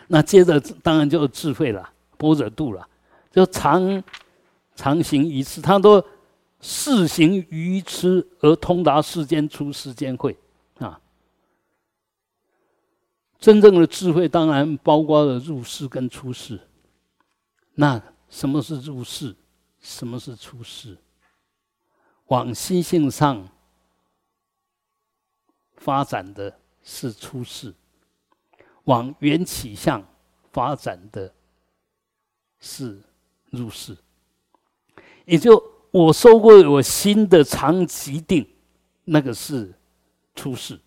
[0.08, 1.88] 那接着当然就智慧了，
[2.18, 2.84] 波若度了，
[3.32, 4.04] 就常
[4.76, 6.04] 常行一次，他都
[6.60, 10.38] 事行愚痴而通达世间出世间慧。
[13.38, 16.60] 真正的智慧当然包括了入世跟出世。
[17.74, 19.34] 那什么是入世？
[19.80, 20.96] 什么是出世？
[22.26, 23.48] 往心性上
[25.76, 27.74] 发展的是出世，
[28.84, 30.06] 往缘起向
[30.52, 31.34] 发展的
[32.60, 33.02] 是
[33.52, 33.96] 入世。
[35.24, 35.62] 也就
[35.92, 38.44] 我收过我心的长极定，
[39.04, 39.72] 那个是
[40.34, 40.78] 出世。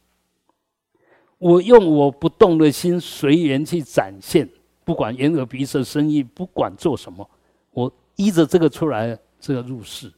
[1.38, 4.50] 我用我不动的心随缘去展现，
[4.84, 7.30] 不管眼耳鼻舌身意，不管做什么，
[7.72, 10.12] 我依着这个出来，这个入世，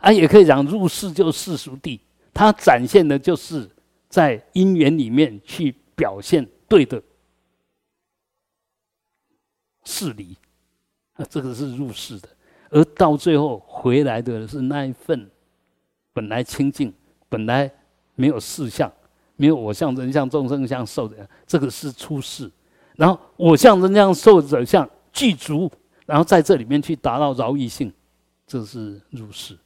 [0.00, 2.00] 啊，也可以讲入世就是世俗地，
[2.32, 3.68] 它展现的就是
[4.08, 7.02] 在因缘里面去表现对的
[9.84, 10.36] 事理，
[11.14, 12.28] 啊，这个是入世的，
[12.70, 15.30] 而到最后回来的是那一份
[16.12, 16.92] 本来清净，
[17.28, 17.70] 本来
[18.14, 18.90] 没有事相。
[19.34, 21.16] 没有我相、人相、众生相、寿者，
[21.46, 22.48] 这个是出世。
[22.94, 25.72] 然后我相、人相、寿者相具足，
[26.06, 27.92] 然后在这里面去达到饶益性，
[28.46, 29.58] 这是入世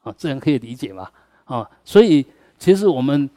[0.00, 1.12] 啊，这样可以理解吧？
[1.44, 2.24] 啊，所以
[2.58, 3.28] 其实我们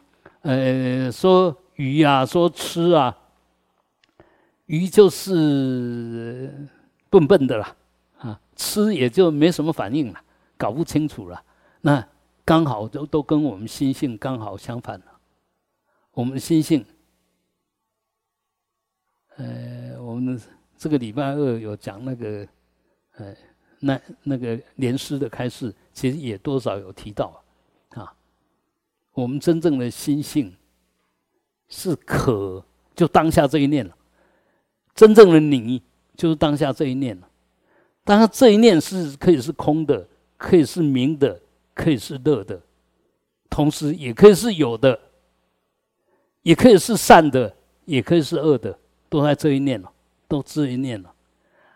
[0.44, 3.18] 呃说鱼啊，说吃啊，
[4.68, 6.54] 鱼就是
[7.12, 7.76] 笨笨的啦，
[8.18, 10.20] 啊，吃也就没什么反应了，
[10.58, 11.44] 搞不清楚了。
[11.82, 12.08] 那
[12.44, 15.06] 刚好都都跟我们心性刚好相反了。
[16.14, 16.86] 我们的心性，
[19.36, 20.42] 呃，我们
[20.78, 22.48] 这个礼拜二有讲那个，
[23.18, 23.36] 呃，
[23.80, 27.44] 那那个莲师的开示，其实也多少有提到
[27.90, 28.14] 啊。
[29.14, 30.56] 我们真正的心性
[31.68, 32.64] 是可
[32.96, 33.96] 就当下这一念了，
[34.96, 35.82] 真正的你
[36.16, 37.28] 就是当下这一念了。
[38.04, 40.08] 当然，这一念是可以是空的，
[40.38, 41.40] 可以是明的，
[41.74, 42.60] 可以是乐的，
[43.50, 45.00] 同时也可以是有的。
[46.44, 47.56] 也可以是善的，
[47.86, 48.76] 也可以是恶的，
[49.08, 49.92] 都在这一念了，
[50.28, 51.14] 都这一念了。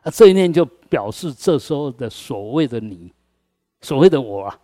[0.02, 3.14] 啊，这一念就表示这时候的所谓的你，
[3.82, 4.60] 所谓的我啊，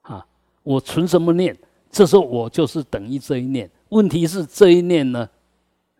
[0.00, 0.26] 啊，
[0.62, 1.54] 我存什么念？
[1.90, 3.70] 这时候我就是等于这一念。
[3.90, 5.28] 问题是这一念呢，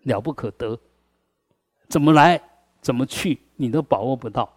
[0.04, 0.80] 了不可得，
[1.90, 2.42] 怎么来，
[2.86, 4.48] 怎么去，你都把握不到。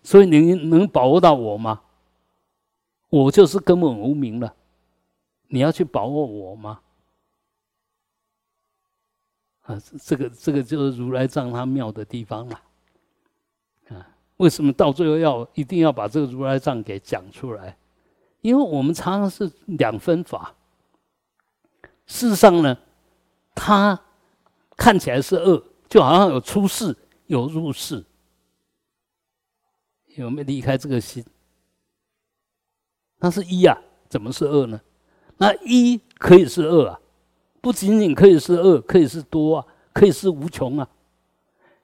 [0.00, 1.80] 所以你能把握到我吗？
[3.08, 4.54] 我就是根本无名了。
[5.48, 6.78] 你要去把握我吗？
[9.62, 12.60] 啊，这个这个就是如来藏他妙的地方了，
[13.88, 17.76] 啊，为什么到最后要一定要把这个如来藏给讲出来？
[18.40, 20.54] 因为我们常常是两分法，
[22.06, 22.78] 事实上呢，
[23.52, 24.00] 它
[24.76, 26.96] 看起来是恶，就好像有出世
[27.26, 28.04] 有入世，
[30.14, 31.24] 有没有离开这个心？
[33.18, 33.76] 那是一啊，
[34.08, 34.80] 怎么是二呢？
[35.38, 37.00] 那一可以是二啊。
[37.60, 40.88] 不仅仅可以是二，可以是多啊，可以是无穷啊，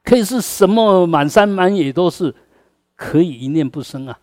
[0.05, 2.32] 可以是什么满山满野都是，
[2.94, 4.20] 可以一念不生啊。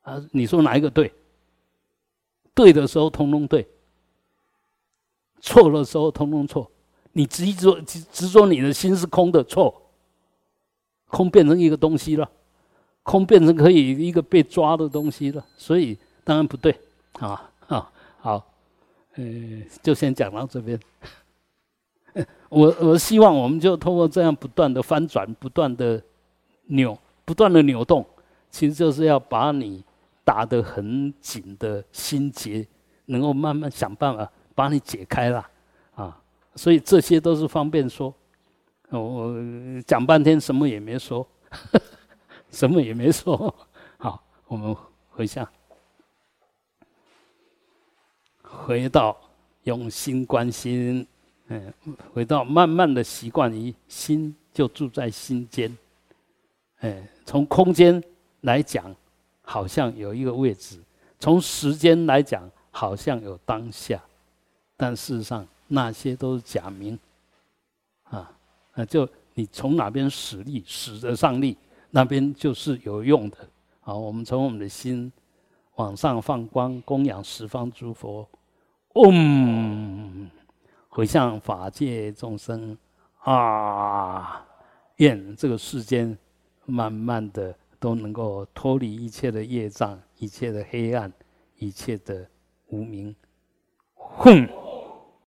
[0.00, 1.14] 啊，你说哪一个对？
[2.52, 3.68] 对的时候通通对，
[5.40, 6.68] 错的时候通通错。
[7.12, 9.82] 你执着执执着你的心是空的，错。
[11.08, 12.30] 空变成一个东西了，
[13.02, 16.72] 空变成可以一个被抓的东西了，所以当然不对
[17.14, 18.46] 啊啊好。
[19.16, 19.24] 呃，
[19.82, 20.78] 就先讲到这边。
[22.48, 26.00] 我我希望我们就通过这样不断的翻转、不断的
[26.66, 28.06] 扭、不断的扭动，
[28.52, 29.84] 其实就是要把你
[30.24, 32.64] 打得很紧的心结，
[33.06, 35.44] 能够慢慢想办法把你解开了。
[36.54, 38.12] 所以这些都是方便说，
[38.90, 39.34] 我
[39.86, 41.26] 讲半天什么也没说，
[42.50, 43.54] 什么也没说。
[43.98, 44.76] 好，我们
[45.10, 45.48] 回下。
[48.42, 49.16] 回到
[49.62, 51.06] 用心关心，
[51.46, 51.72] 嗯，
[52.12, 55.74] 回到慢慢的习惯于心就住在心间，
[56.80, 58.02] 哎，从空间
[58.40, 58.94] 来讲，
[59.42, 60.78] 好像有一个位置；
[61.20, 64.02] 从时间来讲，好像有当下，
[64.76, 66.98] 但事实上那些都是假名，
[68.02, 68.28] 啊，
[68.74, 71.56] 那就你从哪边使力，使得上力，
[71.90, 73.36] 那边就是有用的。
[73.78, 75.12] 好，我们从我们的心
[75.76, 78.28] 往上放光，供养十方诸佛。
[78.94, 80.28] 嗡，
[80.88, 82.76] 回向法界众生
[83.20, 84.44] 啊！
[84.96, 86.18] 愿这个世间
[86.66, 91.12] 慢慢的都能够脱离一切的业障、一切的黑暗、
[91.58, 92.28] 一切的
[92.66, 93.14] 无明。
[93.94, 94.48] 哼。